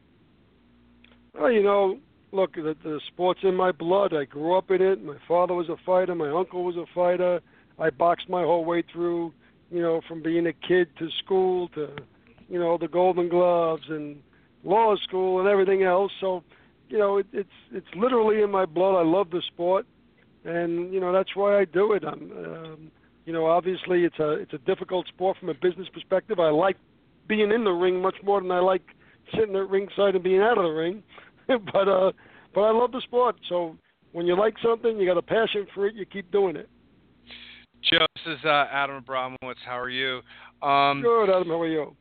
[1.35, 1.99] Well, you know,
[2.31, 4.15] look, the, the sport's in my blood.
[4.15, 5.03] I grew up in it.
[5.05, 6.15] My father was a fighter.
[6.15, 7.41] My uncle was a fighter.
[7.79, 9.33] I boxed my whole way through,
[9.71, 11.89] you know, from being a kid to school to,
[12.49, 14.23] you know, the Golden Gloves and
[14.63, 16.13] law school and everything else.
[16.21, 16.45] So
[16.93, 18.95] you know, it, it's it's literally in my blood.
[18.95, 19.87] I love the sport,
[20.45, 22.05] and you know that's why I do it.
[22.05, 22.91] I'm, um,
[23.25, 26.39] you know, obviously it's a it's a difficult sport from a business perspective.
[26.39, 26.77] I like
[27.29, 28.83] being in the ring much more than I like
[29.35, 31.03] sitting at ringside and being out of the ring.
[31.73, 32.13] but uh,
[32.55, 33.37] but I love the sport.
[33.49, 33.77] So
[34.13, 36.69] when you like something, you got a passion for it, you keep doing it.
[37.91, 39.57] Joe, this is uh, Adam Abramowitz.
[39.67, 40.21] How are you?
[40.63, 41.49] Um, Good, Adam.
[41.49, 41.97] How are you?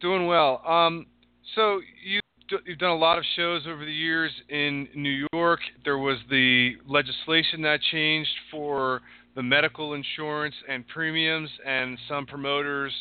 [0.00, 0.62] Doing well.
[0.66, 1.06] Um,
[1.54, 2.20] so you
[2.64, 5.60] you've done a lot of shows over the years in New York.
[5.84, 9.02] There was the legislation that changed for
[9.34, 12.92] the medical insurance and premiums, and some promoters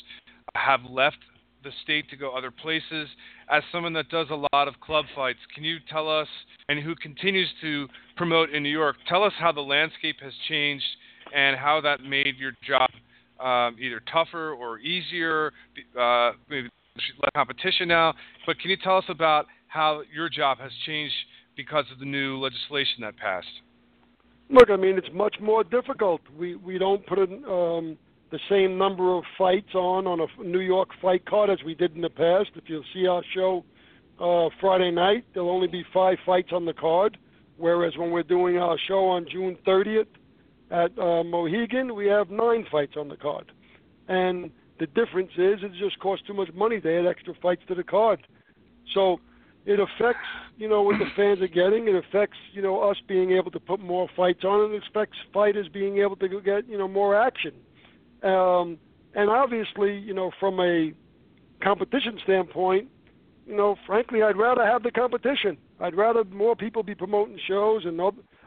[0.55, 1.17] have left
[1.65, 3.09] the state to go other places.
[3.49, 6.27] As someone that does a lot of club fights, can you tell us,
[6.69, 10.85] and who continues to promote in New York, tell us how the landscape has changed
[11.35, 12.89] and how that made your job
[13.39, 15.51] um, either tougher or easier,
[15.99, 18.13] uh, maybe less competition now.
[18.45, 21.13] But can you tell us about how your job has changed
[21.57, 23.47] because of the new legislation that passed?
[24.49, 26.21] Look, I mean, it's much more difficult.
[26.37, 27.97] We we don't put in, um,
[28.35, 31.95] the same number of fights on on a New York fight card as we did
[31.95, 32.49] in the past.
[32.55, 33.63] If you see our show
[34.19, 37.17] uh, Friday night, there'll only be five fights on the card.
[37.55, 40.07] Whereas when we're doing our show on June 30th
[40.69, 43.53] at uh, Mohegan, we have nine fights on the card.
[44.09, 47.75] And The difference is it just costs too much money to add extra fights to
[47.75, 48.19] the card.
[48.93, 49.21] So
[49.65, 51.87] it affects, you know, what the fans are getting.
[51.87, 54.65] It affects, you know, us being able to put more fights on.
[54.65, 57.53] And it affects fighters being able to get, you know, more action.
[58.25, 58.79] Um,
[59.13, 60.91] and obviously, you know, from a
[61.63, 62.89] competition standpoint,
[63.45, 65.57] you know, frankly, I'd rather have the competition.
[65.79, 68.01] I'd rather more people be promoting shows, and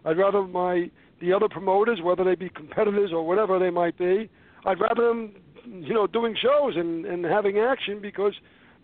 [0.04, 0.90] I'd rather my
[1.20, 4.28] the other promoters, whether they be competitors or whatever they might be,
[4.64, 5.32] I'd rather them,
[5.64, 8.34] you know, doing shows and and having action because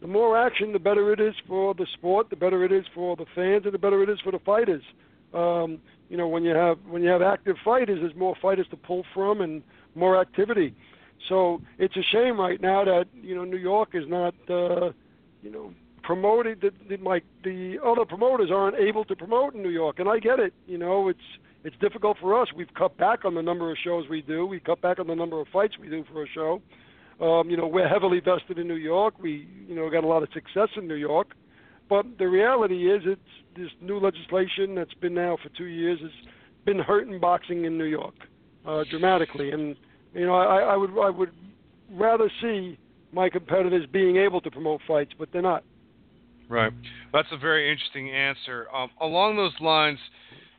[0.01, 3.17] the more action, the better it is for the sport, the better it is for
[3.17, 4.83] the fans, and the better it is for the fighters.
[5.33, 8.77] Um, you know, when you have when you have active fighters, there's more fighters to
[8.77, 9.63] pull from and
[9.95, 10.75] more activity.
[11.29, 14.93] So it's a shame right now that you know New York is not uh,
[15.43, 15.73] you know
[16.03, 20.09] promoting the, the like the other promoters aren't able to promote in New York, and
[20.09, 20.53] I get it.
[20.67, 21.19] You know, it's
[21.65, 22.49] it's difficult for us.
[22.55, 24.47] We've cut back on the number of shows we do.
[24.47, 26.61] We cut back on the number of fights we do for a show.
[27.21, 29.15] Um, you know, we're heavily vested in New York.
[29.21, 31.35] We you know got a lot of success in New York,
[31.89, 33.21] but the reality is it's
[33.57, 36.11] this new legislation that's been now for two years has
[36.67, 38.15] been hurting boxing in New York
[38.67, 39.77] uh, dramatically, and
[40.15, 41.31] you know I, I would I would
[41.91, 42.79] rather see
[43.13, 45.65] my competitors being able to promote fights, but they're not.
[46.49, 46.73] Right.
[47.13, 48.67] That's a very interesting answer.
[48.75, 49.99] Um, along those lines,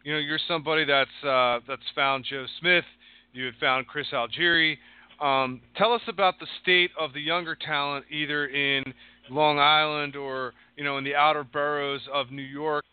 [0.04, 2.86] you know, you're somebody that's uh, that's found Joe Smith.
[3.34, 4.78] You had found Chris Algieri.
[5.22, 8.84] Um, tell us about the state of the younger talent, either in
[9.30, 12.86] Long Island or you know in the outer boroughs of New York.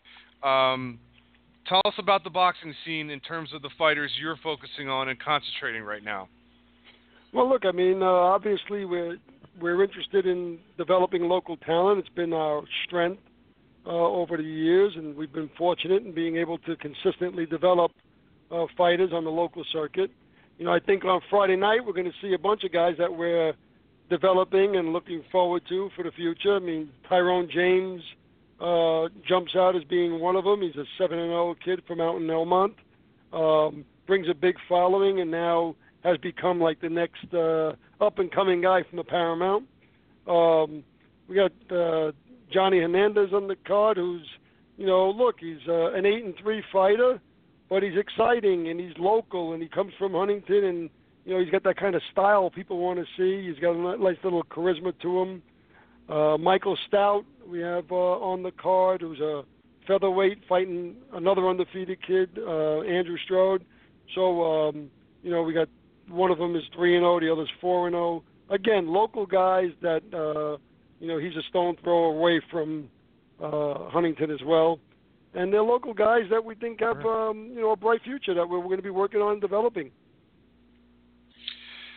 [0.43, 0.99] Um,
[1.67, 5.19] tell us about the boxing scene in terms of the fighters you're focusing on and
[5.19, 6.27] concentrating right now.
[7.33, 9.17] Well, look, I mean, uh, obviously we're
[9.59, 11.99] we're interested in developing local talent.
[11.99, 13.21] It's been our strength
[13.85, 17.91] uh, over the years, and we've been fortunate in being able to consistently develop
[18.51, 20.09] uh, fighters on the local circuit.
[20.57, 22.95] You know, I think on Friday night we're going to see a bunch of guys
[22.99, 23.53] that we're
[24.09, 26.55] developing and looking forward to for the future.
[26.55, 28.01] I mean, Tyrone James
[28.63, 30.61] uh, jumps out as being one of them.
[30.61, 32.75] He's a 7 and 0 kid from out in Elmont.
[33.33, 38.31] Um, brings a big following, and now has become like the next uh, up and
[38.31, 39.65] coming guy from the Paramount.
[40.27, 40.83] Um,
[41.27, 42.11] we got uh,
[42.51, 44.27] Johnny Hernandez on the card, who's
[44.77, 47.19] you know look he's uh, an eight and three fighter,
[47.69, 50.89] but he's exciting and he's local and he comes from Huntington and
[51.25, 53.47] you know he's got that kind of style people want to see.
[53.47, 55.41] He's got a nice little charisma to him.
[56.09, 59.43] Uh, Michael Stout we have uh, on the card, who's a
[59.87, 63.65] featherweight fighting another undefeated kid, uh, Andrew Strode.
[64.15, 64.89] So um,
[65.21, 65.69] you know we got
[66.09, 68.23] one of them is three and zero, oh, the other's four and zero.
[68.49, 68.53] Oh.
[68.53, 70.57] Again, local guys that uh,
[70.99, 72.89] you know he's a stone throw away from
[73.41, 74.79] uh, Huntington as well,
[75.33, 78.47] and they're local guys that we think have um, you know a bright future that
[78.47, 79.91] we're, we're going to be working on developing.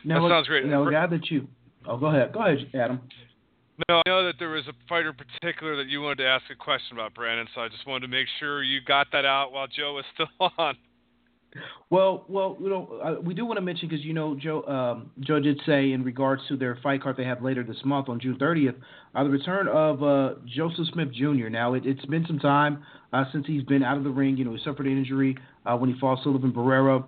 [0.04, 0.64] Now, that sounds great.
[0.64, 1.48] Now, a guy that you,
[1.84, 3.00] oh, go ahead, go ahead, Adam.
[3.88, 6.44] No, I know that there was a fighter in particular that you wanted to ask
[6.50, 7.46] a question about, Brandon.
[7.54, 10.28] So I just wanted to make sure you got that out while Joe was still
[10.58, 10.76] on.
[11.88, 15.40] Well, well, you know, we do want to mention because you know Joe, um, Joe
[15.40, 18.36] did say in regards to their fight card they have later this month on June
[18.38, 18.74] 30th,
[19.14, 21.48] uh, the return of uh, Joseph Smith Jr.
[21.48, 22.82] Now it, has been some time
[23.12, 24.36] uh, since he's been out of the ring.
[24.36, 27.04] You know, he suffered an injury uh, when he fought Sullivan Barrera.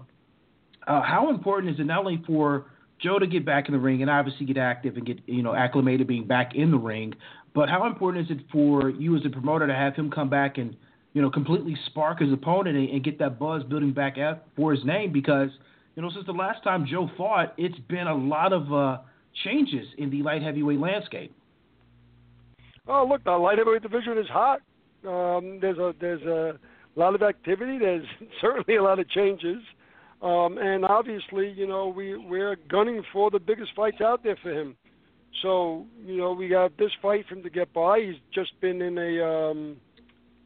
[0.86, 2.66] Uh, how important is it not only for
[3.02, 5.54] Joe to get back in the ring and obviously get active and get you know
[5.54, 7.14] acclimated being back in the ring,
[7.54, 10.58] but how important is it for you as a promoter to have him come back
[10.58, 10.76] and
[11.12, 14.16] you know, completely spark his opponent and, and get that buzz building back
[14.56, 15.48] for his name because,
[15.96, 18.98] you know, since the last time Joe fought, it's been a lot of uh,
[19.44, 21.34] changes in the light heavyweight landscape.
[22.86, 24.60] Oh, look, the light heavyweight division is hot.
[25.06, 26.58] Um, there's a there's a
[26.94, 27.78] lot of activity.
[27.78, 28.06] There's
[28.40, 29.58] certainly a lot of changes,
[30.20, 34.50] um, and obviously, you know, we we're gunning for the biggest fights out there for
[34.50, 34.76] him.
[35.42, 38.00] So, you know, we got this fight for him to get by.
[38.00, 39.76] He's just been in a, um,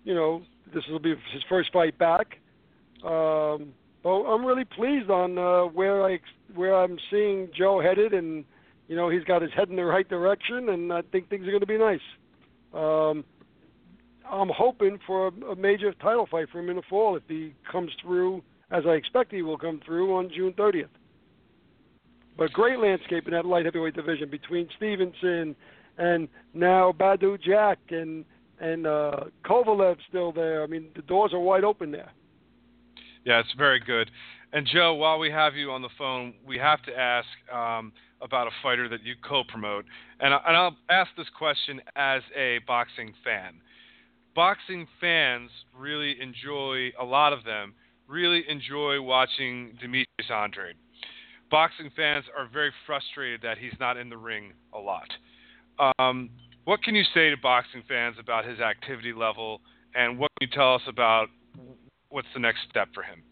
[0.05, 0.43] you know,
[0.74, 2.39] this will be his first fight back.
[3.03, 3.73] Um,
[4.03, 6.19] but I'm really pleased on uh, where I
[6.55, 8.44] where I'm seeing Joe headed, and
[8.89, 11.51] you know he's got his head in the right direction, and I think things are
[11.51, 12.01] going to be nice.
[12.74, 13.24] Um,
[14.31, 17.55] I'm hoping for a, a major title fight for him in the fall if he
[17.70, 18.43] comes through
[18.73, 20.89] as I expect he will come through on June 30th.
[22.36, 25.55] But great landscape in that light heavyweight division between Stevenson
[25.99, 28.24] and now Badou Jack and
[28.59, 30.62] and uh, Kovalev's still there.
[30.62, 32.12] I mean, the doors are wide open there.
[33.24, 34.11] Yeah, it's very good.
[34.53, 38.47] And Joe, while we have you on the phone, we have to ask um, about
[38.47, 39.85] a fighter that you co-promote,
[40.20, 43.55] and, I, and I'll ask this question as a boxing fan.
[44.35, 47.74] Boxing fans really enjoy a lot of them
[48.13, 50.77] really enjoy watching Demetrius Andrade.
[51.51, 55.09] boxing fans are very frustrated that he's not in the ring a lot.
[55.99, 56.31] Um,
[56.65, 59.61] what can you say to boxing fans about his activity level,
[59.95, 61.29] and what can you tell us about
[62.11, 63.23] what's the next step for him?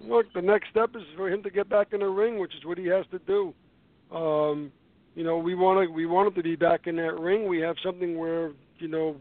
[0.00, 2.64] Look, the next step is for him to get back in the ring, which is
[2.64, 3.54] what he has to do.
[4.10, 4.72] Um,
[5.14, 7.46] you know, we want to we want him to be back in that ring.
[7.46, 9.16] We have something where you know,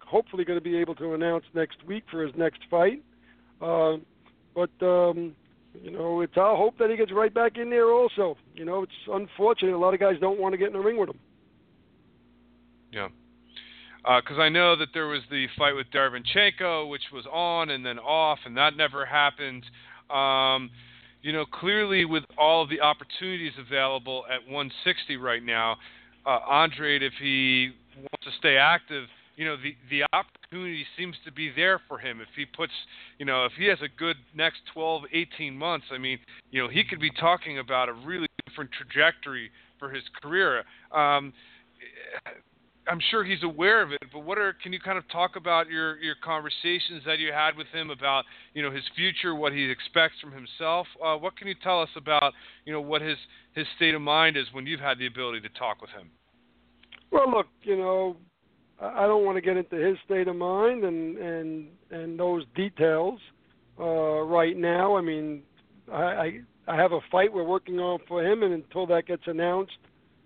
[0.00, 3.02] hopefully going to be able to announce next week for his next fight.
[3.60, 3.96] Uh,
[4.54, 5.34] but um,
[5.82, 7.90] you know, it's our hope that he gets right back in there.
[7.90, 10.78] Also, you know, it's unfortunate a lot of guys don't want to get in the
[10.78, 11.18] ring with him.
[12.92, 13.08] Yeah.
[14.04, 17.84] Because uh, I know that there was the fight with Derevyanchenko, which was on and
[17.84, 19.64] then off, and that never happened.
[20.10, 20.70] Um,
[21.22, 25.78] you know, clearly with all of the opportunities available at 160 right now,
[26.26, 29.06] uh, Andrade, if he wants to stay active,
[29.36, 32.20] you know, the the opportunity seems to be there for him.
[32.20, 32.72] If he puts,
[33.18, 36.18] you know, if he has a good next 12, 18 months, I mean,
[36.50, 40.64] you know, he could be talking about a really different trajectory for his career.
[40.92, 41.32] Um,
[42.86, 45.68] I'm sure he's aware of it, but what are can you kind of talk about
[45.68, 49.70] your your conversations that you had with him about you know his future, what he
[49.70, 50.86] expects from himself?
[51.02, 52.34] Uh, what can you tell us about
[52.66, 53.16] you know what his
[53.54, 56.10] his state of mind is when you've had the ability to talk with him?
[57.10, 58.16] Well, look, you know,
[58.80, 63.20] I don't want to get into his state of mind and and and those details
[63.78, 64.96] uh, right now.
[64.96, 65.42] I mean,
[65.92, 69.22] I, I I have a fight we're working on for him, and until that gets
[69.26, 69.78] announced,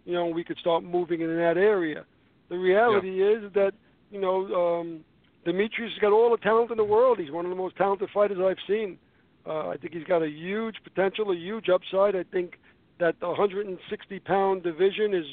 [0.05, 2.05] you know, we could start moving in that area.
[2.49, 3.47] The reality yeah.
[3.47, 3.73] is that
[4.11, 5.05] you know um,
[5.45, 7.19] Demetrius has got all the talent in the world.
[7.19, 8.99] He's one of the most talented fighters I've seen.
[9.47, 12.17] Uh, I think he's got a huge potential, a huge upside.
[12.17, 12.59] I think
[13.01, 15.27] that the 160 pound division is,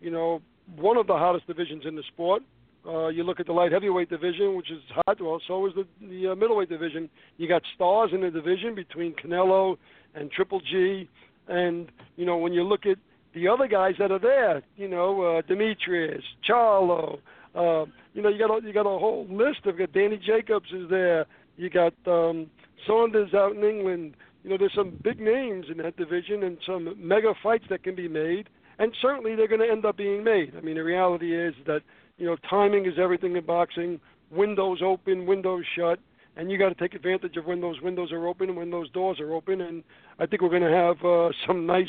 [0.00, 0.40] you know,
[0.76, 2.42] one of the hottest divisions in the sport.
[2.86, 5.20] Uh, you look at the light heavyweight division, which is hot.
[5.20, 7.08] Well, so is the the uh, middleweight division.
[7.36, 9.76] You got stars in the division between Canelo
[10.14, 11.08] and Triple G,
[11.46, 12.98] and you know when you look at
[13.34, 17.18] the other guys that are there, you know, uh, Demetrius, Charlo,
[17.54, 17.84] uh,
[18.14, 20.88] you know, you got a, you got a whole list of got Danny Jacobs is
[20.88, 21.26] there.
[21.56, 22.50] You got um,
[22.86, 24.14] Saunders out in England.
[24.42, 27.94] You know, there's some big names in that division and some mega fights that can
[27.94, 28.48] be made,
[28.78, 30.54] and certainly they're going to end up being made.
[30.56, 31.82] I mean, the reality is that
[32.18, 34.00] you know timing is everything in boxing.
[34.30, 35.98] Windows open, windows shut,
[36.36, 38.90] and you got to take advantage of when those windows are open and when those
[38.90, 39.60] doors are open.
[39.60, 39.82] And
[40.18, 41.86] I think we're going to have uh, some nice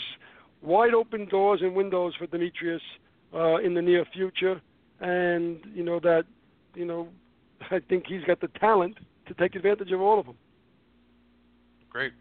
[0.61, 2.81] wide open doors and windows for Demetrius
[3.33, 4.61] uh, in the near future,
[4.99, 6.25] and you know that
[6.75, 7.07] you know
[7.71, 8.97] I think he's got the talent
[9.27, 10.37] to take advantage of all of them.
[11.89, 12.13] Great.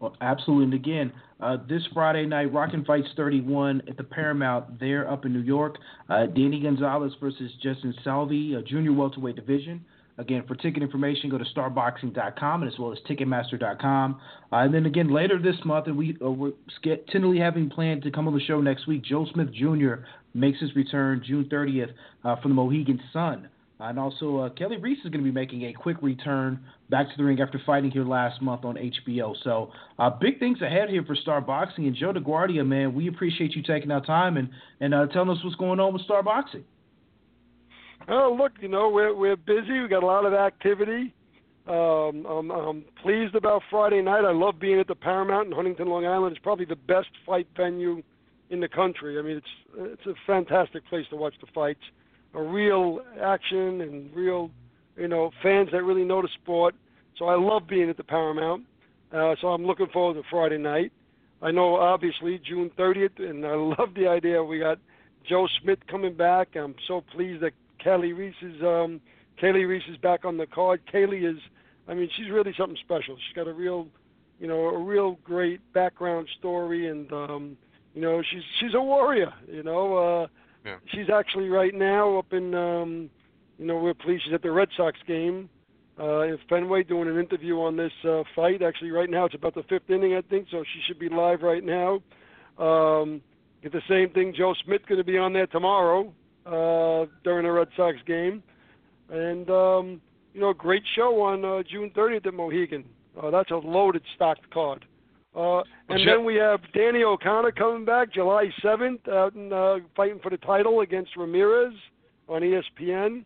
[0.00, 0.64] Well, absolutely.
[0.64, 5.32] And again, uh, this Friday night, Rockin' Fights 31 at the Paramount there up in
[5.32, 5.76] New York.
[6.08, 9.84] Uh, Danny Gonzalez versus Justin Salvi, a junior welterweight division.
[10.18, 14.20] Again, for ticket information, go to starboxing.com and as well as ticketmaster.com.
[14.52, 16.52] Uh, and then again, later this month, and we, uh, we're
[16.82, 20.02] tentatively having planned to come on the show next week, Joe Smith Jr.
[20.34, 21.92] makes his return June 30th
[22.24, 23.48] uh, from the Mohegan Sun.
[23.80, 26.58] And also, uh, Kelly Reis is going to be making a quick return
[26.90, 29.36] back to the ring after fighting here last month on HBO.
[29.44, 31.86] So, uh, big things ahead here for Star Boxing.
[31.86, 34.50] And Joe DeGuardia, man, we appreciate you taking our time and,
[34.80, 36.64] and uh, telling us what's going on with Star Boxing.
[38.08, 39.80] Oh, look, you know we're we're busy.
[39.80, 41.12] We've got a lot of activity.
[41.66, 44.24] Um, I'm, I'm pleased about Friday night.
[44.24, 46.34] I love being at the Paramount in Huntington, Long Island.
[46.34, 48.02] It's probably the best fight venue
[48.48, 49.18] in the country.
[49.18, 49.46] I mean, it's
[49.76, 51.82] it's a fantastic place to watch the fights.
[52.34, 54.50] A real action and real,
[54.96, 56.74] you know, fans that really know the sport.
[57.18, 58.64] So I love being at the Paramount.
[59.12, 60.92] Uh, so I'm looking forward to Friday night.
[61.40, 64.78] I know obviously June 30th, and I love the idea we got
[65.28, 66.48] Joe Smith coming back.
[66.56, 67.52] I'm so pleased that
[67.82, 69.00] Kelly Reis is um,
[69.40, 70.80] Kali Reis is back on the card.
[70.90, 71.38] Kali is,
[71.86, 73.16] I mean, she's really something special.
[73.16, 73.86] She's got a real,
[74.40, 77.56] you know, a real great background story, and um,
[77.94, 79.32] you know, she's she's a warrior.
[79.50, 80.26] You know, uh,
[80.68, 80.76] yeah.
[80.92, 83.10] she's actually right now up in, um,
[83.58, 85.48] you know, we're pleased she's at the Red Sox game
[85.98, 88.62] uh, in Fenway doing an interview on this uh, fight.
[88.62, 91.42] Actually, right now it's about the fifth inning, I think, so she should be live
[91.42, 92.00] right now.
[92.58, 93.20] Um,
[93.62, 94.34] get the same thing.
[94.36, 96.12] Joe Smith going to be on there tomorrow
[96.46, 98.42] uh, during the Red Sox game,
[99.10, 100.00] and um,
[100.34, 102.84] you know, great show on uh, June 30th at Mohegan.
[103.20, 104.84] Uh, that's a loaded stocked card.
[105.38, 110.18] Uh, and then we have Danny O'Connor coming back July 7th, out and uh, fighting
[110.20, 111.72] for the title against Ramirez
[112.28, 113.24] on ESPN.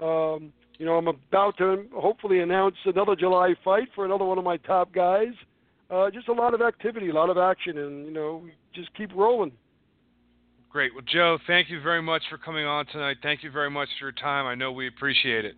[0.00, 4.44] Um, you know, I'm about to hopefully announce another July fight for another one of
[4.44, 5.34] my top guys.
[5.90, 8.42] Uh, just a lot of activity, a lot of action, and you know,
[8.74, 9.52] just keep rolling.
[10.70, 10.94] Great.
[10.94, 13.18] Well, Joe, thank you very much for coming on tonight.
[13.22, 14.46] Thank you very much for your time.
[14.46, 15.56] I know we appreciate it.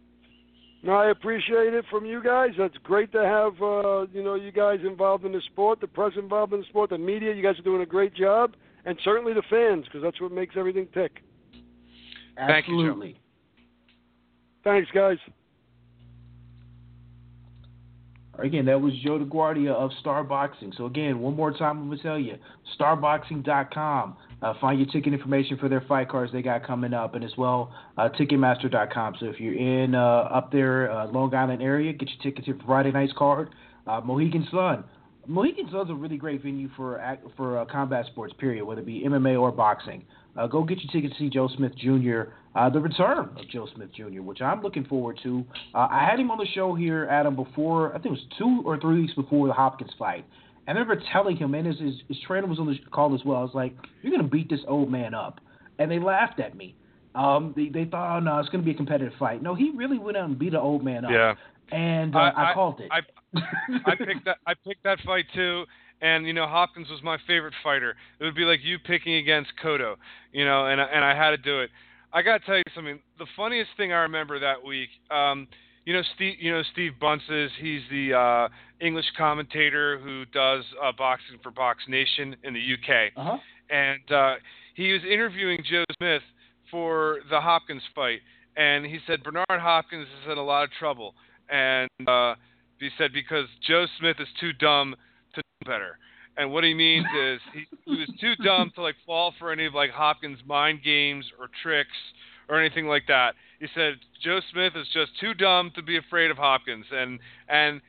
[0.85, 2.51] No, I appreciate it from you guys.
[2.59, 6.13] That's great to have uh, you know you guys involved in the sport, the press
[6.17, 7.33] involved in the sport, the media.
[7.33, 8.55] You guys are doing a great job,
[8.85, 11.23] and certainly the fans because that's what makes everything tick.
[12.37, 13.21] Thank you, Absolutely.
[14.65, 15.19] Thanks, guys.
[18.39, 20.73] Again, that was Joe DeGuardia of Star Boxing.
[20.77, 22.37] So again, one more time, I'm gonna tell you,
[22.79, 24.17] StarBoxing.com.
[24.43, 27.33] Uh, find your ticket information for their fight cards they got coming up, and as
[27.39, 29.15] well uh, Ticketmaster.com.
[29.21, 32.67] So if you're in uh, up there, uh, Long Island area, get your tickets for
[32.67, 33.51] Friday night's card.
[33.87, 34.85] Uh, Mohegan Sun.
[35.27, 37.01] Mohegan Sun's a really great venue for
[37.37, 38.35] for combat sports.
[38.39, 40.05] Period, whether it be MMA or boxing.
[40.37, 42.23] Uh, go get your ticket to see Joe Smith Jr.
[42.55, 45.45] Uh, the return of Joe Smith Jr., which I'm looking forward to.
[45.75, 48.63] Uh, I had him on the show here, Adam, before I think it was two
[48.65, 50.25] or three weeks before the Hopkins fight.
[50.67, 53.21] And I remember telling him, and his, his his trainer was on the call as
[53.25, 53.39] well.
[53.39, 55.41] I was like, "You're gonna beat this old man up,"
[55.79, 56.75] and they laughed at me.
[57.15, 59.99] Um, they they thought, "Oh no, it's gonna be a competitive fight." No, he really
[59.99, 61.11] went out and beat an old man up.
[61.11, 61.35] Yeah.
[61.73, 62.89] And uh, I, I- called it.
[62.91, 63.01] I
[63.87, 65.65] I picked that I picked that fight too.
[66.01, 67.95] And you know Hopkins was my favorite fighter.
[68.19, 69.97] It would be like you picking against Cotto,
[70.33, 71.71] you know, and I- and I had to do it.
[72.13, 72.99] I got to tell you something.
[73.19, 75.47] The funniest thing I remember that week, um,
[75.87, 77.51] you know, Steve, you know Steve Bunces.
[77.61, 78.49] He's the uh,
[78.83, 83.39] English commentator who does uh, boxing for Box Nation in the UK, uh-huh.
[83.71, 84.35] and uh,
[84.75, 86.23] he was interviewing Joe Smith
[86.71, 88.21] for the Hopkins fight,
[88.57, 91.15] and he said Bernard Hopkins is in a lot of trouble,
[91.49, 92.35] and uh,
[92.79, 94.97] he said because Joe Smith is too dumb
[95.35, 95.99] to know better.
[96.37, 99.67] And what he means is he, he was too dumb to like fall for any
[99.67, 101.91] of like Hopkins' mind games or tricks
[102.49, 103.35] or anything like that.
[103.61, 103.95] He said
[104.25, 107.81] Joe Smith is just too dumb to be afraid of Hopkins, and and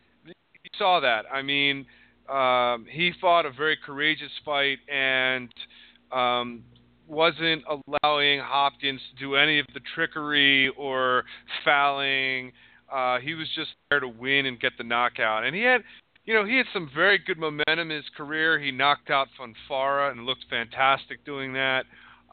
[0.63, 1.25] you saw that.
[1.31, 1.85] I mean,
[2.29, 5.53] um, he fought a very courageous fight and
[6.11, 6.63] um,
[7.07, 11.25] wasn't allowing Hopkins to do any of the trickery or
[11.65, 12.51] fouling.
[12.91, 15.81] Uh, he was just there to win and get the knockout, and he had
[16.25, 18.59] you know, he had some very good momentum in his career.
[18.59, 21.83] He knocked out Fonfara and looked fantastic doing that.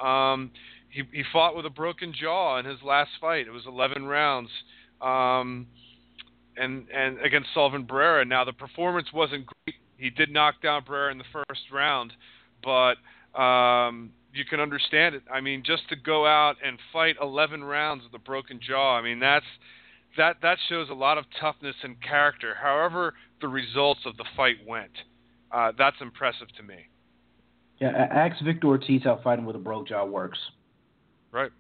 [0.01, 0.51] Um,
[0.91, 3.47] he, he fought with a broken jaw in his last fight.
[3.47, 4.51] It was 11 rounds,
[5.01, 5.67] um,
[6.61, 8.27] and and against Sullivan Barrera.
[8.27, 9.77] Now the performance wasn't great.
[9.97, 12.13] He did knock down Barrera in the first round,
[12.63, 12.97] but
[13.39, 15.23] um, you can understand it.
[15.33, 18.97] I mean, just to go out and fight 11 rounds with a broken jaw.
[18.97, 19.45] I mean, that's
[20.17, 22.55] that that shows a lot of toughness and character.
[22.61, 24.93] However, the results of the fight went,
[25.53, 26.89] uh, that's impressive to me.
[27.81, 30.39] Yeah, ask Victor Ortiz how fighting with a broke jaw works.
[31.33, 31.51] Right.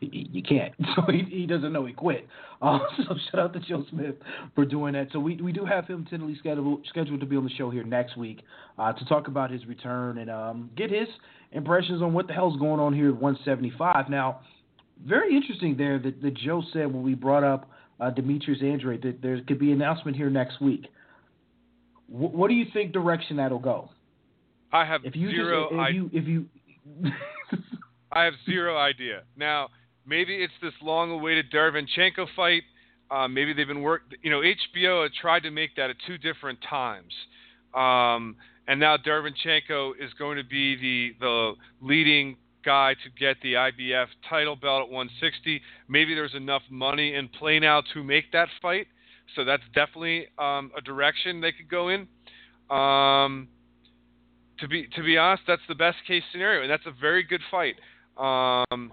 [0.00, 2.26] You can't, so he, he doesn't know he quit.
[2.62, 4.14] Uh, so shout out to Joe Smith
[4.54, 5.08] for doing that.
[5.12, 7.84] So we we do have him tentatively scheduled scheduled to be on the show here
[7.84, 8.42] next week
[8.78, 11.08] uh, to talk about his return and um, get his
[11.52, 14.08] impressions on what the hell's going on here at 175.
[14.08, 14.40] Now,
[15.06, 17.70] very interesting there that, that Joe said when we brought up
[18.00, 20.86] uh, Demetrius Andrade that there could be an announcement here next week.
[22.08, 23.90] Wh- what do you think direction that'll go?
[24.72, 25.64] I have If you zero.
[25.64, 26.46] just, if I, you if you
[28.12, 29.22] I have zero idea.
[29.36, 29.68] Now,
[30.10, 32.64] maybe it's this long-awaited Derevyanchenko fight.
[33.10, 34.02] Uh, maybe they've been work.
[34.22, 37.12] You know, HBO had tried to make that at two different times,
[37.74, 38.36] um,
[38.68, 44.06] and now Derevyanchenko is going to be the the leading guy to get the IBF
[44.28, 45.62] title belt at 160.
[45.88, 48.86] Maybe there's enough money in play now to make that fight.
[49.34, 52.06] So that's definitely um, a direction they could go in.
[52.68, 53.48] Um,
[54.58, 57.40] to be to be honest, that's the best case scenario, and that's a very good
[57.50, 57.76] fight.
[58.18, 58.92] Um,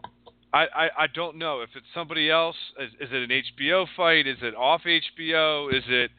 [0.53, 2.55] I, I I don't know if it's somebody else.
[2.79, 4.27] Is, is it an HBO fight?
[4.27, 5.73] Is it off HBO?
[5.75, 6.11] Is it?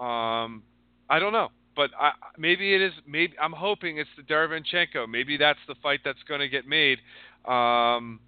[0.00, 0.62] Um,
[1.10, 2.92] I don't know, but I, maybe it is.
[3.06, 5.08] Maybe I'm hoping it's the Derevyanchenko.
[5.08, 6.98] Maybe that's the fight that's going to get made.
[7.44, 8.20] Um,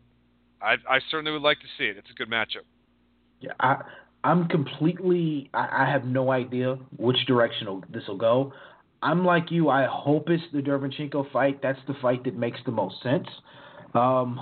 [0.61, 1.97] I I certainly would like to see it.
[1.97, 2.65] It's a good matchup.
[3.41, 3.83] Yeah, I
[4.25, 8.53] I'm completely I, I have no idea which direction this will go.
[9.03, 9.69] I'm like you.
[9.69, 11.61] I hope it's the Derevyanchenko fight.
[11.63, 13.29] That's the fight that makes the most sense.
[13.93, 14.41] Um,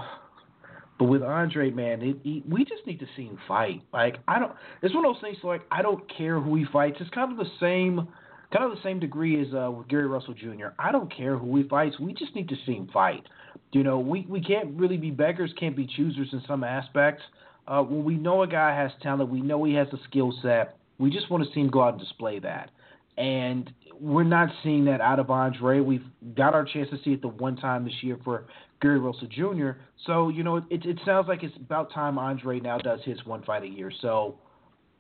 [1.02, 3.82] but with Andrade, man, it, he, we just need to see him fight.
[3.92, 4.52] Like I don't.
[4.82, 5.36] It's one of those things.
[5.42, 6.98] Like I don't care who he fights.
[7.00, 8.06] It's kind of the same,
[8.52, 10.68] kind of the same degree as uh, with Gary Russell Jr.
[10.78, 11.98] I don't care who he fights.
[11.98, 13.24] We just need to see him fight.
[13.72, 17.24] You know, we we can't really be beggars, can't be choosers in some aspects.
[17.66, 20.76] Uh, when we know a guy has talent, we know he has a skill set.
[21.00, 22.70] We just want to see him go out and display that.
[23.18, 23.72] And
[24.02, 25.82] we're not seeing that out of Andrade.
[25.82, 26.04] We've
[26.34, 28.46] got our chance to see it the one time this year for
[28.80, 29.80] Gary Russell Jr.
[30.06, 33.44] So, you know, it, it sounds like it's about time Andrade now does his one
[33.44, 33.92] fight a year.
[34.00, 34.34] So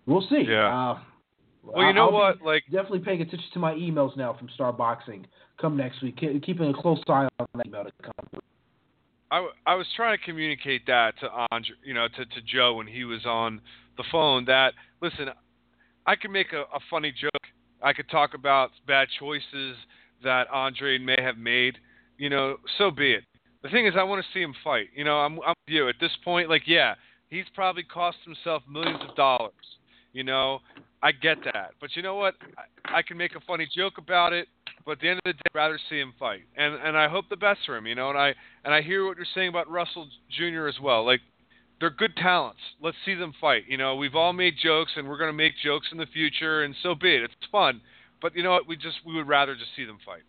[0.06, 0.44] we'll see.
[0.48, 0.92] Yeah.
[0.92, 0.98] Uh,
[1.64, 2.42] Well, you know I'll what?
[2.42, 5.26] Like, definitely paying attention to my emails now from Star Boxing
[5.60, 6.16] come next week.
[6.18, 8.40] Keeping a close eye on that email to come.
[9.32, 12.86] I, I was trying to communicate that to Andrade, you know, to, to Joe when
[12.86, 13.60] he was on
[13.96, 14.44] the phone.
[14.44, 15.26] That listen,
[16.06, 17.31] I can make a, a funny joke.
[17.82, 19.76] I could talk about bad choices
[20.22, 21.78] that Andrade may have made.
[22.18, 23.24] You know, so be it.
[23.62, 24.88] The thing is, I want to see him fight.
[24.94, 26.48] You know, I'm, I'm with you at this point.
[26.48, 26.94] Like, yeah,
[27.28, 29.52] he's probably cost himself millions of dollars.
[30.12, 30.60] You know,
[31.02, 31.72] I get that.
[31.80, 32.34] But you know what?
[32.56, 34.48] I, I can make a funny joke about it.
[34.84, 37.08] But at the end of the day, I'd rather see him fight, and and I
[37.08, 37.86] hope the best for him.
[37.86, 38.34] You know, and I
[38.64, 40.66] and I hear what you're saying about Russell Jr.
[40.66, 41.06] as well.
[41.06, 41.20] Like,
[41.82, 42.60] they're good talents.
[42.80, 43.64] Let's see them fight.
[43.66, 46.62] You know, we've all made jokes, and we're going to make jokes in the future,
[46.62, 47.24] and so be it.
[47.24, 47.80] It's fun.
[48.22, 48.68] But you know what?
[48.68, 50.22] We just we would rather just see them fight.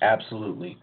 [0.00, 0.78] Absolutely.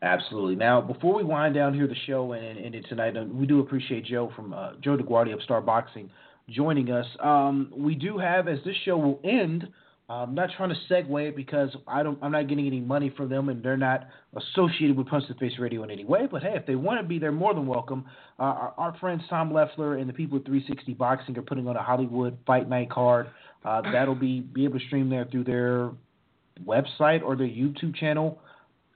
[0.00, 0.54] Absolutely.
[0.54, 3.58] Now, before we wind down here the show and end it tonight, uh, we do
[3.58, 6.08] appreciate Joe from uh, Joe DeGuardia of Star Boxing
[6.48, 7.06] joining us.
[7.18, 9.66] Um, we do have, as this show will end,
[10.08, 13.48] I'm not trying to segue because I don't, I'm not getting any money from them,
[13.48, 14.06] and they're not
[14.36, 16.28] associated with Punch the Face Radio in any way.
[16.30, 18.04] But hey, if they want to be, they're more than welcome.
[18.38, 21.74] Uh, our, our, friends Tom Loeffler and the people at 360 Boxing are putting on
[21.74, 23.28] a Hollywood Fight Night card.
[23.64, 25.90] Uh, that'll be be able to stream there through their
[26.64, 28.38] website or their YouTube channel.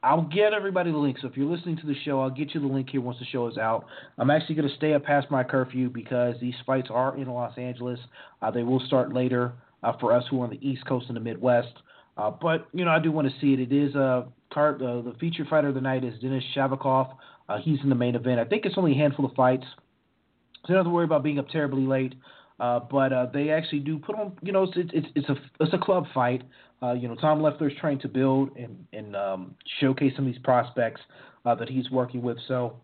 [0.02, 1.18] I'll get everybody the link.
[1.20, 3.26] So if you're listening to the show, I'll get you the link here once the
[3.26, 3.84] show is out.
[4.16, 7.58] I'm actually going to stay up past my curfew because these fights are in Los
[7.58, 7.98] Angeles.
[8.40, 11.16] Uh, they will start later uh, for us who are on the East Coast and
[11.16, 11.72] the Midwest.
[12.16, 13.60] Uh, but you know, I do want to see it.
[13.60, 14.82] It is a card.
[14.82, 17.14] Uh, the featured fighter of the night is Denis Shavakov.
[17.48, 18.38] Uh, he's in the main event.
[18.38, 21.22] I think it's only a handful of fights, so you don't have to worry about
[21.22, 22.14] being up terribly late.
[22.58, 25.72] Uh, but uh, they actually do put on, you know, it's it's, it's a it's
[25.72, 26.42] a club fight.
[26.82, 30.32] Uh, you know, Tom Loeffler is trying to build and and um, showcase some of
[30.32, 31.00] these prospects
[31.44, 32.36] that he's working with.
[32.46, 32.76] So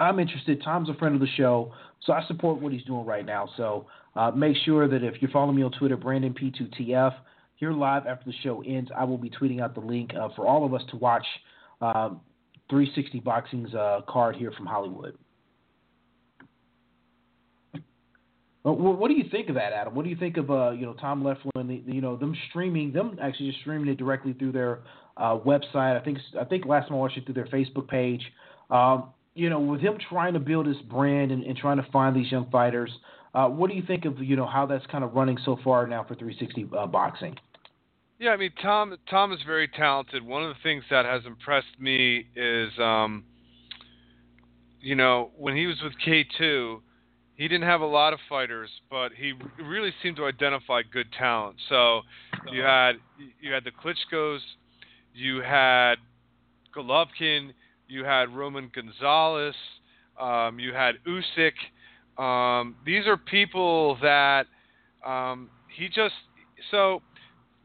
[0.00, 0.62] I'm interested.
[0.64, 1.72] Tom's a friend of the show,
[2.04, 3.48] so I support what he's doing right now.
[3.56, 3.86] So
[4.16, 7.14] uh, make sure that if you're following me on Twitter, Brandon P2TF,
[7.56, 10.46] here live after the show ends, I will be tweeting out the link uh, for
[10.46, 11.26] all of us to watch
[11.80, 12.20] um,
[12.70, 13.70] 360 Boxing's
[14.08, 15.16] card here from Hollywood.
[18.72, 19.94] what do you think of that, Adam?
[19.94, 23.18] What do you think of uh, you know Tom the, you know them streaming them
[23.20, 24.80] actually just streaming it directly through their
[25.18, 26.00] uh, website?
[26.00, 28.22] I think I think last time I watched it through their Facebook page.
[28.70, 32.16] Um, you know, with him trying to build his brand and, and trying to find
[32.16, 32.90] these young fighters,
[33.34, 35.86] uh, what do you think of you know how that's kind of running so far
[35.86, 37.36] now for 360 uh, boxing?
[38.18, 40.24] Yeah, I mean Tom Tom is very talented.
[40.24, 43.24] One of the things that has impressed me is, um,
[44.80, 46.80] you know, when he was with K2
[47.36, 49.32] he didn't have a lot of fighters, but he
[49.62, 51.56] really seemed to identify good talent.
[51.68, 52.02] So
[52.50, 52.92] you had
[53.40, 54.42] you had the Klitschko's,
[55.12, 55.96] you had
[56.76, 57.50] Golovkin,
[57.88, 59.54] you had Roman Gonzalez,
[60.20, 61.52] um, you had Usyk.
[62.18, 64.46] Um, these are people that
[65.04, 66.14] um, he just
[66.70, 67.02] so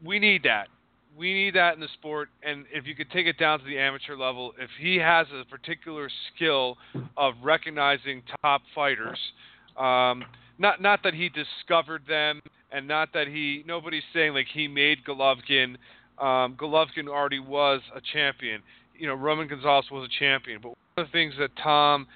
[0.04, 0.68] we need that.
[1.16, 3.78] We need that in the sport, and if you could take it down to the
[3.78, 6.78] amateur level, if he has a particular skill
[7.16, 9.18] of recognizing top fighters,
[9.76, 10.24] um,
[10.58, 12.40] not not that he discovered them,
[12.72, 13.64] and not that he.
[13.66, 15.76] Nobody's saying like he made Golovkin.
[16.18, 18.62] Um, Golovkin already was a champion.
[18.96, 20.60] You know, Roman Gonzalez was a champion.
[20.62, 22.06] But one of the things that Tom,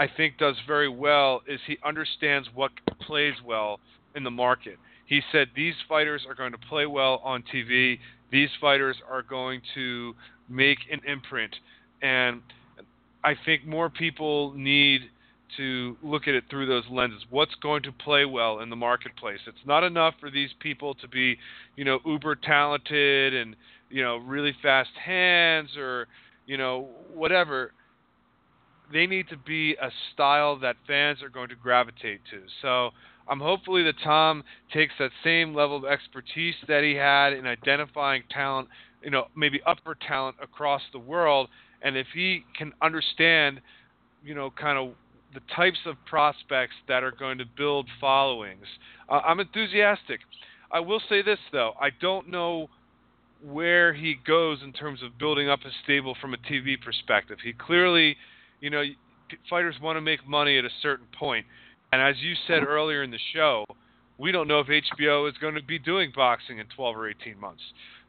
[0.00, 2.72] I think, does very well is he understands what
[3.02, 3.80] plays well
[4.16, 4.78] in the market.
[5.04, 7.98] He said these fighters are going to play well on TV.
[8.32, 10.14] These fighters are going to
[10.48, 11.54] make an imprint,
[12.00, 12.40] and
[13.22, 15.02] I think more people need
[15.58, 17.22] to look at it through those lenses.
[17.28, 19.40] What's going to play well in the marketplace?
[19.46, 21.36] It's not enough for these people to be,
[21.76, 23.54] you know, uber talented and,
[23.90, 26.06] you know, really fast hands or,
[26.46, 27.72] you know, whatever.
[28.92, 32.42] They need to be a style that fans are going to gravitate to.
[32.62, 32.90] So
[33.28, 34.42] I'm hopefully that Tom
[34.72, 38.68] takes that same level of expertise that he had in identifying talent,
[39.02, 41.48] you know, maybe upper talent across the world.
[41.82, 43.60] And if he can understand,
[44.24, 44.94] you know, kind of
[45.34, 48.66] the types of prospects that are going to build followings.
[49.08, 50.20] Uh, I'm enthusiastic.
[50.72, 52.68] I will say this though, I don't know
[53.42, 57.38] where he goes in terms of building up his stable from a TV perspective.
[57.42, 58.16] He clearly,
[58.60, 58.82] you know,
[59.48, 61.46] fighters want to make money at a certain point.
[61.92, 62.72] And as you said mm-hmm.
[62.72, 63.64] earlier in the show,
[64.18, 67.40] we don't know if HBO is going to be doing boxing in 12 or 18
[67.40, 67.62] months.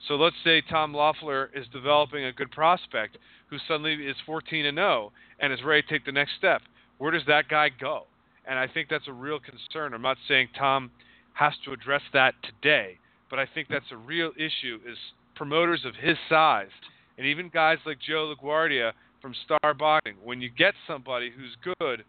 [0.08, 3.18] So let's say Tom Loeffler is developing a good prospect
[3.50, 6.62] who suddenly is 14 and 0 and is ready to take the next step
[7.02, 8.04] where does that guy go?
[8.46, 9.96] And I think that's a real concern.
[9.96, 10.92] I'm not saying Tom
[11.34, 14.98] has to address that today, but I think that's a real issue is
[15.36, 16.70] promoters of his size
[17.18, 18.92] and even guys like Joe DeGuardia
[19.22, 22.04] from Star Boxing, when you get somebody who's good,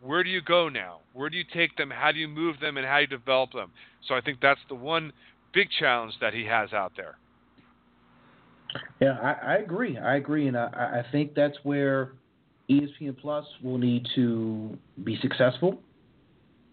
[0.00, 1.00] where do you go now?
[1.12, 1.90] Where do you take them?
[1.90, 3.70] How do you move them and how do you develop them?
[4.08, 5.12] So I think that's the one
[5.52, 7.16] big challenge that he has out there.
[9.00, 9.96] Yeah, I, I agree.
[9.98, 12.12] I agree, and I, I think that's where
[12.68, 15.80] ESPN Plus will need to be successful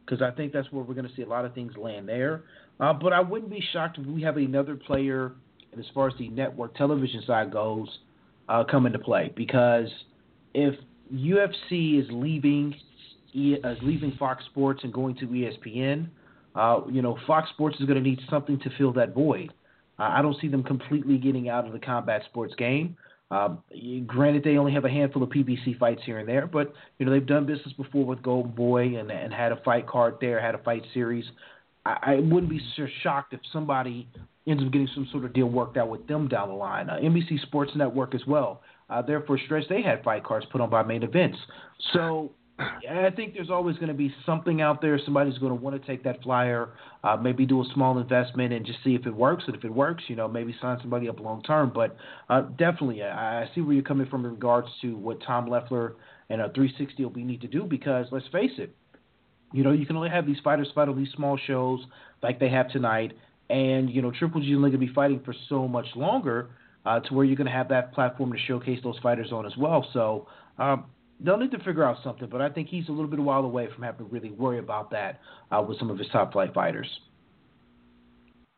[0.06, 2.44] because I think that's where we're going to see a lot of things land there.
[2.80, 5.34] Uh, but I wouldn't be shocked if we have another player,
[5.72, 7.88] and as far as the network television side goes,
[8.50, 9.88] uh, come into play because
[10.54, 10.76] if
[11.14, 12.76] UFC is leaving
[13.34, 16.08] is leaving Fox Sports and going to ESPN,
[16.56, 19.54] uh, you know Fox Sports is going to need something to fill that void.
[20.00, 22.98] Uh, I don't see them completely getting out of the combat sports game.
[23.32, 23.56] Uh,
[24.06, 27.12] granted, they only have a handful of PBC fights here and there, but you know
[27.12, 30.54] they've done business before with Golden Boy and, and had a fight card there, had
[30.54, 31.26] a fight series.
[31.86, 34.08] I, I wouldn't be so shocked if somebody
[34.48, 36.90] ends up getting some sort of deal worked out with them down the line.
[36.90, 38.62] Uh, NBC Sports Network as well.
[38.90, 41.38] Uh, there for stretch, they had fight cards put on by main events.
[41.94, 45.00] So I think there's always going to be something out there.
[45.04, 46.70] Somebody's going to want to take that flyer,
[47.04, 49.44] uh, maybe do a small investment and just see if it works.
[49.48, 51.72] And if it works, you know, maybe sign somebody up long term.
[51.74, 51.98] But
[52.30, 55.96] uh, definitely, I, I see where you're coming from in regards to what Tom Loeffler
[56.30, 58.76] and a 360 will be need to do because let's face it,
[59.52, 61.80] you know, you can only have these fighters fight on these small shows
[62.22, 63.14] like they have tonight,
[63.50, 66.50] and you know, Triple G is only going to be fighting for so much longer.
[66.86, 69.56] Uh, to where you're going to have that platform to showcase those fighters on as
[69.56, 69.88] well.
[69.94, 70.84] So um,
[71.24, 73.44] they'll need to figure out something, but I think he's a little bit a while
[73.46, 75.20] away from having to really worry about that
[75.52, 76.88] uh, with some of his top flight fighters.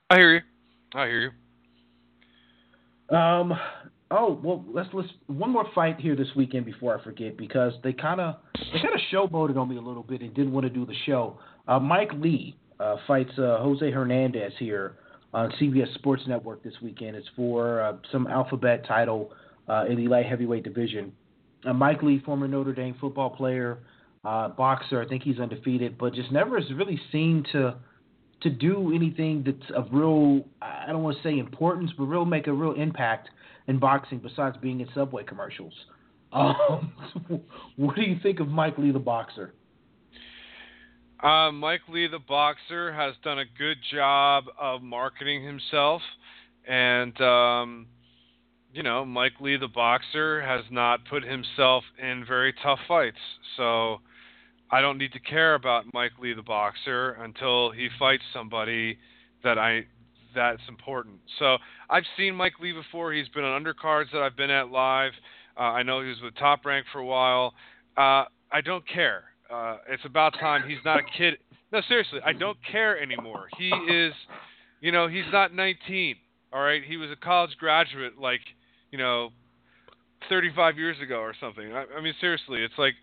[0.09, 0.41] I hear you.
[0.93, 1.33] I hear
[3.09, 3.15] you.
[3.15, 3.53] Um.
[4.11, 7.91] Oh well, let's let's one more fight here this weekend before I forget because they
[7.91, 10.69] kind of they kind of showboated on me a little bit and didn't want to
[10.69, 11.39] do the show.
[11.67, 14.97] Uh, Mike Lee uh, fights uh, Jose Hernandez here
[15.33, 17.15] on CBS Sports Network this weekend.
[17.15, 19.31] It's for uh, some alphabet title
[19.67, 21.11] uh, in the light heavyweight division
[21.65, 23.79] uh, Mike Lee, former Notre Dame football player,
[24.23, 25.01] uh, boxer.
[25.01, 27.75] I think he's undefeated, but just never has really seemed to
[28.41, 30.45] to do anything that's of real.
[30.61, 33.29] I don't want to say importance, but real make a real impact
[33.67, 35.73] in boxing besides being in Subway commercials.
[36.33, 36.91] Um,
[37.77, 39.53] what do you think of Mike Lee, the boxer?
[41.25, 46.03] Uh, Mike Lee, the boxer, has done a good job of marketing himself,
[46.67, 47.87] and um,
[48.71, 53.17] you know, Mike Lee, the boxer, has not put himself in very tough fights.
[53.57, 54.01] So
[54.69, 58.99] I don't need to care about Mike Lee, the boxer, until he fights somebody
[59.43, 59.87] that I
[60.35, 61.15] that's important.
[61.39, 61.57] So
[61.89, 63.13] I've seen Mike Lee before.
[63.13, 65.13] He's been on undercards that I've been at live.
[65.57, 67.55] Uh, I know he was with Top Rank for a while.
[67.97, 69.23] Uh, I don't care.
[69.51, 70.63] Uh, it's about time.
[70.67, 71.35] He's not a kid.
[71.71, 73.47] No, seriously, I don't care anymore.
[73.57, 74.13] He is,
[74.81, 76.15] you know, he's not 19.
[76.53, 78.41] All right, he was a college graduate like
[78.95, 79.29] you know,
[80.29, 81.73] 35 years ago or something.
[81.73, 82.93] I, I mean, seriously, it's like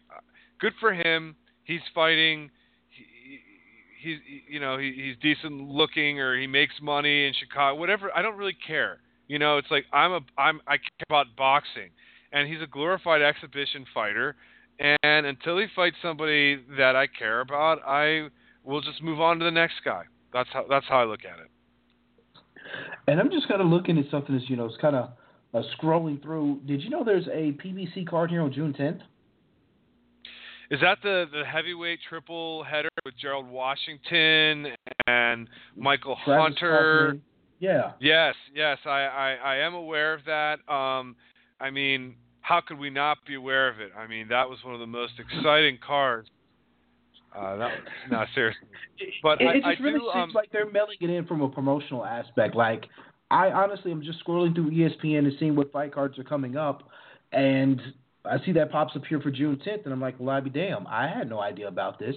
[0.59, 1.37] good for him.
[1.65, 2.51] He's fighting.
[2.89, 7.79] He, he's you know he, he's decent looking or he makes money in Chicago.
[7.79, 8.11] Whatever.
[8.17, 9.01] I don't really care.
[9.29, 11.91] You know, it's like I'm a I'm I care about boxing,
[12.33, 14.35] and he's a glorified exhibition fighter.
[14.79, 18.29] And until he fights somebody that I care about, I
[18.65, 20.05] will just move on to the next guy.
[20.33, 21.51] That's how that's how I look at it.
[23.07, 25.11] And I'm just kind of looking at something as you know, it's kind of
[25.55, 29.01] uh, scrolling through, did you know there's a PBC card here on June 10th?
[30.71, 34.69] Is that the the heavyweight triple header with Gerald Washington
[35.07, 35.47] and
[35.77, 37.19] Michael Travis Hunter?
[37.61, 37.93] Yeah.
[38.01, 40.67] Yes, yes, I, I I am aware of that.
[40.73, 41.15] Um,
[41.61, 43.93] I mean, how could we not be aware of it?
[43.97, 46.29] I mean, that was one of the most exciting cards.
[47.35, 47.71] Uh, that,
[48.11, 48.69] no, seriously.
[49.23, 51.25] But it, I, it just I really do, seems um, like they're mailing it in
[51.27, 52.55] from a promotional aspect.
[52.55, 52.85] Like
[53.31, 56.83] I honestly am just scrolling through ESPN and seeing what fight cards are coming up,
[57.33, 57.81] and
[58.25, 60.51] I see that pops up here for June 10th, and I'm like, well, I be
[60.51, 62.15] damn, I had no idea about this.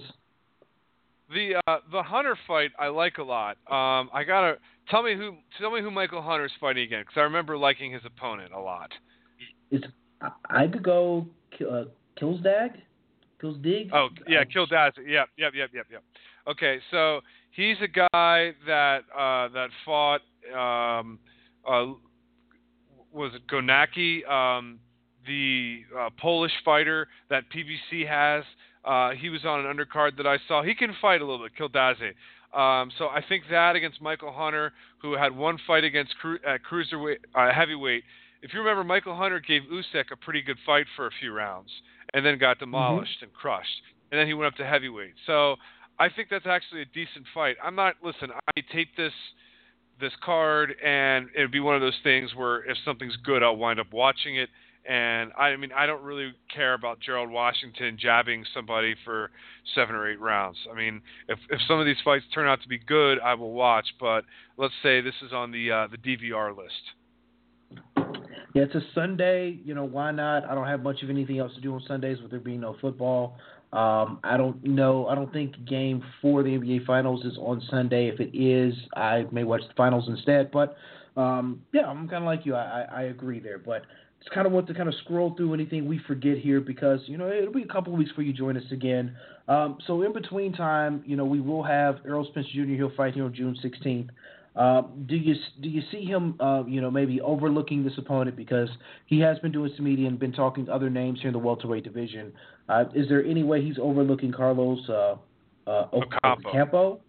[1.32, 3.56] The uh, the Hunter fight I like a lot.
[3.68, 4.58] Um, I gotta
[4.90, 8.02] tell me who tell me who Michael Hunter's fighting again because I remember liking his
[8.04, 8.90] opponent a lot.
[9.70, 9.84] It's
[10.48, 11.26] I could go
[11.60, 11.84] uh,
[12.20, 12.70] Kilsdag,
[13.42, 13.90] Kilsdig.
[13.92, 14.92] Oh yeah, Kildaz.
[14.96, 16.02] Yep, yep, yep, yep, yep.
[16.48, 17.20] Okay, so
[17.50, 20.20] he's a guy that uh, that fought
[20.54, 21.18] um,
[21.68, 21.86] uh,
[23.12, 24.78] was it Kownacki, um,
[25.26, 28.44] the uh, Polish fighter that PBC has.
[28.84, 30.62] Uh, he was on an undercard that I saw.
[30.62, 32.12] He can fight a little bit, Kiladze.
[32.56, 34.72] Um, so I think that against Michael Hunter,
[35.02, 38.04] who had one fight against cru- at cruiserweight, uh, heavyweight.
[38.42, 41.70] If you remember, Michael Hunter gave Usyk a pretty good fight for a few rounds,
[42.14, 43.24] and then got demolished mm-hmm.
[43.26, 45.14] and crushed, and then he went up to heavyweight.
[45.26, 45.56] So
[45.98, 47.56] I think that's actually a decent fight.
[47.62, 47.94] I'm not.
[48.02, 49.12] Listen, I tape this
[50.00, 53.80] this card, and it'd be one of those things where if something's good, I'll wind
[53.80, 54.50] up watching it.
[54.88, 59.30] And I, I mean, I don't really care about Gerald Washington jabbing somebody for
[59.74, 60.58] seven or eight rounds.
[60.70, 63.52] I mean, if if some of these fights turn out to be good, I will
[63.52, 63.86] watch.
[63.98, 64.24] But
[64.56, 66.74] let's say this is on the uh, the DVR list.
[68.54, 69.58] Yeah, it's a Sunday.
[69.64, 70.44] You know, why not?
[70.44, 72.76] I don't have much of anything else to do on Sundays with there being no
[72.80, 73.36] football.
[73.72, 75.06] Um, I don't know.
[75.08, 78.08] I don't think game four of the NBA Finals is on Sunday.
[78.08, 80.50] If it is, I may watch the finals instead.
[80.50, 80.76] But
[81.16, 82.54] um, yeah, I'm kind of like you.
[82.54, 83.58] I, I, I agree there.
[83.58, 83.82] But
[84.20, 87.18] it's kind of want to kind of scroll through anything we forget here because you
[87.18, 89.14] know it'll be a couple of weeks before you join us again.
[89.48, 92.62] Um, so in between time, you know we will have Errol Spence Jr.
[92.74, 94.08] He'll fight here on June 16th.
[94.56, 98.70] Uh, do you do you see him, uh, you know, maybe overlooking this opponent because
[99.04, 101.84] he has been doing some media and been talking other names here in the welterweight
[101.84, 102.32] division?
[102.68, 105.16] Uh, is there any way he's overlooking Carlos uh,
[105.66, 107.00] uh, Ocampo?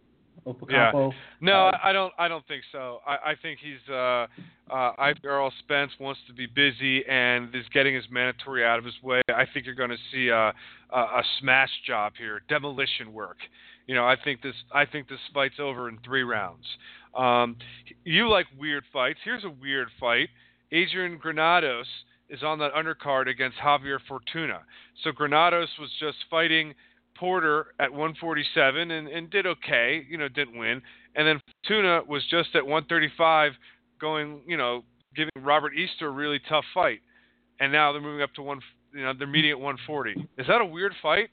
[1.11, 1.41] Yeah.
[1.41, 2.14] No, I don't.
[2.18, 2.99] I don't think so.
[3.06, 3.90] I, I think he's.
[3.90, 4.28] Uh,
[4.69, 8.86] uh, I Errol Spence wants to be busy and is getting his mandatory out of
[8.86, 9.22] his way.
[9.30, 10.53] I think you're going to see a,
[10.94, 13.38] a, a smash job here, demolition work.
[13.88, 14.56] You know, I think this.
[14.74, 16.65] I think this fight's over in three rounds.
[17.18, 17.57] Um,
[18.03, 19.19] you like weird fights.
[19.23, 20.30] Here's a weird fight.
[20.72, 21.88] Adrian Granados
[22.30, 24.60] is on that undercard against Javier Fortuna.
[25.03, 26.73] So Granados was just fighting
[27.18, 30.81] Porter at 147 and, and did okay, you know, didn't win.
[31.15, 33.53] And then Fortuna was just at 135
[33.99, 34.84] going, you know,
[35.15, 36.99] giving Robert Easter a really tough fight.
[37.60, 38.60] And now they're moving up to one,
[38.94, 40.27] you know, they're meeting at 140.
[40.38, 41.30] Is that a weird fight?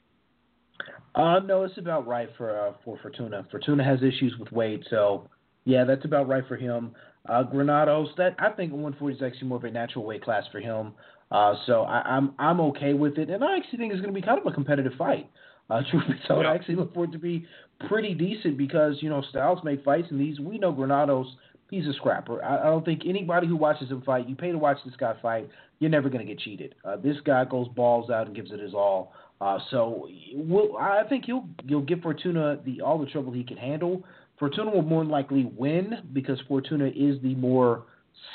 [1.13, 3.47] Uh, no, it's about right for uh, for Fortuna.
[3.49, 5.29] Fortuna has issues with weight, so
[5.65, 6.95] yeah, that's about right for him.
[7.27, 10.59] Uh, Granados, that I think 140 is actually more of a natural weight class for
[10.59, 10.93] him.
[11.31, 14.19] Uh, so I, I'm I'm okay with it, and I actually think it's going to
[14.19, 15.29] be kind of a competitive fight.
[15.69, 17.47] Uh, truth be told, I actually look for it to be
[17.87, 21.27] pretty decent because you know Styles make fights, and these we know Granados
[21.69, 22.43] he's a scrapper.
[22.43, 25.13] I, I don't think anybody who watches him fight, you pay to watch this guy
[25.21, 26.75] fight, you're never going to get cheated.
[26.83, 29.13] Uh, this guy goes balls out and gives it his all.
[29.41, 33.57] Uh, so we'll, I think he'll he'll give Fortuna the all the trouble he can
[33.57, 34.03] handle.
[34.39, 37.85] Fortuna will more likely win because Fortuna is the more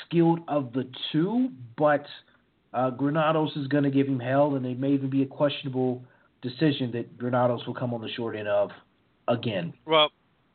[0.05, 2.05] skilled of the two, but
[2.73, 6.03] uh, Granados is going to give him hell, and it may even be a questionable
[6.41, 8.71] decision that Granados will come on the short end of
[9.27, 9.73] again.
[9.85, 10.09] Well,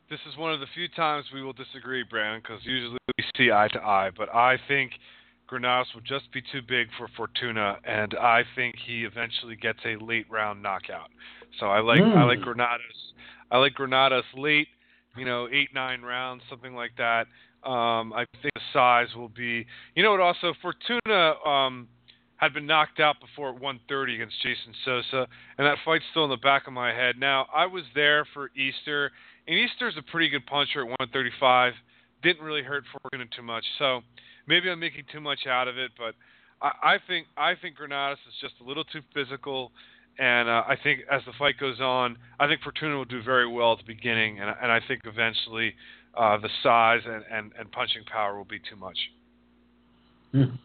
[0.09, 3.51] this is one of the few times we will disagree, Brandon, because usually we see
[3.51, 4.11] eye to eye.
[4.15, 4.91] But I think
[5.47, 10.03] Granados will just be too big for Fortuna, and I think he eventually gets a
[10.03, 11.09] late round knockout.
[11.59, 12.15] So I like mm.
[12.15, 12.43] I like hmm.
[12.45, 13.13] Granados.
[13.49, 14.67] I like Granados late
[15.17, 17.27] you know, eight, nine rounds, something like that.
[17.67, 19.65] Um, I think the size will be,
[19.95, 21.87] you know, what also Fortuna um,
[22.37, 25.27] had been knocked out before at 130 against Jason Sosa,
[25.57, 27.15] and that fight's still in the back of my head.
[27.19, 29.11] Now, I was there for Easter,
[29.47, 31.73] and Easter's a pretty good puncher at 135.
[32.23, 34.01] Didn't really hurt Fortuna too much, so
[34.47, 36.15] maybe I'm making too much out of it, but
[36.61, 39.71] I, I think I think Granados is just a little too physical
[40.19, 43.47] and uh, I think as the fight goes on, I think Fortuna will do very
[43.47, 45.73] well at the beginning, and, and I think eventually
[46.17, 48.97] uh, the size and, and, and punching power will be too much.
[50.31, 50.55] Hmm.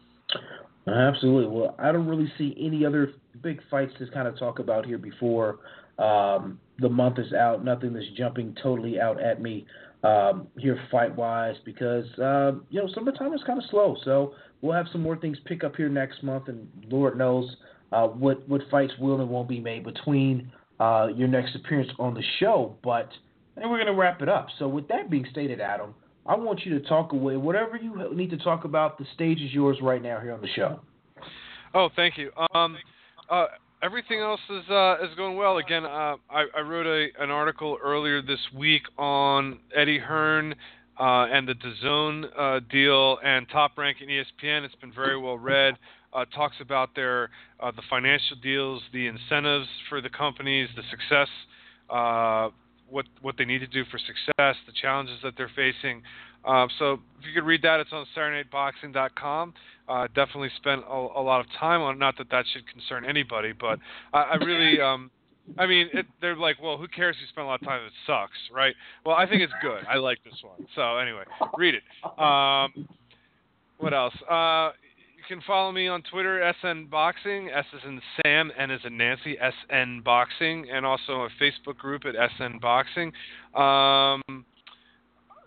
[0.90, 1.46] Absolutely.
[1.46, 3.12] Well, I don't really see any other
[3.42, 5.58] big fights to kind of talk about here before
[5.98, 7.64] um, the month is out.
[7.64, 9.66] Nothing that's jumping totally out at me
[10.02, 13.96] um, here fight wise because uh, you know summertime is kind of slow.
[14.04, 17.54] So we'll have some more things pick up here next month, and Lord knows
[17.92, 20.50] uh, what what fights will and won't be made between
[20.80, 22.76] uh, your next appearance on the show.
[22.82, 23.08] But
[23.56, 24.48] and we're gonna wrap it up.
[24.58, 25.94] So with that being stated, Adam,
[26.26, 28.98] I want you to talk away whatever you need to talk about.
[28.98, 30.80] The stage is yours right now here on the show.
[31.74, 32.30] Oh, thank you.
[32.54, 32.76] Um,
[33.30, 33.46] uh,
[33.82, 35.58] everything else is uh, is going well.
[35.58, 40.54] Again, uh, I, I, wrote a, an article earlier this week on Eddie Hearn
[41.00, 44.64] uh, and the DAZN uh, deal and Top Rank in ESPN.
[44.64, 45.76] It's been very well read
[46.14, 47.30] uh, talks about their
[47.60, 51.28] uh, the financial deals, the incentives for the companies, the success,
[51.90, 52.50] uh,
[52.88, 56.02] what what they need to do for success, the challenges that they're facing.
[56.44, 59.54] Uh, so if you could read that, it's on SaturdayNightBoxing.com.
[59.88, 61.94] Uh, definitely spent a, a, lot of time on.
[61.94, 61.98] It.
[61.98, 63.78] Not that that should concern anybody, but
[64.12, 64.80] I, I really.
[64.92, 65.10] Um,
[65.58, 67.16] I mean, it, they're like, well, who cares?
[67.16, 67.84] If you spend a lot of time.
[67.84, 68.74] It sucks, right?
[69.04, 69.84] Well, I think it's good.
[69.88, 70.66] I like this one.
[70.76, 71.24] So anyway,
[71.56, 71.82] read it.
[72.16, 72.88] Um,
[73.78, 74.14] what else?
[74.30, 74.70] Uh,
[75.28, 77.48] you can follow me on Twitter, SN Boxing.
[77.50, 82.02] S is in Sam, N is in Nancy, SN Boxing, and also a Facebook group
[82.06, 83.12] at SN Boxing.
[83.54, 84.44] Um,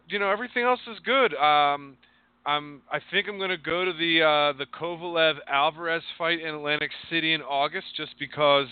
[0.08, 1.34] you know, everything else is good.
[1.34, 1.98] Um,
[2.46, 6.56] I'm, I think I'm going to go to the uh, the Kovalev Alvarez fight in
[6.56, 8.68] Atlantic City in August, just because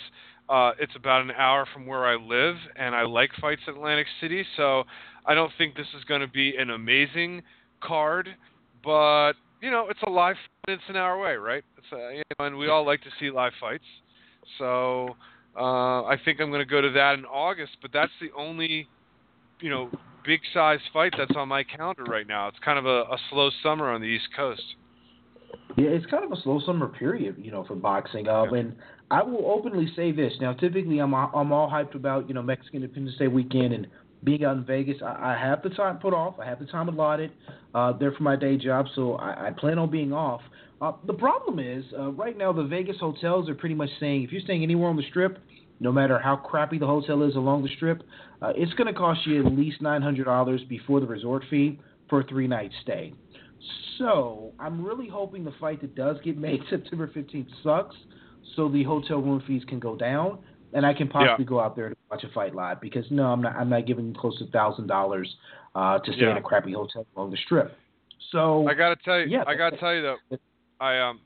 [0.47, 4.07] uh, it's about an hour from where I live, and I like fights in Atlantic
[4.21, 4.45] City.
[4.55, 4.83] So
[5.25, 7.41] I don't think this is going to be an amazing
[7.81, 8.29] card,
[8.83, 10.35] but you know, it's a live.
[10.67, 11.63] It's an hour away, right?
[11.77, 13.85] It's a, you know, and we all like to see live fights.
[14.59, 15.15] So
[15.57, 17.77] uh, I think I'm going to go to that in August.
[17.81, 18.87] But that's the only,
[19.61, 19.89] you know,
[20.25, 22.49] big size fight that's on my calendar right now.
[22.49, 24.63] It's kind of a, a slow summer on the East Coast.
[25.77, 28.27] Yeah, it's kind of a slow summer period, you know, for boxing.
[28.27, 28.59] Um, yeah.
[28.59, 28.75] And
[29.11, 30.33] I will openly say this.
[30.41, 33.87] Now, typically, I'm I'm all hyped about you know Mexican Independence Day weekend and
[34.23, 34.97] being out in Vegas.
[35.03, 36.35] I, I have the time put off.
[36.39, 37.31] I have the time allotted
[37.73, 40.41] uh, there for my day job, so I, I plan on being off.
[40.81, 44.31] Uh, the problem is, uh, right now, the Vegas hotels are pretty much saying if
[44.31, 45.39] you're staying anywhere on the strip,
[45.79, 48.03] no matter how crappy the hotel is along the strip,
[48.41, 51.79] uh, it's going to cost you at least $900 before the resort fee
[52.09, 53.13] for a three night stay.
[53.97, 57.95] So I'm really hoping the fight that does get made September 15th sucks,
[58.55, 60.39] so the hotel room fees can go down,
[60.73, 61.49] and I can possibly yeah.
[61.49, 62.81] go out there to watch a fight live.
[62.81, 63.55] Because no, I'm not.
[63.55, 65.35] I'm not giving close to thousand uh, dollars
[65.75, 66.31] to stay yeah.
[66.31, 67.75] in a crappy hotel along the strip.
[68.31, 70.37] So I gotta tell you, yeah, I gotta tell you though,
[70.79, 71.19] I um,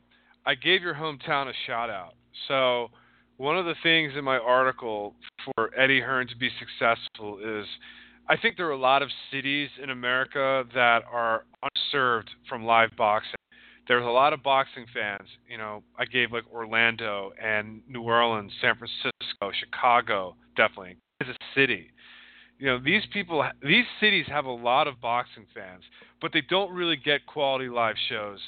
[0.46, 2.14] I gave your hometown a shout out.
[2.48, 2.90] So
[3.38, 5.14] one of the things in my article
[5.46, 7.66] for Eddie Hearn to be successful is
[8.30, 12.90] I think there are a lot of cities in America that are unserved from live
[12.98, 13.36] boxing.
[13.88, 15.28] There's a lot of boxing fans.
[15.50, 21.92] You know, I gave like Orlando and New Orleans, San Francisco, Chicago, definitely, Kansas City.
[22.60, 25.84] You know, these people, these cities have a lot of boxing fans,
[26.22, 28.40] but they don't really get quality live shows.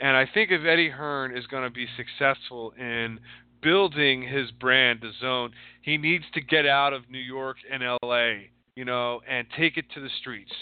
[0.00, 3.18] And I think if Eddie Hearn is going to be successful in
[3.62, 5.52] building his brand, the zone,
[5.82, 8.32] he needs to get out of New York and LA,
[8.76, 10.52] you know, and take it to the streets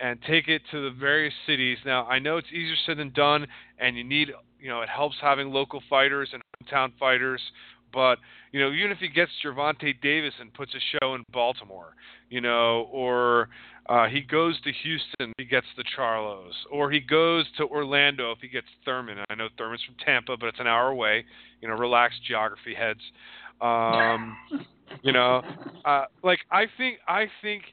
[0.00, 1.78] and take it to the various cities.
[1.84, 3.46] Now, I know it's easier said than done,
[3.78, 4.30] and you need,
[4.60, 7.40] you know, it helps having local fighters and hometown fighters.
[7.92, 8.18] But
[8.52, 11.94] you know, even if he gets Gervonta Davis and puts a show in Baltimore,
[12.28, 13.48] you know, or
[13.88, 18.38] uh, he goes to Houston, he gets the Charlos, or he goes to Orlando if
[18.40, 19.18] he gets Thurman.
[19.30, 21.24] I know Thurman's from Tampa, but it's an hour away.
[21.62, 23.00] You know, relaxed geography heads.
[23.60, 24.36] Um,
[25.02, 25.42] you know,
[25.84, 27.64] uh, like I think I think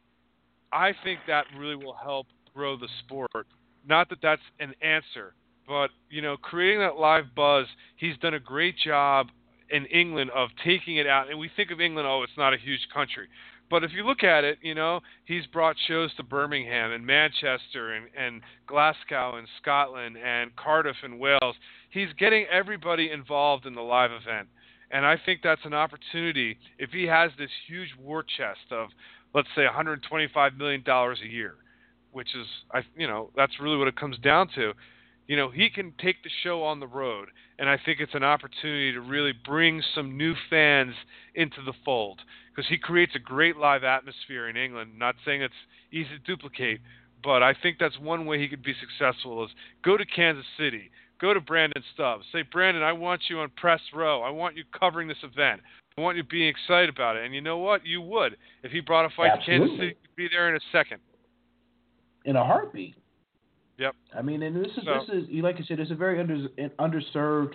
[0.76, 3.48] I think that really will help grow the sport.
[3.88, 5.34] Not that that's an answer,
[5.68, 7.66] but you know, creating that live buzz.
[7.96, 9.28] He's done a great job
[9.70, 11.30] in England of taking it out.
[11.30, 13.28] And we think of England, oh, it's not a huge country.
[13.70, 17.94] But if you look at it, you know, he's brought shows to Birmingham and Manchester
[17.94, 21.56] and, and Glasgow and Scotland and Cardiff and Wales.
[21.90, 24.50] He's getting everybody involved in the live event.
[24.92, 28.90] And I think that's an opportunity if he has this huge war chest of,
[29.36, 31.56] let's say, $125 million a year,
[32.14, 34.72] which is, I, you know, that's really what it comes down to.
[35.28, 37.28] You know, he can take the show on the road,
[37.60, 40.94] and I think it's an opportunity to really bring some new fans
[41.36, 44.92] into the fold because he creates a great live atmosphere in England.
[44.98, 45.54] Not saying it's
[45.92, 46.80] easy to duplicate,
[47.22, 49.52] but I think that's one way he could be successful is
[49.84, 53.82] go to Kansas City, go to Brandon Stubbs, say, Brandon, I want you on press
[53.94, 54.22] row.
[54.22, 55.60] I want you covering this event.
[55.98, 57.24] I want you being excited about it.
[57.24, 57.86] And you know what?
[57.86, 58.36] You would.
[58.64, 59.56] If he brought a fight Absolutely.
[59.56, 61.00] to Kansas City, you'd be there in a second.
[62.26, 62.96] In a heartbeat.
[63.78, 63.96] Yep.
[64.18, 66.48] I mean, and this is so, this is like I said, it's a very under,
[66.80, 67.54] underserved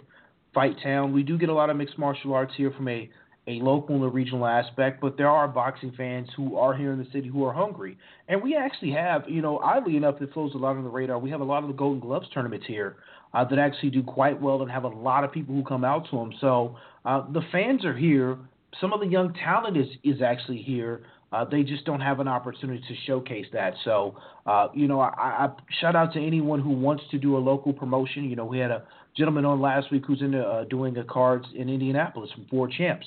[0.54, 1.12] fight town.
[1.12, 3.10] We do get a lot of mixed martial arts here from a
[3.46, 6.98] a local and a regional aspect, but there are boxing fans who are here in
[6.98, 7.96] the city who are hungry.
[8.28, 11.18] And we actually have, you know, oddly enough, it flows a lot on the radar.
[11.18, 12.96] We have a lot of the Golden Gloves tournaments here
[13.34, 16.08] uh, that actually do quite well and have a lot of people who come out
[16.10, 16.32] to them.
[16.40, 18.38] So uh, the fans are here.
[18.80, 21.02] Some of the young talent is is actually here.
[21.32, 23.74] Uh, they just don't have an opportunity to showcase that.
[23.84, 24.16] So,
[24.46, 25.48] uh, you know, I, I
[25.80, 28.24] shout out to anyone who wants to do a local promotion.
[28.24, 28.82] You know, we had a
[29.16, 33.06] gentleman on last week who's in uh, doing a cards in Indianapolis from Four Champs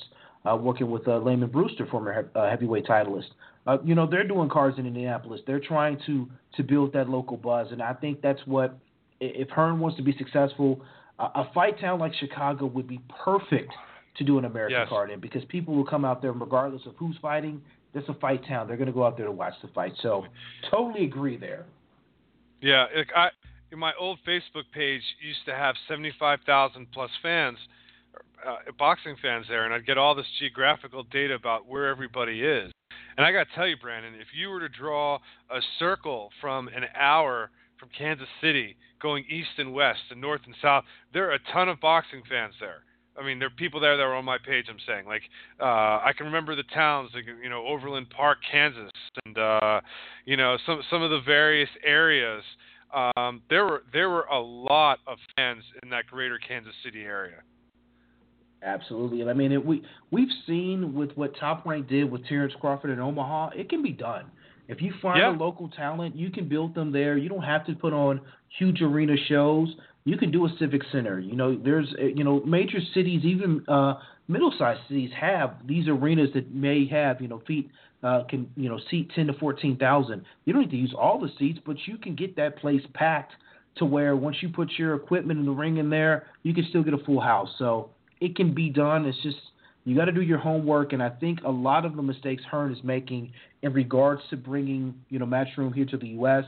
[0.50, 3.28] uh, working with uh, Lamon Brewster, former uh, heavyweight titleist.
[3.66, 5.40] Uh, you know, they're doing cards in Indianapolis.
[5.46, 8.78] They're trying to to build that local buzz, and I think that's what
[9.20, 10.80] if Hearn wants to be successful,
[11.18, 13.72] uh, a fight town like Chicago would be perfect
[14.16, 14.88] to do an American yes.
[14.88, 17.60] card in because people will come out there regardless of who's fighting.
[17.94, 18.66] It's a fight town.
[18.66, 19.92] They're going to go out there to watch the fight.
[20.02, 20.24] So,
[20.68, 21.64] totally agree there.
[22.60, 23.28] Yeah, I
[23.76, 27.58] my old Facebook page used to have seventy five thousand plus fans
[28.46, 32.72] uh, boxing fans there, and I'd get all this geographical data about where everybody is.
[33.16, 35.18] And I got to tell you, Brandon, if you were to draw
[35.50, 40.54] a circle from an hour from Kansas City going east and west and north and
[40.62, 40.82] south,
[41.12, 42.82] there are a ton of boxing fans there.
[43.16, 44.66] I mean, there are people there that are on my page.
[44.68, 45.22] I'm saying, like,
[45.60, 48.90] uh, I can remember the towns, like, you know, Overland Park, Kansas,
[49.24, 49.80] and uh,
[50.24, 52.42] you know, some some of the various areas.
[52.92, 57.42] Um, there were there were a lot of fans in that greater Kansas City area.
[58.64, 62.54] Absolutely, and I mean, it, we we've seen with what Top Rank did with Terence
[62.60, 64.24] Crawford in Omaha, it can be done.
[64.66, 65.30] If you find yeah.
[65.30, 67.18] a local talent, you can build them there.
[67.18, 68.20] You don't have to put on
[68.58, 69.74] huge arena shows.
[70.04, 71.18] You can do a civic center.
[71.18, 73.94] You know, there's uh, you know major cities, even uh,
[74.28, 77.70] middle-sized cities have these arenas that may have you know feet
[78.02, 80.24] uh, can you know seat ten to fourteen thousand.
[80.44, 83.32] You don't need to use all the seats, but you can get that place packed
[83.76, 86.82] to where once you put your equipment in the ring in there, you can still
[86.82, 87.48] get a full house.
[87.58, 87.90] So
[88.20, 89.06] it can be done.
[89.06, 89.38] It's just
[89.84, 92.72] you got to do your homework, and I think a lot of the mistakes Hearn
[92.72, 93.32] is making
[93.62, 96.44] in regards to bringing you know Matchroom here to the U.S.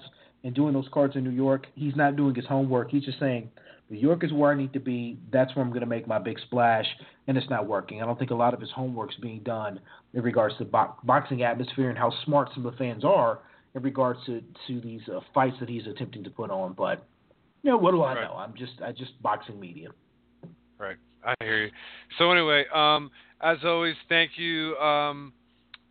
[0.46, 2.88] and doing those cards in New York, he's not doing his homework.
[2.88, 3.50] He's just saying
[3.90, 5.18] New York is where I need to be.
[5.32, 6.86] That's where I'm going to make my big splash,
[7.26, 8.00] and it's not working.
[8.00, 9.80] I don't think a lot of his homework's being done
[10.14, 13.40] in regards to bo- boxing atmosphere and how smart some of the fans are
[13.74, 16.74] in regards to to these uh, fights that he's attempting to put on.
[16.74, 17.04] But
[17.64, 18.22] you know, what do I Right.
[18.22, 18.34] know?
[18.36, 19.88] I'm just I just boxing media.
[20.78, 20.96] Right.
[21.24, 21.70] I hear you.
[22.18, 23.10] So anyway, um,
[23.40, 25.32] as always, thank you um,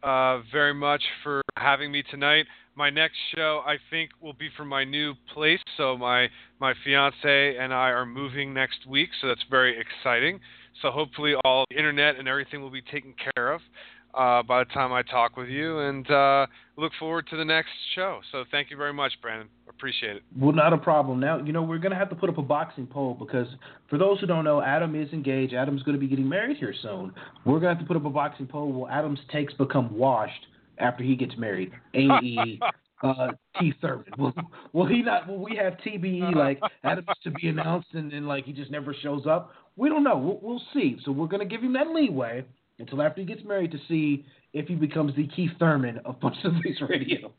[0.02, 2.46] uh, very much for having me tonight.
[2.78, 5.60] My next show, I think, will be from my new place.
[5.78, 6.28] So my
[6.60, 10.42] my fiance and I are moving next week, so that's very exciting.
[10.82, 13.62] So hopefully, all the internet and everything will be taken care of
[14.14, 16.48] uh, by the time I talk with you, and uh,
[16.78, 18.20] look forward to the next show.
[18.32, 19.48] So thank you very much, Brandon.
[19.70, 20.24] Appreciate it.
[20.38, 21.20] Well, not a problem.
[21.20, 23.48] Now, you know, we're to have to put up a boxing poll because
[23.90, 25.54] for those who don't know, Adam is engaged.
[25.54, 27.14] Adam's to be getting married here soon.
[27.46, 28.72] We're to have to put up a boxing poll.
[28.72, 30.46] Will Adam's takes become washed
[30.80, 31.72] after he gets married?
[31.94, 32.60] A.E.
[33.04, 33.28] uh,
[33.60, 33.74] T.
[33.82, 34.06] Thurman.
[34.18, 34.34] Will,
[34.74, 35.28] will he not?
[35.28, 38.94] Will we have TBE like Adams to be announced and then like he just never
[38.94, 39.52] shows up?
[39.76, 40.18] We don't know.
[40.18, 40.98] We'll, we'll see.
[41.04, 42.46] So we're going to give him that leeway
[42.80, 46.36] until after he gets married to see if he becomes the Keith Thurman of Punch
[46.44, 47.34] the Face Radio.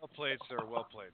[0.00, 0.58] Well played, sir.
[0.70, 1.10] Well played.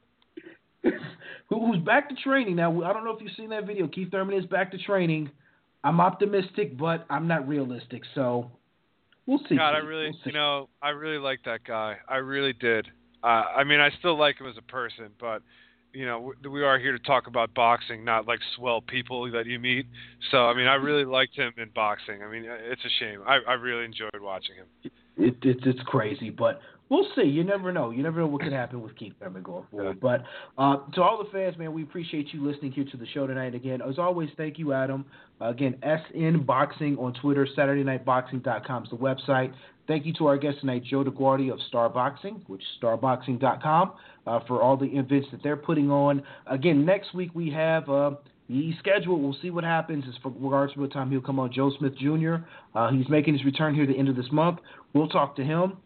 [1.49, 2.83] who, who's back to training now.
[2.83, 3.87] I don't know if you've seen that video.
[3.87, 5.31] Keith Thurman is back to training.
[5.83, 8.03] I'm optimistic, but I'm not realistic.
[8.15, 8.51] So
[9.27, 9.57] we'll see.
[9.57, 11.97] God, I really, We'll you know, I really like that guy.
[12.09, 12.89] I really did.
[13.23, 15.43] Uh, I mean, I still like him as a person, but
[15.93, 19.47] you know, we, we are here to talk about boxing, not like swell people that
[19.47, 19.87] you meet.
[20.31, 22.23] So, I mean, I really liked him in boxing.
[22.23, 23.21] I mean, it's a shame.
[23.27, 24.91] I, I really enjoyed watching him.
[25.17, 26.61] it, it, it's crazy, but
[26.95, 27.29] we'll see.
[27.29, 27.91] You never know.
[27.91, 30.01] You never know what could happen with Keith Thurman going forward.
[30.01, 30.23] But
[30.57, 33.55] uh, to all the fans, man, we appreciate you listening here to the show tonight.
[33.55, 35.05] Again, as always, thank you, Adam.
[35.41, 39.53] Uh, again, SN Boxing on Twitter, SaturdayNightBoxing.com is the website.
[39.87, 43.93] Thank you to our guest tonight, Joe DeGuardia of Star Boxing, which is starboxing.com,
[44.27, 46.23] uh, for all the events that they're putting on.
[46.47, 48.13] Again, next week we have uh,
[48.49, 49.21] the schedule.
[49.21, 51.53] We'll see what happens as regards to what time he'll come on.
[51.53, 52.37] Joe Smith Jr.
[52.75, 54.61] Uh, he's making his return here at the end of this month.
[54.95, 55.77] We'll talk to him.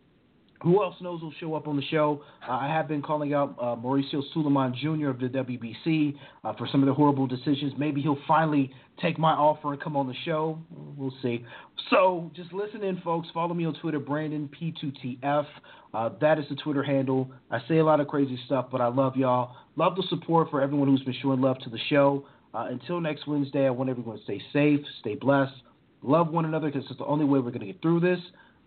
[0.63, 2.23] Who else knows will show up on the show?
[2.47, 5.09] Uh, I have been calling out uh, Mauricio Sulaiman Jr.
[5.11, 7.73] of the WBC uh, for some of the horrible decisions.
[7.79, 10.59] Maybe he'll finally take my offer and come on the show.
[10.97, 11.45] We'll see.
[11.91, 13.29] So just listen in, folks.
[13.33, 15.47] Follow me on Twitter, Brandon P2TF.
[15.95, 17.31] Uh, that is the Twitter handle.
[17.51, 19.55] I say a lot of crazy stuff, but I love y'all.
[19.77, 22.27] Love the support for everyone who's been showing love to the show.
[22.53, 25.55] Uh, until next Wednesday, I want everyone to stay safe, stay blessed,
[26.03, 28.19] love one another because it's the only way we're going to get through this.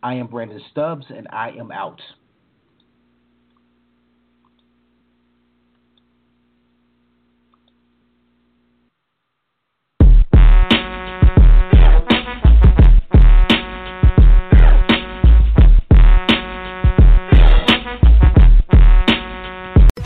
[0.03, 2.01] I am Brandon Stubbs, and I am out.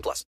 [0.00, 0.24] 18 plus.